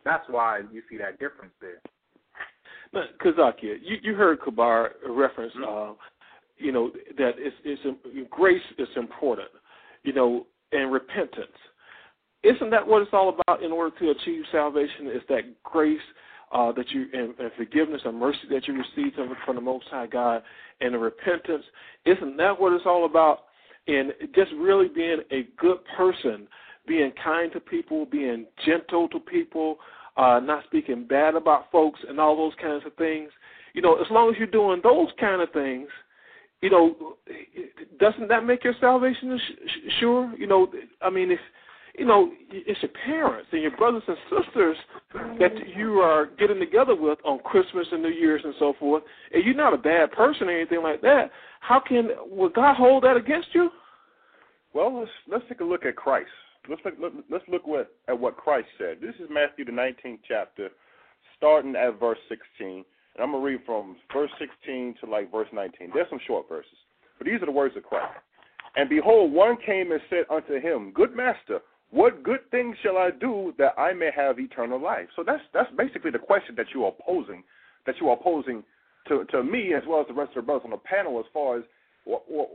That's 0.06 0.24
why 0.30 0.62
you 0.72 0.82
see 0.90 0.98
that 0.98 1.20
difference 1.20 1.52
there. 1.60 1.82
Now, 2.94 3.04
Kazakia, 3.24 3.76
you, 3.84 3.98
you 4.02 4.16
heard 4.16 4.42
Kabar 4.42 4.92
reference, 5.08 5.54
uh, 5.68 5.92
you 6.58 6.72
know, 6.72 6.92
that 7.18 7.34
it's, 7.38 7.56
it's 7.64 8.00
grace 8.30 8.62
is 8.78 8.88
important, 8.96 9.50
you 10.04 10.14
know, 10.14 10.48
and 10.72 10.92
repentance. 10.92 11.52
Isn't 12.44 12.70
that 12.70 12.88
what 12.88 13.02
it's 13.02 13.12
all 13.12 13.30
about 13.30 13.62
in 13.62 13.72
order 13.72 13.94
to 14.00 14.12
achieve 14.12 14.44
salvation? 14.52 15.08
Is 15.08 15.22
that 15.28 15.42
grace 15.64 16.00
uh, 16.52 16.72
that 16.72 16.90
you 16.90 17.06
and, 17.14 17.34
and 17.40 17.52
forgiveness 17.58 18.02
and 18.06 18.20
mercy 18.20 18.40
that 18.50 18.68
you 18.68 18.74
receive 18.74 19.14
from, 19.46 19.56
the 19.56 19.62
Most 19.62 19.86
High 19.90 20.08
God 20.08 20.42
and 20.82 20.94
the 20.94 20.98
repentance? 20.98 21.64
Isn't 22.06 22.38
that 22.38 22.60
what 22.60 22.74
it's 22.74 22.86
all 22.86 23.06
about? 23.06 23.40
And 23.88 24.14
just 24.36 24.52
really 24.58 24.88
being 24.88 25.22
a 25.32 25.48
good 25.58 25.78
person, 25.98 26.48
being 26.88 27.12
kind 27.24 27.52
to 27.54 27.60
people, 27.60 28.06
being 28.06 28.46
gentle 28.66 29.08
to 29.10 29.20
people, 29.20 29.78
uh, 30.18 30.40
not 30.40 30.64
speaking 30.66 31.06
bad 31.08 31.36
about 31.36 31.72
folks, 31.72 32.00
and 32.08 32.20
all 32.20 32.36
those 32.36 32.54
kinds 32.62 32.84
of 32.86 32.94
things. 32.96 33.30
You 33.74 33.82
know, 33.82 33.96
as 33.96 34.08
long 34.12 34.30
as 34.30 34.36
you're 34.38 34.48
doing 34.48 34.82
those 34.84 35.10
kind 35.20 35.42
of 35.42 35.52
things, 35.52 35.88
you 36.62 36.70
know, 36.70 37.16
doesn't 38.00 38.28
that 38.28 38.46
make 38.46 38.64
your 38.64 38.74
salvation 38.82 39.40
sure? 40.00 40.34
You 40.38 40.48
know, 40.48 40.68
I 41.02 41.10
mean, 41.10 41.32
if 41.32 41.40
you 41.98 42.06
know, 42.06 42.32
it's 42.52 42.82
your 42.82 42.92
parents 43.06 43.48
and 43.52 43.62
your 43.62 43.76
brothers 43.76 44.04
and 44.08 44.18
sisters 44.30 44.78
that 45.40 45.52
you 45.76 46.00
are 46.00 46.28
getting 46.38 46.60
together 46.60 46.96
with 46.96 47.20
on 47.26 47.40
Christmas 47.40 47.88
and 47.92 48.02
New 48.02 48.10
Year's 48.10 48.42
and 48.44 48.54
so 48.60 48.74
forth, 48.80 49.04
and 49.34 49.44
you're 49.44 49.56
not 49.56 49.74
a 49.74 49.78
bad 49.78 50.12
person 50.12 50.48
or 50.48 50.52
anything 50.52 50.84
like 50.84 51.02
that. 51.02 51.32
How 51.62 51.80
can 51.86 52.10
will 52.30 52.50
God 52.50 52.76
hold 52.76 53.04
that 53.04 53.18
against 53.18 53.50
you? 53.54 53.70
Well, 54.74 55.00
let's 55.00 55.12
let's 55.32 55.44
take 55.50 55.62
a 55.62 55.66
look 55.66 55.86
at 55.86 55.96
Christ. 55.96 56.30
Let's 56.70 56.82
look, 56.86 56.94
let, 57.02 57.12
let's 57.30 57.46
look 57.48 57.66
what, 57.66 57.92
at 58.08 58.20
what 58.20 58.38
Christ 58.38 58.68
said. 58.78 58.98
This 59.02 59.16
is 59.16 59.30
Matthew 59.30 59.66
the 59.66 59.72
19th 59.72 60.20
chapter, 60.28 60.70
starting 61.38 61.76
at 61.76 62.00
verse 62.00 62.20
16. 62.28 62.68
And 62.68 62.86
I'm 63.20 63.32
gonna 63.32 63.44
read 63.44 63.62
from 63.66 63.96
verse 64.14 64.30
16 64.38 64.96
to 65.02 65.10
like 65.10 65.32
verse 65.32 65.48
19. 65.52 65.92
There's 65.94 66.10
some 66.10 66.20
short 66.28 66.48
verses, 66.48 66.72
but 67.18 67.26
these 67.26 67.42
are 67.42 67.48
the 67.48 67.52
words 67.52 67.76
of 67.76 67.84
Christ. 67.84 68.14
And 68.76 68.88
behold, 68.90 69.32
one 69.34 69.58
came 69.66 69.92
and 69.92 70.02
said 70.10 70.26
unto 70.30 70.60
him, 70.60 70.92
Good 70.94 71.16
master, 71.16 71.60
what 71.92 72.24
good 72.24 72.50
thing 72.52 72.76
shall 72.84 72.98
I 72.98 73.10
do 73.12 73.54
that 73.58 73.74
I 73.78 73.94
may 73.94 74.12
have 74.16 74.40
eternal 74.40 74.82
life? 74.82 75.08
So 75.16 75.24
that's 75.26 75.42
that's 75.54 75.70
basically 75.78 76.12
the 76.12 76.20
question 76.20 76.56
that 76.58 76.68
you 76.74 76.86
are 76.86 76.94
posing, 77.06 77.44
that 77.86 77.96
you 78.00 78.10
are 78.10 78.18
posing 78.18 78.64
to 79.08 79.26
to 79.32 79.44
me 79.44 79.74
as 79.74 79.84
well 79.88 80.02
as 80.02 80.08
the 80.08 80.14
rest 80.14 80.30
of 80.36 80.44
the 80.44 80.46
brothers 80.46 80.66
on 80.66 80.72
the 80.72 80.78
panel 80.78 81.20
as 81.20 81.26
far 81.34 81.58
as 81.58 81.64
what, 82.06 82.24
what 82.28 82.50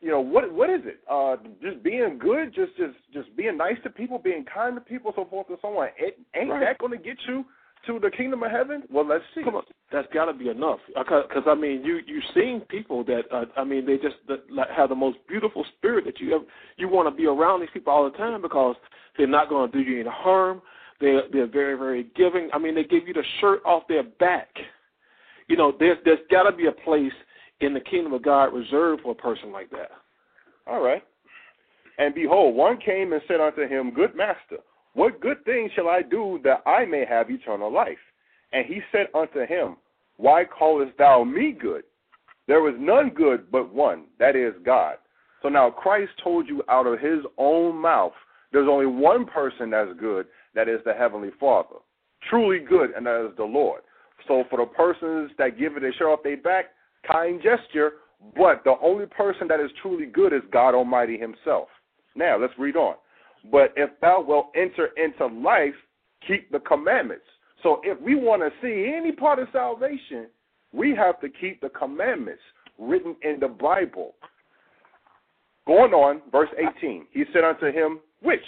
you 0.00 0.10
know 0.10 0.20
what 0.20 0.52
what 0.52 0.70
is 0.70 0.82
it? 0.84 1.00
Uh, 1.10 1.36
just 1.62 1.82
being 1.82 2.18
good, 2.18 2.54
just 2.54 2.76
just 2.76 2.94
just 3.12 3.36
being 3.36 3.56
nice 3.56 3.76
to 3.84 3.90
people, 3.90 4.18
being 4.18 4.44
kind 4.52 4.74
to 4.76 4.80
people, 4.80 5.12
so 5.14 5.24
forth 5.24 5.46
and 5.48 5.58
so 5.62 5.68
on. 5.68 5.88
It, 5.98 6.18
ain't 6.34 6.50
right. 6.50 6.60
that 6.60 6.78
going 6.78 6.92
to 6.92 6.98
get 6.98 7.16
you 7.26 7.44
to 7.86 7.98
the 7.98 8.10
kingdom 8.10 8.42
of 8.42 8.50
heaven? 8.50 8.82
Well, 8.90 9.06
let's 9.06 9.24
see. 9.34 9.42
Come 9.42 9.56
on, 9.56 9.62
that's 9.90 10.08
got 10.12 10.26
to 10.26 10.32
be 10.32 10.48
enough. 10.48 10.78
Because 10.88 11.44
I 11.46 11.54
mean, 11.54 11.82
you 11.84 12.00
you've 12.06 12.24
seen 12.34 12.62
people 12.68 13.04
that 13.04 13.22
uh, 13.32 13.44
I 13.56 13.64
mean, 13.64 13.86
they 13.86 13.96
just 13.96 14.16
that, 14.28 14.50
like, 14.50 14.70
have 14.70 14.88
the 14.88 14.94
most 14.94 15.18
beautiful 15.28 15.64
spirit 15.76 16.04
that 16.06 16.20
you 16.20 16.34
ever 16.34 16.44
you 16.76 16.88
want 16.88 17.08
to 17.08 17.16
be 17.16 17.26
around 17.26 17.60
these 17.60 17.70
people 17.72 17.92
all 17.92 18.10
the 18.10 18.16
time 18.16 18.42
because 18.42 18.76
they're 19.16 19.26
not 19.26 19.48
going 19.48 19.70
to 19.70 19.76
do 19.76 19.88
you 19.88 20.00
any 20.00 20.10
harm. 20.10 20.62
They're 21.00 21.22
they're 21.32 21.50
very 21.50 21.76
very 21.76 22.06
giving. 22.16 22.48
I 22.52 22.58
mean, 22.58 22.74
they 22.74 22.84
give 22.84 23.06
you 23.06 23.14
the 23.14 23.24
shirt 23.40 23.60
off 23.64 23.84
their 23.88 24.04
back. 24.04 24.48
You 25.48 25.56
know, 25.56 25.72
there's 25.78 25.98
there's 26.04 26.20
got 26.30 26.44
to 26.44 26.56
be 26.56 26.66
a 26.66 26.72
place 26.72 27.12
in 27.60 27.74
the 27.74 27.80
kingdom 27.80 28.12
of 28.12 28.22
God 28.22 28.46
reserved 28.46 29.02
for 29.02 29.12
a 29.12 29.14
person 29.14 29.52
like 29.52 29.70
that. 29.70 29.90
All 30.66 30.82
right. 30.82 31.02
And 31.98 32.14
behold, 32.14 32.54
one 32.54 32.78
came 32.78 33.12
and 33.12 33.22
said 33.28 33.40
unto 33.40 33.68
him, 33.68 33.92
Good 33.92 34.16
master, 34.16 34.58
what 34.94 35.20
good 35.20 35.44
thing 35.44 35.70
shall 35.74 35.88
I 35.88 36.02
do 36.02 36.40
that 36.44 36.62
I 36.66 36.84
may 36.84 37.04
have 37.08 37.30
eternal 37.30 37.72
life? 37.72 37.98
And 38.52 38.66
he 38.66 38.80
said 38.90 39.06
unto 39.14 39.46
him, 39.46 39.76
Why 40.16 40.44
callest 40.44 40.98
thou 40.98 41.24
me 41.24 41.52
good? 41.58 41.84
There 42.46 42.68
is 42.68 42.76
none 42.78 43.10
good 43.10 43.50
but 43.50 43.72
one, 43.72 44.04
that 44.18 44.36
is 44.36 44.52
God. 44.64 44.96
So 45.42 45.48
now 45.48 45.70
Christ 45.70 46.12
told 46.22 46.48
you 46.48 46.62
out 46.68 46.86
of 46.86 47.00
his 47.00 47.20
own 47.38 47.76
mouth, 47.76 48.12
there's 48.52 48.68
only 48.68 48.86
one 48.86 49.24
person 49.24 49.70
that's 49.70 49.90
good, 49.98 50.26
that 50.54 50.68
is 50.68 50.80
the 50.84 50.92
Heavenly 50.92 51.30
Father. 51.40 51.76
Truly 52.28 52.58
good, 52.58 52.90
and 52.94 53.06
that 53.06 53.26
is 53.26 53.36
the 53.36 53.44
Lord. 53.44 53.80
So 54.28 54.44
for 54.50 54.58
the 54.58 54.66
persons 54.66 55.30
that 55.38 55.58
give 55.58 55.76
it 55.76 55.82
a 55.82 55.92
shirt 55.92 56.08
off 56.08 56.22
their 56.22 56.36
back, 56.36 56.66
kind 57.10 57.40
gesture, 57.42 57.92
but 58.36 58.62
the 58.64 58.74
only 58.82 59.06
person 59.06 59.48
that 59.48 59.58
is 59.58 59.70
truly 59.80 60.06
good 60.06 60.32
is 60.32 60.42
God 60.52 60.74
Almighty 60.74 61.18
Himself. 61.18 61.68
Now, 62.14 62.38
let's 62.38 62.52
read 62.58 62.76
on. 62.76 62.94
But 63.50 63.72
if 63.76 63.90
thou 64.00 64.24
wilt 64.26 64.52
enter 64.54 64.90
into 64.96 65.26
life, 65.26 65.74
keep 66.26 66.50
the 66.50 66.60
commandments. 66.60 67.24
So 67.62 67.80
if 67.84 68.00
we 68.00 68.14
want 68.14 68.42
to 68.42 68.50
see 68.60 68.92
any 68.94 69.12
part 69.12 69.38
of 69.38 69.48
salvation, 69.52 70.26
we 70.72 70.94
have 70.96 71.20
to 71.20 71.28
keep 71.28 71.60
the 71.60 71.68
commandments 71.68 72.42
written 72.78 73.16
in 73.22 73.38
the 73.40 73.48
Bible. 73.48 74.14
Going 75.66 75.92
on, 75.92 76.22
verse 76.30 76.48
18. 76.78 77.06
He 77.12 77.24
said 77.32 77.44
unto 77.44 77.66
him, 77.66 78.00
Which? 78.20 78.40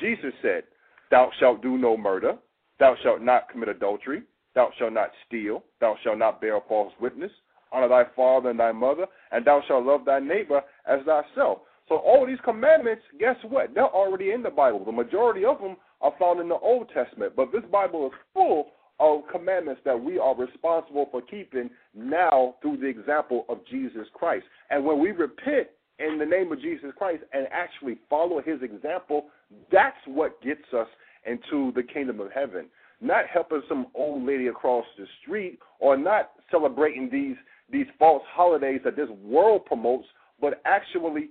Jesus 0.00 0.32
said, 0.42 0.64
Thou 1.10 1.30
shalt 1.38 1.62
do 1.62 1.78
no 1.78 1.96
murder, 1.96 2.36
thou 2.78 2.94
shalt 3.02 3.22
not 3.22 3.48
commit 3.50 3.68
adultery, 3.68 4.22
thou 4.54 4.70
shalt 4.78 4.92
not 4.92 5.10
steal, 5.26 5.62
thou 5.80 5.96
shalt 6.02 6.18
not 6.18 6.40
bear 6.40 6.58
false 6.68 6.92
witness, 7.00 7.30
honor 7.70 7.88
thy 7.88 8.04
father 8.14 8.50
and 8.50 8.60
thy 8.60 8.72
mother, 8.72 9.06
and 9.30 9.44
thou 9.44 9.62
shalt 9.66 9.84
love 9.84 10.04
thy 10.04 10.18
neighbor 10.18 10.62
as 10.86 11.00
thyself. 11.06 11.58
So 11.88 11.96
all 11.96 12.26
these 12.26 12.38
commandments, 12.44 13.02
guess 13.18 13.36
what? 13.48 13.74
They're 13.74 13.84
already 13.84 14.30
in 14.30 14.42
the 14.42 14.50
Bible. 14.50 14.84
The 14.84 14.92
majority 14.92 15.44
of 15.44 15.60
them 15.60 15.76
are 16.00 16.12
found 16.18 16.40
in 16.40 16.48
the 16.48 16.56
Old 16.56 16.90
Testament, 16.94 17.34
but 17.36 17.52
this 17.52 17.62
Bible 17.70 18.06
is 18.06 18.12
full 18.34 18.68
of 19.00 19.22
commandments 19.30 19.80
that 19.84 19.98
we 19.98 20.18
are 20.18 20.34
responsible 20.36 21.08
for 21.10 21.22
keeping 21.22 21.70
now 21.94 22.54
through 22.62 22.76
the 22.76 22.86
example 22.86 23.44
of 23.48 23.58
Jesus 23.68 24.06
Christ. 24.14 24.44
And 24.70 24.84
when 24.84 25.00
we 25.00 25.10
repent 25.10 25.68
in 25.98 26.18
the 26.18 26.26
name 26.26 26.52
of 26.52 26.60
Jesus 26.60 26.90
Christ 26.96 27.22
and 27.32 27.46
actually 27.50 27.98
follow 28.08 28.40
his 28.40 28.62
example, 28.62 29.26
that's 29.70 29.96
what 30.06 30.40
gets 30.42 30.62
us 30.76 30.88
into 31.26 31.72
the 31.72 31.82
kingdom 31.82 32.20
of 32.20 32.30
heaven. 32.32 32.66
Not 33.00 33.24
helping 33.32 33.62
some 33.68 33.88
old 33.94 34.24
lady 34.24 34.46
across 34.46 34.84
the 34.96 35.06
street 35.20 35.58
or 35.80 35.96
not 35.96 36.30
celebrating 36.50 37.08
these 37.10 37.36
these 37.70 37.86
false 37.98 38.22
holidays 38.28 38.80
that 38.84 38.96
this 38.96 39.08
world 39.24 39.64
promotes, 39.64 40.06
but 40.40 40.60
actually 40.66 41.30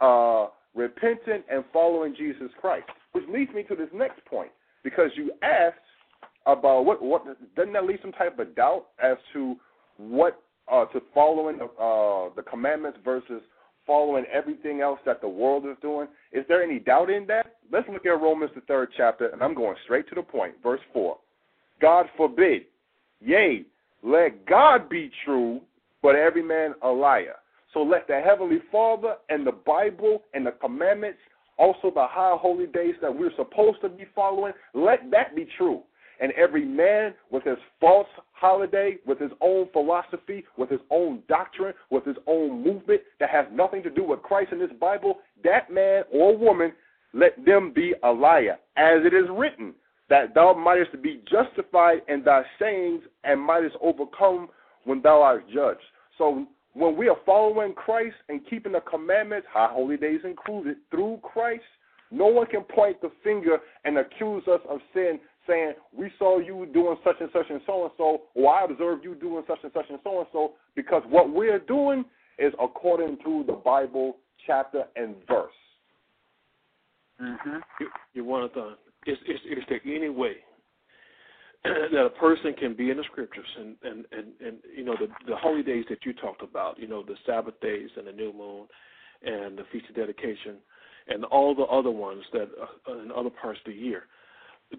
uh, 0.00 0.48
repenting 0.74 1.42
and 1.50 1.64
following 1.72 2.14
Jesus 2.16 2.50
Christ. 2.60 2.86
Which 3.12 3.24
leads 3.32 3.52
me 3.52 3.64
to 3.64 3.74
this 3.74 3.88
next 3.92 4.24
point, 4.24 4.50
because 4.84 5.10
you 5.16 5.32
asked, 5.42 5.76
about 6.46 6.84
what 6.84 7.02
what 7.02 7.22
doesn't 7.54 7.72
that 7.72 7.84
leave 7.84 7.98
some 8.00 8.12
type 8.12 8.38
of 8.38 8.54
doubt 8.56 8.86
as 9.02 9.16
to 9.32 9.56
what 9.98 10.42
uh, 10.72 10.86
to 10.86 11.00
following 11.12 11.56
uh, 11.60 12.34
the 12.34 12.42
commandments 12.48 12.98
versus 13.04 13.42
following 13.86 14.24
everything 14.32 14.80
else 14.80 14.98
that 15.04 15.20
the 15.20 15.28
world 15.28 15.66
is 15.66 15.76
doing? 15.82 16.08
Is 16.32 16.44
there 16.48 16.62
any 16.62 16.78
doubt 16.78 17.10
in 17.10 17.26
that? 17.26 17.56
Let's 17.70 17.88
look 17.92 18.06
at 18.06 18.10
Romans 18.10 18.52
the 18.54 18.62
third 18.62 18.88
chapter, 18.96 19.28
and 19.28 19.42
I'm 19.42 19.54
going 19.54 19.76
straight 19.84 20.08
to 20.08 20.14
the 20.14 20.22
point. 20.22 20.54
Verse 20.62 20.80
four: 20.92 21.18
God 21.80 22.06
forbid, 22.16 22.62
yea, 23.20 23.64
let 24.02 24.46
God 24.46 24.88
be 24.88 25.10
true, 25.24 25.60
but 26.02 26.16
every 26.16 26.42
man 26.42 26.74
a 26.82 26.88
liar. 26.88 27.36
So 27.72 27.82
let 27.82 28.06
the 28.08 28.20
Heavenly 28.20 28.58
Father 28.72 29.14
and 29.28 29.46
the 29.46 29.52
Bible 29.52 30.22
and 30.34 30.46
the 30.46 30.52
commandments, 30.52 31.18
also 31.58 31.90
the 31.94 32.06
high 32.08 32.36
holy 32.40 32.66
days 32.66 32.94
that 33.02 33.14
we're 33.14 33.34
supposed 33.36 33.80
to 33.82 33.88
be 33.88 34.06
following, 34.14 34.52
let 34.74 35.10
that 35.10 35.36
be 35.36 35.46
true. 35.56 35.82
And 36.20 36.32
every 36.32 36.64
man 36.64 37.14
with 37.30 37.44
his 37.44 37.56
false 37.80 38.08
holiday, 38.32 38.98
with 39.06 39.18
his 39.18 39.30
own 39.40 39.68
philosophy, 39.72 40.44
with 40.58 40.68
his 40.68 40.80
own 40.90 41.22
doctrine, 41.28 41.72
with 41.90 42.04
his 42.04 42.16
own 42.26 42.62
movement 42.62 43.00
that 43.20 43.30
has 43.30 43.46
nothing 43.52 43.82
to 43.84 43.90
do 43.90 44.04
with 44.04 44.22
Christ 44.22 44.52
and 44.52 44.60
his 44.60 44.72
Bible, 44.78 45.20
that 45.44 45.72
man 45.72 46.02
or 46.12 46.36
woman, 46.36 46.72
let 47.14 47.44
them 47.44 47.72
be 47.74 47.94
a 48.02 48.10
liar, 48.10 48.58
as 48.76 49.04
it 49.04 49.14
is 49.14 49.28
written, 49.30 49.74
that 50.10 50.34
thou 50.34 50.52
mightest 50.54 51.00
be 51.02 51.22
justified 51.30 52.02
in 52.08 52.22
thy 52.22 52.42
sayings 52.58 53.02
and 53.24 53.40
mightest 53.40 53.76
overcome 53.80 54.48
when 54.84 55.00
thou 55.00 55.22
art 55.22 55.44
judged. 55.52 55.80
So 56.18 56.46
when 56.80 56.96
we 56.96 57.10
are 57.10 57.16
following 57.26 57.74
Christ 57.74 58.16
and 58.30 58.40
keeping 58.48 58.72
the 58.72 58.80
commandments, 58.80 59.46
high 59.52 59.68
holy 59.70 59.98
days 59.98 60.20
included, 60.24 60.78
through 60.90 61.20
Christ, 61.22 61.62
no 62.10 62.26
one 62.26 62.46
can 62.46 62.62
point 62.62 63.02
the 63.02 63.10
finger 63.22 63.58
and 63.84 63.98
accuse 63.98 64.42
us 64.48 64.60
of 64.66 64.78
sin, 64.94 65.20
saying, 65.46 65.74
We 65.92 66.10
saw 66.18 66.38
you 66.38 66.66
doing 66.72 66.96
such 67.04 67.16
and 67.20 67.28
such 67.34 67.50
and 67.50 67.60
so 67.66 67.82
and 67.82 67.92
so, 67.98 68.22
or 68.34 68.54
I 68.54 68.64
observed 68.64 69.04
you 69.04 69.14
doing 69.14 69.44
such 69.46 69.58
and 69.62 69.70
such 69.74 69.84
and 69.90 69.98
so 70.02 70.20
and 70.20 70.26
so, 70.32 70.52
because 70.74 71.02
what 71.10 71.30
we're 71.30 71.58
doing 71.58 72.02
is 72.38 72.54
according 72.58 73.18
to 73.24 73.44
the 73.46 73.52
Bible 73.52 74.16
chapter 74.46 74.84
and 74.96 75.16
verse. 75.28 75.52
Mm-hmm. 77.22 77.56
You, 77.78 77.88
you 78.14 78.24
want 78.24 78.54
to, 78.54 78.70
is, 79.06 79.18
is, 79.28 79.38
is 79.44 79.64
there 79.68 79.80
any 79.84 80.08
way 80.08 80.36
that 81.64 82.06
a 82.06 82.10
person 82.18 82.54
can 82.54 82.74
be 82.74 82.90
in 82.90 82.96
the 82.96 83.04
scriptures 83.04 83.46
and 83.58 83.76
and 83.82 84.06
and, 84.12 84.26
and 84.44 84.58
you 84.74 84.84
know 84.84 84.94
the 84.98 85.08
the 85.26 85.36
holy 85.36 85.62
days 85.62 85.84
that 85.90 86.06
you 86.06 86.14
talked 86.14 86.42
about, 86.42 86.78
you 86.78 86.88
know 86.88 87.02
the 87.02 87.16
Sabbath 87.26 87.60
days 87.60 87.90
and 87.96 88.06
the 88.06 88.12
new 88.12 88.32
moon, 88.32 88.66
and 89.22 89.58
the 89.58 89.64
feast 89.70 89.84
of 89.90 89.96
dedication, 89.96 90.56
and 91.08 91.24
all 91.26 91.54
the 91.54 91.64
other 91.64 91.90
ones 91.90 92.22
that 92.32 92.48
uh, 92.88 92.98
in 93.02 93.10
other 93.12 93.30
parts 93.30 93.60
of 93.66 93.72
the 93.72 93.78
year. 93.78 94.04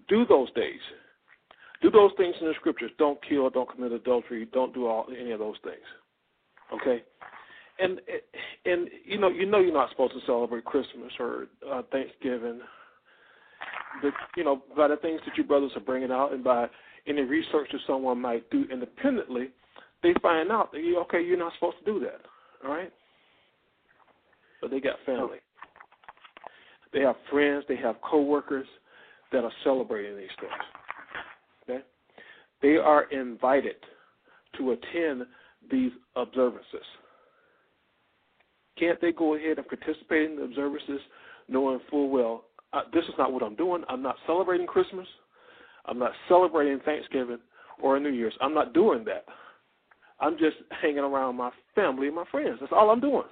Do 0.07 0.25
those 0.25 0.51
days. 0.53 0.79
Do 1.81 1.91
those 1.91 2.11
things 2.15 2.35
in 2.39 2.47
the 2.47 2.53
scriptures. 2.59 2.91
Don't 2.97 3.19
kill. 3.27 3.49
Don't 3.49 3.69
commit 3.69 3.91
adultery. 3.91 4.47
Don't 4.53 4.73
do 4.73 4.87
all 4.87 5.05
any 5.19 5.31
of 5.31 5.39
those 5.39 5.57
things. 5.63 5.83
Okay. 6.73 7.03
And 7.79 7.99
and 8.65 8.89
you 9.05 9.19
know 9.19 9.29
you 9.29 9.45
know 9.45 9.59
you're 9.59 9.73
not 9.73 9.91
supposed 9.91 10.13
to 10.13 10.19
celebrate 10.25 10.65
Christmas 10.65 11.11
or 11.19 11.47
uh, 11.71 11.83
Thanksgiving 11.91 12.61
the 14.01 14.11
you 14.35 14.43
know 14.43 14.63
by 14.75 14.87
the 14.87 14.97
things 14.97 15.21
that 15.25 15.37
you 15.37 15.43
brothers 15.43 15.71
are 15.75 15.81
bringing 15.81 16.11
out 16.11 16.33
and 16.33 16.43
by 16.43 16.67
any 17.07 17.21
research 17.21 17.69
that 17.71 17.81
someone 17.87 18.21
might 18.21 18.49
do 18.49 18.65
independently, 18.71 19.49
they 20.03 20.13
find 20.21 20.51
out 20.51 20.71
that 20.71 20.83
you 20.83 20.99
okay 20.99 21.21
you're 21.21 21.37
not 21.37 21.53
supposed 21.53 21.77
to 21.79 21.85
do 21.85 21.99
that. 21.99 22.21
All 22.63 22.73
right, 22.73 22.91
but 24.61 24.71
they 24.71 24.79
got 24.79 24.95
family. 25.05 25.37
They 26.93 27.01
have 27.01 27.15
friends. 27.29 27.63
They 27.67 27.77
have 27.77 27.95
coworkers 28.01 28.67
that 29.31 29.43
are 29.43 29.51
celebrating 29.63 30.17
these 30.17 30.29
things. 30.39 30.51
Okay, 31.63 31.85
they 32.61 32.77
are 32.77 33.03
invited 33.11 33.75
to 34.57 34.71
attend 34.71 35.23
these 35.71 35.91
observances. 36.15 36.85
Can't 38.77 38.99
they 38.99 39.11
go 39.11 39.35
ahead 39.35 39.57
and 39.57 39.67
participate 39.67 40.29
in 40.31 40.37
the 40.37 40.43
observances, 40.43 41.01
knowing 41.47 41.79
full 41.89 42.09
well 42.09 42.45
uh, 42.73 42.81
this 42.93 43.03
is 43.05 43.13
not 43.17 43.33
what 43.33 43.43
I'm 43.43 43.55
doing. 43.55 43.83
I'm 43.89 44.01
not 44.01 44.15
celebrating 44.25 44.67
Christmas. 44.67 45.07
I'm 45.85 45.99
not 45.99 46.11
celebrating 46.27 46.79
Thanksgiving 46.85 47.39
or 47.81 47.97
a 47.97 47.99
New 47.99 48.09
Year's. 48.09 48.33
I'm 48.41 48.53
not 48.53 48.73
doing 48.73 49.03
that. 49.05 49.25
I'm 50.19 50.37
just 50.37 50.57
hanging 50.81 50.99
around 50.99 51.35
my 51.35 51.49
family 51.73 52.07
and 52.07 52.15
my 52.15 52.25
friends. 52.29 52.57
That's 52.59 52.71
all 52.71 52.91
I'm 52.91 52.99
doing. 53.01 53.23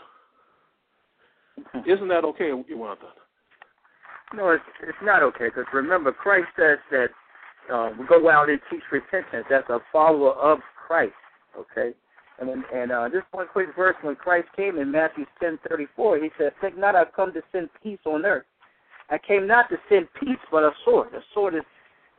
Isn't 1.86 2.08
that 2.08 2.26
okay, 2.26 2.50
Jonathan? 2.50 3.10
No, 4.34 4.52
it's 4.52 4.64
it's 4.84 4.98
not 5.02 5.24
okay 5.24 5.46
because 5.46 5.66
remember 5.74 6.12
Christ 6.12 6.48
says 6.56 6.78
that 6.92 7.08
uh, 7.74 7.90
we 8.00 8.06
go 8.06 8.30
out 8.30 8.50
and 8.50 8.60
teach 8.70 8.84
repentance. 8.92 9.46
That's 9.50 9.70
a 9.70 9.80
follower 9.92 10.34
of 10.34 10.60
Christ. 10.88 11.14
Okay, 11.58 11.96
and 12.40 12.64
and 12.74 12.92
uh, 12.92 13.10
just 13.10 13.26
one 13.32 13.48
quick 13.52 13.70
verse 13.76 13.96
when 14.02 14.16
Christ 14.16 14.48
came 14.56 14.78
in 14.78 14.92
Matthew 14.92 15.26
ten 15.40 15.58
thirty 15.68 15.88
four, 15.96 16.18
he 16.18 16.30
said, 16.38 16.52
"Think 16.62 16.78
not 16.78 16.96
I've 16.96 17.14
come 17.16 17.34
to 17.34 17.42
send 17.52 17.70
peace 17.82 18.00
on 18.06 18.26
earth." 18.26 18.46
I 19.10 19.18
came 19.18 19.48
not 19.48 19.70
to 19.70 19.78
send 19.90 20.08
peace, 20.20 20.40
but 20.52 20.64
a 20.64 20.72
sword. 20.86 21.14
A 21.14 21.22
sword 21.34 21.56
is 21.56 21.64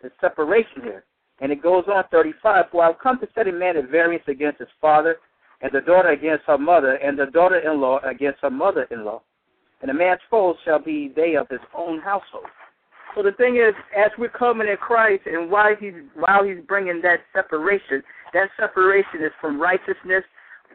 the 0.02 0.10
separation 0.20 0.82
here. 0.82 1.04
And 1.40 1.52
it 1.52 1.62
goes 1.62 1.84
on 1.86 2.04
35. 2.10 2.66
For 2.70 2.84
I've 2.84 2.98
come 2.98 3.18
to 3.20 3.28
set 3.34 3.48
a 3.48 3.52
man 3.52 3.76
at 3.76 3.88
variance 3.88 4.24
against 4.28 4.58
his 4.58 4.68
father, 4.80 5.16
and 5.62 5.70
the 5.72 5.80
daughter 5.80 6.10
against 6.10 6.44
her 6.46 6.58
mother, 6.58 6.94
and 6.94 7.18
the 7.18 7.26
daughter-in-law 7.26 8.00
against 8.04 8.40
her 8.42 8.50
mother-in-law. 8.50 9.22
And 9.82 9.90
a 9.90 9.94
man's 9.94 10.20
foes 10.30 10.56
shall 10.64 10.78
be 10.78 11.12
they 11.14 11.36
of 11.36 11.48
his 11.48 11.60
own 11.76 12.00
household. 12.00 12.46
So 13.14 13.22
the 13.22 13.32
thing 13.32 13.56
is, 13.56 13.74
as 13.96 14.10
we're 14.18 14.28
coming 14.28 14.68
in 14.68 14.76
Christ, 14.76 15.22
and 15.26 15.50
while 15.50 15.74
he's 15.78 15.94
while 16.14 16.44
he's 16.44 16.62
bringing 16.66 17.00
that 17.02 17.20
separation, 17.34 18.02
that 18.32 18.48
separation 18.58 19.24
is 19.24 19.32
from 19.40 19.60
righteousness, 19.60 20.22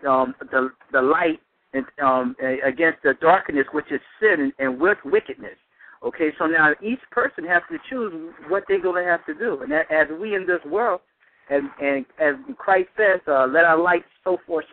um, 0.07 0.36
the 0.51 0.72
the 0.91 1.01
light, 1.01 1.39
and 1.74 1.86
um, 2.03 2.36
against 2.66 3.03
the 3.03 3.13
darkness, 3.22 3.66
which 3.72 3.91
is 3.91 4.01
sin 4.20 4.51
and, 4.59 4.80
and 4.80 4.97
wickedness. 5.05 5.55
Okay, 6.06 6.30
so 6.38 6.45
now 6.45 6.72
each 6.84 6.99
person 7.10 7.43
has 7.45 7.64
to 7.72 7.80
choose 7.89 8.32
what 8.47 8.64
they're 8.68 8.82
going 8.82 9.03
to 9.03 9.10
have 9.10 9.26
to 9.26 9.34
do, 9.34 9.62
and 9.64 9.72
that, 9.72 9.91
as 9.91 10.08
we 10.22 10.36
in 10.36 10.45
this 10.45 10.64
world, 10.70 11.01
and 11.49 11.70
and 11.82 12.06
as 12.20 12.36
Christ 12.58 12.89
says, 12.95 13.22
uh, 13.28 13.47
let 13.47 13.64
our 13.64 13.82
light 13.82 14.03
so 14.24 14.38
forth 14.45 14.66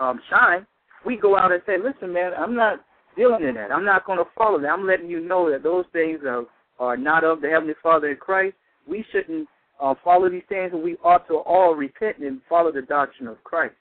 um, 0.00 0.20
shine. 0.28 0.66
We 1.06 1.16
go 1.16 1.36
out 1.36 1.52
and 1.52 1.62
say, 1.66 1.74
listen, 1.78 2.12
man, 2.12 2.32
I'm 2.36 2.56
not 2.56 2.80
dealing 3.16 3.44
in 3.44 3.54
that. 3.54 3.70
I'm 3.70 3.84
not 3.84 4.04
going 4.04 4.18
to 4.18 4.24
follow 4.36 4.60
that. 4.60 4.68
I'm 4.68 4.86
letting 4.86 5.08
you 5.08 5.20
know 5.20 5.50
that 5.52 5.62
those 5.62 5.84
things 5.92 6.20
are 6.26 6.44
are 6.80 6.96
not 6.96 7.22
of 7.22 7.40
the 7.40 7.48
Heavenly 7.48 7.74
Father 7.80 8.10
in 8.10 8.16
Christ. 8.16 8.56
We 8.88 9.04
shouldn't 9.12 9.48
uh, 9.80 9.94
follow 10.02 10.28
these 10.28 10.42
things, 10.48 10.70
and 10.72 10.82
we 10.82 10.96
ought 11.04 11.28
to 11.28 11.34
all 11.34 11.74
repent 11.76 12.18
and 12.18 12.40
follow 12.48 12.72
the 12.72 12.82
doctrine 12.82 13.28
of 13.28 13.42
Christ. 13.44 13.74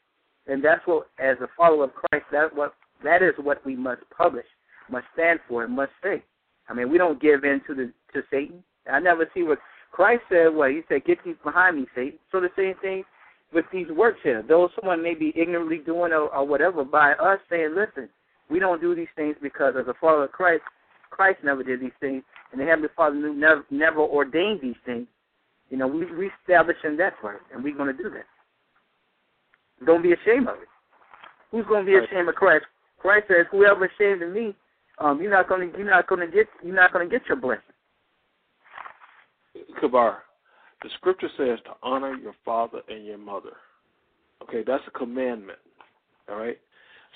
And 0.46 0.64
that's 0.64 0.86
what, 0.86 1.08
as 1.20 1.38
a 1.42 1.48
follower 1.58 1.86
of 1.86 1.94
Christ, 1.96 2.26
that 2.32 2.56
what 2.56 2.76
that 3.04 3.24
is 3.24 3.34
what 3.42 3.66
we 3.66 3.76
must 3.76 4.02
publish, 4.16 4.46
must 4.92 5.06
stand 5.14 5.40
for, 5.48 5.64
and 5.64 5.76
must 5.76 5.92
say. 6.04 6.24
I 6.72 6.74
mean, 6.74 6.90
we 6.90 6.98
don't 6.98 7.22
give 7.22 7.44
in 7.44 7.62
to 7.68 7.76
the 7.76 7.92
to 8.14 8.24
Satan. 8.32 8.64
I 8.90 9.00
never 9.00 9.30
see 9.34 9.44
what 9.44 9.60
Christ 9.92 10.24
said. 10.30 10.56
What 10.56 10.72
he 10.72 10.82
said, 10.88 11.04
"Get 11.04 11.24
these 11.26 11.36
behind 11.44 11.76
me, 11.76 11.86
Satan." 11.94 12.18
So 12.32 12.40
the 12.40 12.50
same 12.56 12.76
thing 12.76 13.04
with 13.54 13.66
these 13.74 13.90
works 13.90 14.22
here. 14.24 14.42
Though 14.42 14.70
someone 14.80 15.04
may 15.04 15.14
be 15.14 15.34
ignorantly 15.36 15.80
doing 15.80 16.14
or, 16.14 16.34
or 16.34 16.48
whatever, 16.48 16.86
by 16.86 17.12
us 17.14 17.40
saying, 17.50 17.76
"Listen, 17.76 18.08
we 18.50 18.60
don't 18.60 18.80
do 18.80 18.96
these 18.96 19.12
things 19.18 19.36
because 19.42 19.76
as 19.78 19.88
a 19.90 19.94
follower 19.96 20.24
of 20.24 20.32
Christ, 20.32 20.64
Christ 21.10 21.40
never 21.44 21.62
did 21.62 21.82
these 21.82 21.98
things, 22.00 22.24
and 22.54 22.62
the 22.62 22.66
Heavenly 22.66 22.90
Father 22.96 23.16
never 23.16 23.66
never 23.70 24.00
ordained 24.00 24.62
these 24.62 24.80
things." 24.86 25.08
You 25.70 25.78
know, 25.78 25.88
we 25.88 26.06
we 26.14 26.32
establishing 26.42 26.96
that 26.98 27.20
part, 27.20 27.42
and 27.54 27.62
we're 27.62 27.76
going 27.76 27.96
to 27.96 28.04
do 28.04 28.10
that. 28.12 28.26
Don't 29.86 30.02
be 30.02 30.14
ashamed 30.14 30.48
of 30.48 30.56
it. 30.62 30.70
Who's 31.52 31.66
going 31.66 31.86
to 31.86 31.92
be 31.92 31.98
ashamed 31.98 32.30
of 32.30 32.36
Christ? 32.36 32.66
Christ 32.98 33.28
says, 33.28 33.46
"Whoever 33.52 33.86
ashamed 33.86 34.22
of 34.22 34.32
me, 34.32 34.56
um, 35.02 35.22
you're 35.22 35.32
not 35.32 35.48
to 35.50 35.72
you're 35.78 35.90
not 35.90 36.08
to 36.08 36.28
get 36.28 36.48
you're 36.64 36.76
not 36.76 36.94
to 36.94 37.06
get 37.08 37.22
your 37.28 37.38
blessing. 37.38 37.64
Kabar, 39.80 40.20
the 40.84 40.90
scripture 40.96 41.30
says 41.38 41.60
to 41.66 41.72
honor 41.82 42.16
your 42.16 42.36
father 42.46 42.82
and 42.88 43.06
your 43.06 43.18
mother. 43.18 43.54
Okay, 44.44 44.64
that's 44.66 44.84
a 44.88 44.92
commandment. 44.92 45.60
All 46.30 46.38
right. 46.38 46.58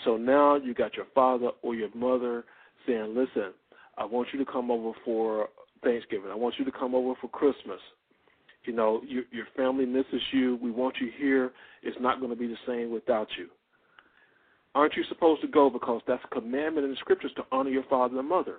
So 0.03 0.17
now 0.17 0.55
you 0.55 0.73
got 0.73 0.95
your 0.95 1.07
father 1.13 1.49
or 1.61 1.75
your 1.75 1.89
mother 1.93 2.43
saying, 2.87 3.15
"Listen, 3.15 3.53
I 3.97 4.05
want 4.05 4.29
you 4.33 4.43
to 4.43 4.51
come 4.51 4.71
over 4.71 4.91
for 5.05 5.49
Thanksgiving. 5.83 6.31
I 6.31 6.35
want 6.35 6.55
you 6.57 6.65
to 6.65 6.71
come 6.71 6.95
over 6.95 7.13
for 7.21 7.27
Christmas. 7.29 7.79
You 8.65 8.73
know, 8.73 9.01
your, 9.05 9.23
your 9.31 9.45
family 9.55 9.85
misses 9.85 10.21
you. 10.31 10.57
We 10.61 10.71
want 10.71 10.95
you 10.99 11.11
here. 11.17 11.51
It's 11.83 11.97
not 11.99 12.19
going 12.19 12.31
to 12.31 12.35
be 12.35 12.47
the 12.47 12.57
same 12.65 12.91
without 12.91 13.27
you." 13.37 13.49
Aren't 14.75 14.97
you 14.97 15.05
supposed 15.05 15.41
to 15.41 15.47
go 15.47 15.69
because 15.69 16.01
that's 16.05 16.23
a 16.25 16.27
commandment 16.27 16.83
in 16.83 16.91
the 16.91 16.97
scriptures 16.97 17.31
to 17.37 17.45
honor 17.51 17.69
your 17.69 17.83
father 17.83 18.19
and 18.19 18.27
mother? 18.27 18.57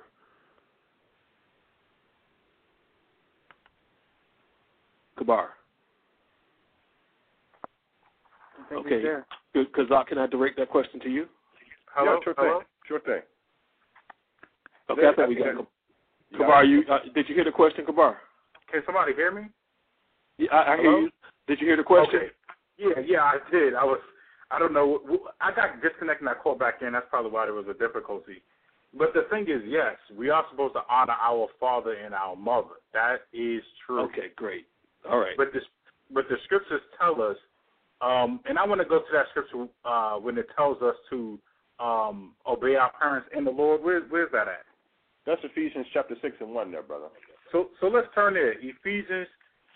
Kabar. 5.19 5.51
Okay. 8.73 9.03
Because 9.53 9.87
can 10.09 10.19
I 10.19 10.27
direct 10.27 10.57
that 10.57 10.71
question 10.71 11.01
to 11.01 11.11
you? 11.11 11.27
Hello? 11.95 12.15
Yeah, 12.15 12.21
sure 12.25 12.35
Hello? 12.37 12.59
thing. 12.59 12.67
Sure 12.89 13.01
thing. 13.01 13.21
Okay, 14.91 15.03
Yeah, 15.03 15.11
I 15.11 15.15
thought 15.15 15.29
we 15.29 15.37
I 15.37 15.39
got 15.39 15.57
think 15.57 15.69
Kabar. 16.39 16.65
You 16.65 16.83
uh, 16.91 16.99
did 17.15 17.29
you 17.29 17.35
hear 17.35 17.45
the 17.45 17.53
question, 17.53 17.85
Kabar? 17.85 18.19
Can 18.73 18.83
somebody 18.87 19.15
hear 19.15 19.31
me? 19.31 19.49
Yeah, 20.39 20.51
I, 20.53 20.75
I 20.75 20.77
hear 20.79 20.99
you. 20.99 21.11
Did 21.47 21.61
you 21.61 21.67
hear 21.67 21.77
the 21.77 21.83
question? 21.83 22.21
Okay. 22.21 22.29
Yeah, 22.79 23.03
yeah, 23.07 23.23
I 23.23 23.39
did. 23.51 23.75
I 23.75 23.85
was, 23.85 24.01
I 24.51 24.59
don't 24.59 24.73
know. 24.73 25.01
I 25.41 25.51
got 25.51 25.83
disconnected 25.83 26.27
and 26.27 26.29
I 26.29 26.35
called 26.35 26.59
back 26.59 26.83
in. 26.83 26.93
That's 26.93 27.07
probably 27.11 27.33
why 27.33 27.47
there 27.47 27.55
was 27.55 27.67
a 27.69 27.75
difficulty. 27.75 28.43
But 28.97 29.13
the 29.13 29.27
thing 29.29 29.43
is, 29.43 29.63
yes, 29.67 29.97
we 30.17 30.31
are 30.31 30.45
supposed 30.51 30.75
to 30.75 30.81
honor 30.89 31.17
our 31.21 31.49
father 31.59 31.93
and 31.93 32.15
our 32.15 32.37
mother. 32.37 32.81
That 32.95 33.27
is 33.33 33.63
true. 33.85 34.03
Okay, 34.05 34.29
great. 34.37 34.67
All 35.11 35.19
right. 35.19 35.37
But 35.37 35.53
this, 35.53 35.65
but 36.15 36.25
the 36.29 36.37
scriptures 36.45 36.81
tell 36.99 37.21
us, 37.21 37.37
um, 38.01 38.41
and 38.49 38.59
I 38.59 38.65
want 38.65 38.81
to 38.81 38.87
go 38.87 38.99
to 39.01 39.05
that 39.13 39.27
scripture 39.31 39.67
uh, 39.85 40.17
when 40.17 40.39
it 40.39 40.47
tells 40.57 40.81
us 40.81 40.95
to 41.11 41.39
um, 41.81 42.33
obey 42.47 42.77
our 42.77 42.93
parents 42.99 43.29
in 43.37 43.45
the 43.45 43.51
Lord. 43.51 43.83
Where, 43.83 44.03
where's 44.09 44.31
that 44.33 44.49
at? 44.49 44.65
That's 45.27 45.41
Ephesians 45.43 45.87
chapter 45.93 46.15
six 46.23 46.37
and 46.41 46.55
one, 46.55 46.71
there, 46.71 46.83
brother. 46.83 47.07
So, 47.53 47.69
so 47.81 47.89
let's 47.89 48.07
turn 48.15 48.35
there. 48.35 48.53
Ephesians 48.53 49.27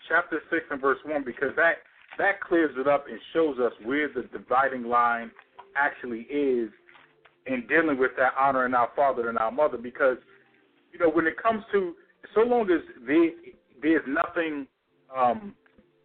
chapter 0.07 0.41
six 0.49 0.63
and 0.71 0.79
verse 0.79 0.99
one, 1.05 1.23
because 1.25 1.51
that 1.57 1.83
that 2.17 2.41
clears 2.41 2.75
it 2.77 2.87
up 2.87 3.05
and 3.09 3.19
shows 3.33 3.57
us 3.59 3.73
where 3.83 4.09
the 4.13 4.23
dividing 4.31 4.83
line 4.83 5.31
actually 5.75 6.21
is 6.21 6.69
in 7.47 7.65
dealing 7.67 7.97
with 7.97 8.11
that 8.17 8.33
honoring 8.39 8.73
our 8.73 8.89
father 8.95 9.29
and 9.29 9.37
our 9.37 9.51
mother. 9.51 9.77
Because 9.77 10.17
you 10.91 10.99
know, 10.99 11.09
when 11.09 11.25
it 11.25 11.41
comes 11.41 11.63
to 11.71 11.93
so 12.35 12.41
long 12.41 12.69
as 12.71 12.81
there 13.05 13.31
there's 13.81 14.03
nothing 14.07 14.67
um, 15.15 15.55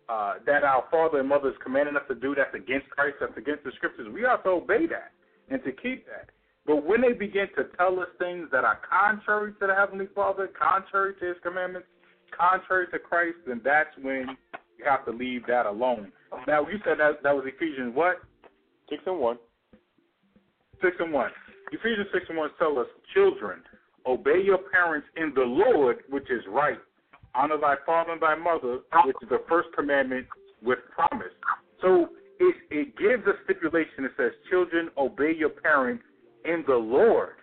uh, 0.08 0.34
that 0.46 0.64
our 0.64 0.84
father 0.90 1.20
and 1.20 1.28
mother 1.28 1.50
is 1.50 1.54
commanding 1.62 1.96
us 1.96 2.02
to 2.08 2.14
do 2.14 2.34
that's 2.34 2.54
against 2.54 2.88
Christ, 2.90 3.16
that's 3.20 3.36
against 3.36 3.64
the 3.64 3.72
scriptures, 3.76 4.08
we 4.12 4.22
have 4.22 4.42
to 4.44 4.50
obey 4.50 4.86
that 4.86 5.12
and 5.50 5.62
to 5.64 5.72
keep 5.72 6.06
that. 6.06 6.30
But 6.66 6.84
when 6.84 7.00
they 7.00 7.12
begin 7.12 7.46
to 7.56 7.64
tell 7.76 8.00
us 8.00 8.08
things 8.18 8.48
that 8.50 8.64
are 8.64 8.80
contrary 8.88 9.52
to 9.60 9.66
the 9.66 9.74
Heavenly 9.74 10.08
Father, 10.14 10.48
contrary 10.58 11.14
to 11.20 11.26
His 11.26 11.36
commandments, 11.42 11.86
contrary 12.36 12.86
to 12.92 12.98
Christ, 12.98 13.36
then 13.46 13.60
that's 13.64 13.90
when 14.00 14.36
you 14.78 14.84
have 14.84 15.04
to 15.06 15.12
leave 15.12 15.46
that 15.46 15.66
alone. 15.66 16.12
Now, 16.46 16.62
you 16.62 16.78
said 16.84 16.98
that 16.98 17.22
that 17.22 17.34
was 17.34 17.44
Ephesians 17.46 17.94
what? 17.94 18.16
Six 18.90 19.02
and 19.06 19.18
one. 19.18 19.38
Six 20.82 20.96
and 20.98 21.12
one. 21.12 21.30
Ephesians 21.72 22.08
six 22.12 22.26
and 22.28 22.38
one 22.38 22.50
tell 22.58 22.78
us, 22.78 22.86
children, 23.14 23.60
obey 24.06 24.40
your 24.44 24.58
parents 24.58 25.08
in 25.16 25.32
the 25.34 25.42
Lord, 25.42 25.98
which 26.08 26.30
is 26.30 26.42
right. 26.48 26.78
Honor 27.34 27.58
thy 27.60 27.74
father 27.84 28.12
and 28.12 28.22
thy 28.22 28.34
mother, 28.34 28.80
which 29.04 29.16
is 29.22 29.28
the 29.28 29.42
first 29.48 29.68
commandment 29.76 30.26
with 30.62 30.78
promise. 30.94 31.32
So 31.82 32.08
it, 32.38 32.54
it 32.70 32.96
gives 32.96 33.26
a 33.26 33.32
stipulation 33.44 34.04
that 34.04 34.12
says, 34.16 34.32
children, 34.50 34.90
obey 34.96 35.34
your 35.36 35.50
parents 35.50 36.04
in 36.44 36.64
the 36.66 36.76
Lord, 36.76 37.34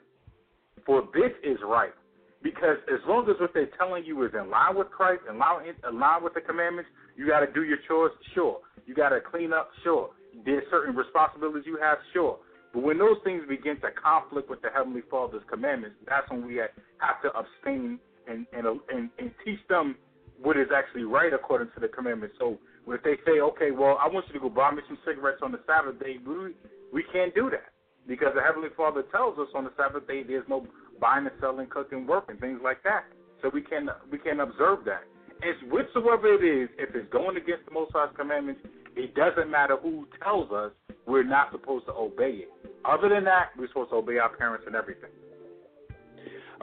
for 0.86 1.04
this 1.14 1.32
is 1.44 1.58
right. 1.66 1.94
Because 2.42 2.78
as 2.92 3.00
long 3.08 3.30
as 3.30 3.36
what 3.40 3.54
they're 3.54 3.70
telling 3.78 4.04
you 4.04 4.24
is 4.26 4.32
in 4.34 4.50
line 4.50 4.76
with 4.76 4.90
Christ, 4.90 5.22
in 5.30 5.38
line, 5.38 5.66
in 5.68 6.00
line 6.00 6.24
with 6.24 6.34
the 6.34 6.42
commandments, 6.42 6.90
you 7.16 7.28
got 7.28 7.42
to 7.42 7.52
do 7.52 7.64
your 7.64 7.78
chores, 7.88 8.12
sure. 8.34 8.60
You 8.86 8.96
got 8.96 9.10
to 9.10 9.20
clean 9.22 9.54
up, 9.54 9.70
sure. 9.84 10.10
There's 10.46 10.64
certain 10.72 10.96
responsibilities 10.96 11.64
you 11.66 11.78
have, 11.82 11.98
sure. 12.14 12.40
But 12.74 12.82
when 12.84 12.98
those 12.98 13.18
things 13.24 13.44
begin 13.48 13.76
to 13.82 13.90
conflict 13.92 14.50
with 14.50 14.62
the 14.62 14.70
Heavenly 14.74 15.02
Father's 15.10 15.44
commandments, 15.50 15.98
that's 16.08 16.30
when 16.32 16.46
we 16.46 16.56
have 16.56 17.22
to 17.22 17.30
abstain 17.30 18.00
and 18.28 18.48
and 18.52 18.66
and, 18.90 19.10
and 19.20 19.32
teach 19.46 19.60
them 19.70 19.96
what 20.42 20.58
is 20.58 20.68
actually 20.76 21.04
right 21.04 21.34
according 21.34 21.70
to 21.76 21.80
the 21.80 21.88
commandments. 21.88 22.36
So 22.40 22.58
if 22.88 23.04
they 23.04 23.16
say, 23.26 23.40
okay, 23.40 23.72
well, 23.72 24.00
I 24.02 24.08
want 24.08 24.26
you 24.28 24.34
to 24.34 24.40
go 24.40 24.50
buy 24.50 24.72
me 24.72 24.82
some 24.88 24.98
cigarettes 25.06 25.40
on 25.44 25.52
the 25.52 25.60
Sabbath 25.68 26.00
day, 26.00 26.18
we 26.26 26.56
we 26.92 27.04
can't 27.14 27.34
do 27.36 27.50
that 27.52 27.70
because 28.08 28.34
the 28.36 28.42
Heavenly 28.42 28.70
Father 28.76 29.04
tells 29.12 29.38
us 29.38 29.48
on 29.54 29.66
the 29.66 29.72
Sabbath 29.78 30.08
day 30.08 30.24
there's 30.24 30.48
no 30.50 30.66
buying 31.00 31.26
and 31.26 31.36
selling, 31.40 31.68
cooking, 31.68 32.08
working, 32.08 32.38
things 32.38 32.60
like 32.64 32.82
that. 32.84 33.06
So 33.42 33.52
we 33.54 33.62
can 33.62 33.90
we 34.12 34.18
can 34.18 34.40
observe 34.40 34.80
that. 34.86 35.04
It's 35.46 35.60
whatsoever 35.72 36.34
it 36.34 36.44
is, 36.44 36.70
if 36.78 36.96
it's 36.96 37.12
going 37.12 37.38
against 37.38 37.66
the 37.66 37.72
Most 37.72 37.92
High's 37.94 38.16
commandments, 38.16 38.62
it 38.96 39.14
doesn't 39.16 39.50
matter 39.50 39.76
who 39.76 40.08
tells 40.24 40.52
us 40.52 40.72
we're 41.06 41.24
not 41.24 41.52
supposed 41.52 41.86
to 41.88 41.94
obey 41.94 42.46
it. 42.46 42.50
Other 42.86 43.10
than 43.10 43.24
that, 43.26 43.50
we're 43.58 43.68
supposed 43.68 43.90
to 43.90 43.98
obey 43.98 44.18
our 44.20 44.36
parents 44.36 44.64
and 44.68 44.76
everything. 44.76 45.10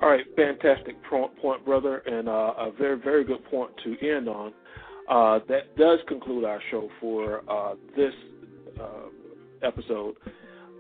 All 0.01 0.09
right, 0.09 0.25
fantastic 0.35 0.97
point, 1.11 1.65
brother, 1.65 1.99
and 1.99 2.29
uh, 2.29 2.55
a 2.57 2.73
very, 2.79 2.99
very 2.99 3.23
good 3.23 3.45
point 3.51 3.71
to 3.85 4.09
end 4.09 4.29
on. 4.29 4.53
Uh, 5.11 5.41
that 5.49 5.77
does 5.77 5.99
conclude 6.09 6.45
our 6.45 6.61
show 6.71 6.89
for 7.01 7.43
uh, 7.51 7.75
this 7.97 8.15
uh, 8.81 9.67
episode. 9.67 10.15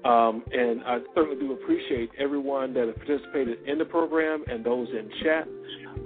Um, 0.05 0.43
and 0.51 0.83
I 0.85 0.99
certainly 1.15 1.39
do 1.39 1.53
appreciate 1.53 2.11
everyone 2.19 2.73
that 2.75 2.87
has 2.87 2.97
participated 2.97 3.59
in 3.67 3.79
the 3.79 3.85
program 3.85 4.45
and 4.49 4.65
those 4.65 4.89
in 4.89 5.11
chat. 5.23 5.47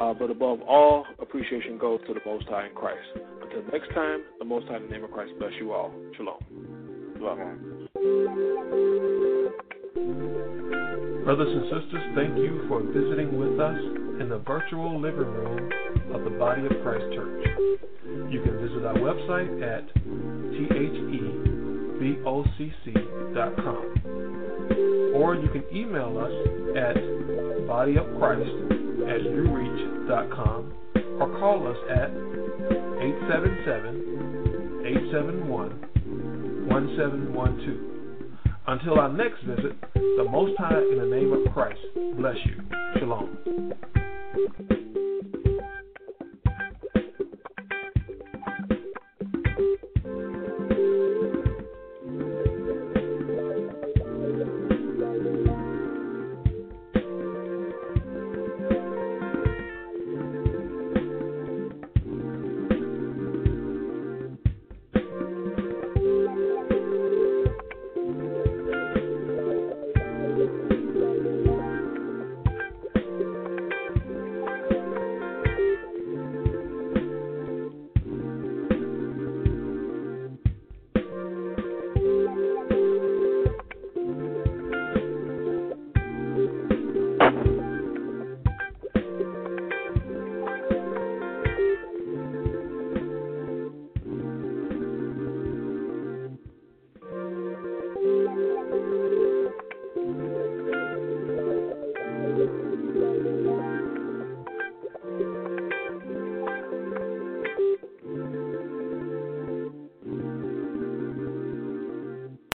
Uh, 0.00 0.12
but 0.12 0.30
above 0.30 0.60
all, 0.62 1.06
appreciation 1.20 1.78
goes 1.78 2.00
to 2.08 2.14
the 2.14 2.20
Most 2.26 2.46
High 2.48 2.66
in 2.66 2.74
Christ. 2.74 3.06
Until 3.42 3.62
next 3.72 3.94
time, 3.94 4.24
the 4.40 4.44
Most 4.44 4.66
High 4.66 4.78
in 4.78 4.84
the 4.84 4.88
name 4.88 5.04
of 5.04 5.12
Christ 5.12 5.32
bless 5.38 5.52
you 5.60 5.72
all. 5.72 5.92
Shalom. 6.16 6.38
Shalom. 7.16 7.84
Brothers 11.24 11.48
and 11.48 11.64
sisters, 11.64 12.02
thank 12.16 12.36
you 12.36 12.64
for 12.68 12.82
visiting 12.82 13.38
with 13.38 13.60
us 13.60 13.78
in 14.20 14.28
the 14.28 14.38
virtual 14.44 15.00
living 15.00 15.20
room 15.20 15.70
of 16.12 16.24
the 16.24 16.30
Body 16.30 16.66
of 16.66 16.72
Christ 16.82 17.06
Church. 17.14 17.46
You 18.30 18.42
can 18.42 18.58
visit 18.60 18.84
our 18.84 18.96
website 18.96 19.62
at 19.62 19.88
thebocc.com. 22.00 23.13
Or 25.14 25.34
you 25.34 25.48
can 25.48 25.64
email 25.74 26.18
us 26.18 26.30
at 26.76 26.96
bodyofchrist 27.66 29.10
at 29.10 29.22
ureach.com 29.22 30.72
or 31.20 31.28
call 31.38 31.66
us 31.68 31.76
at 31.90 32.10
877 32.10 34.84
871 34.86 35.80
1712. 36.68 37.94
Until 38.66 38.98
our 38.98 39.12
next 39.12 39.42
visit, 39.42 39.78
the 39.94 40.24
Most 40.30 40.56
High 40.58 40.80
in 40.90 40.98
the 40.98 41.06
name 41.06 41.32
of 41.32 41.44
Christ 41.52 41.80
bless 42.16 42.36
you. 42.46 42.56
Shalom. 42.98 43.36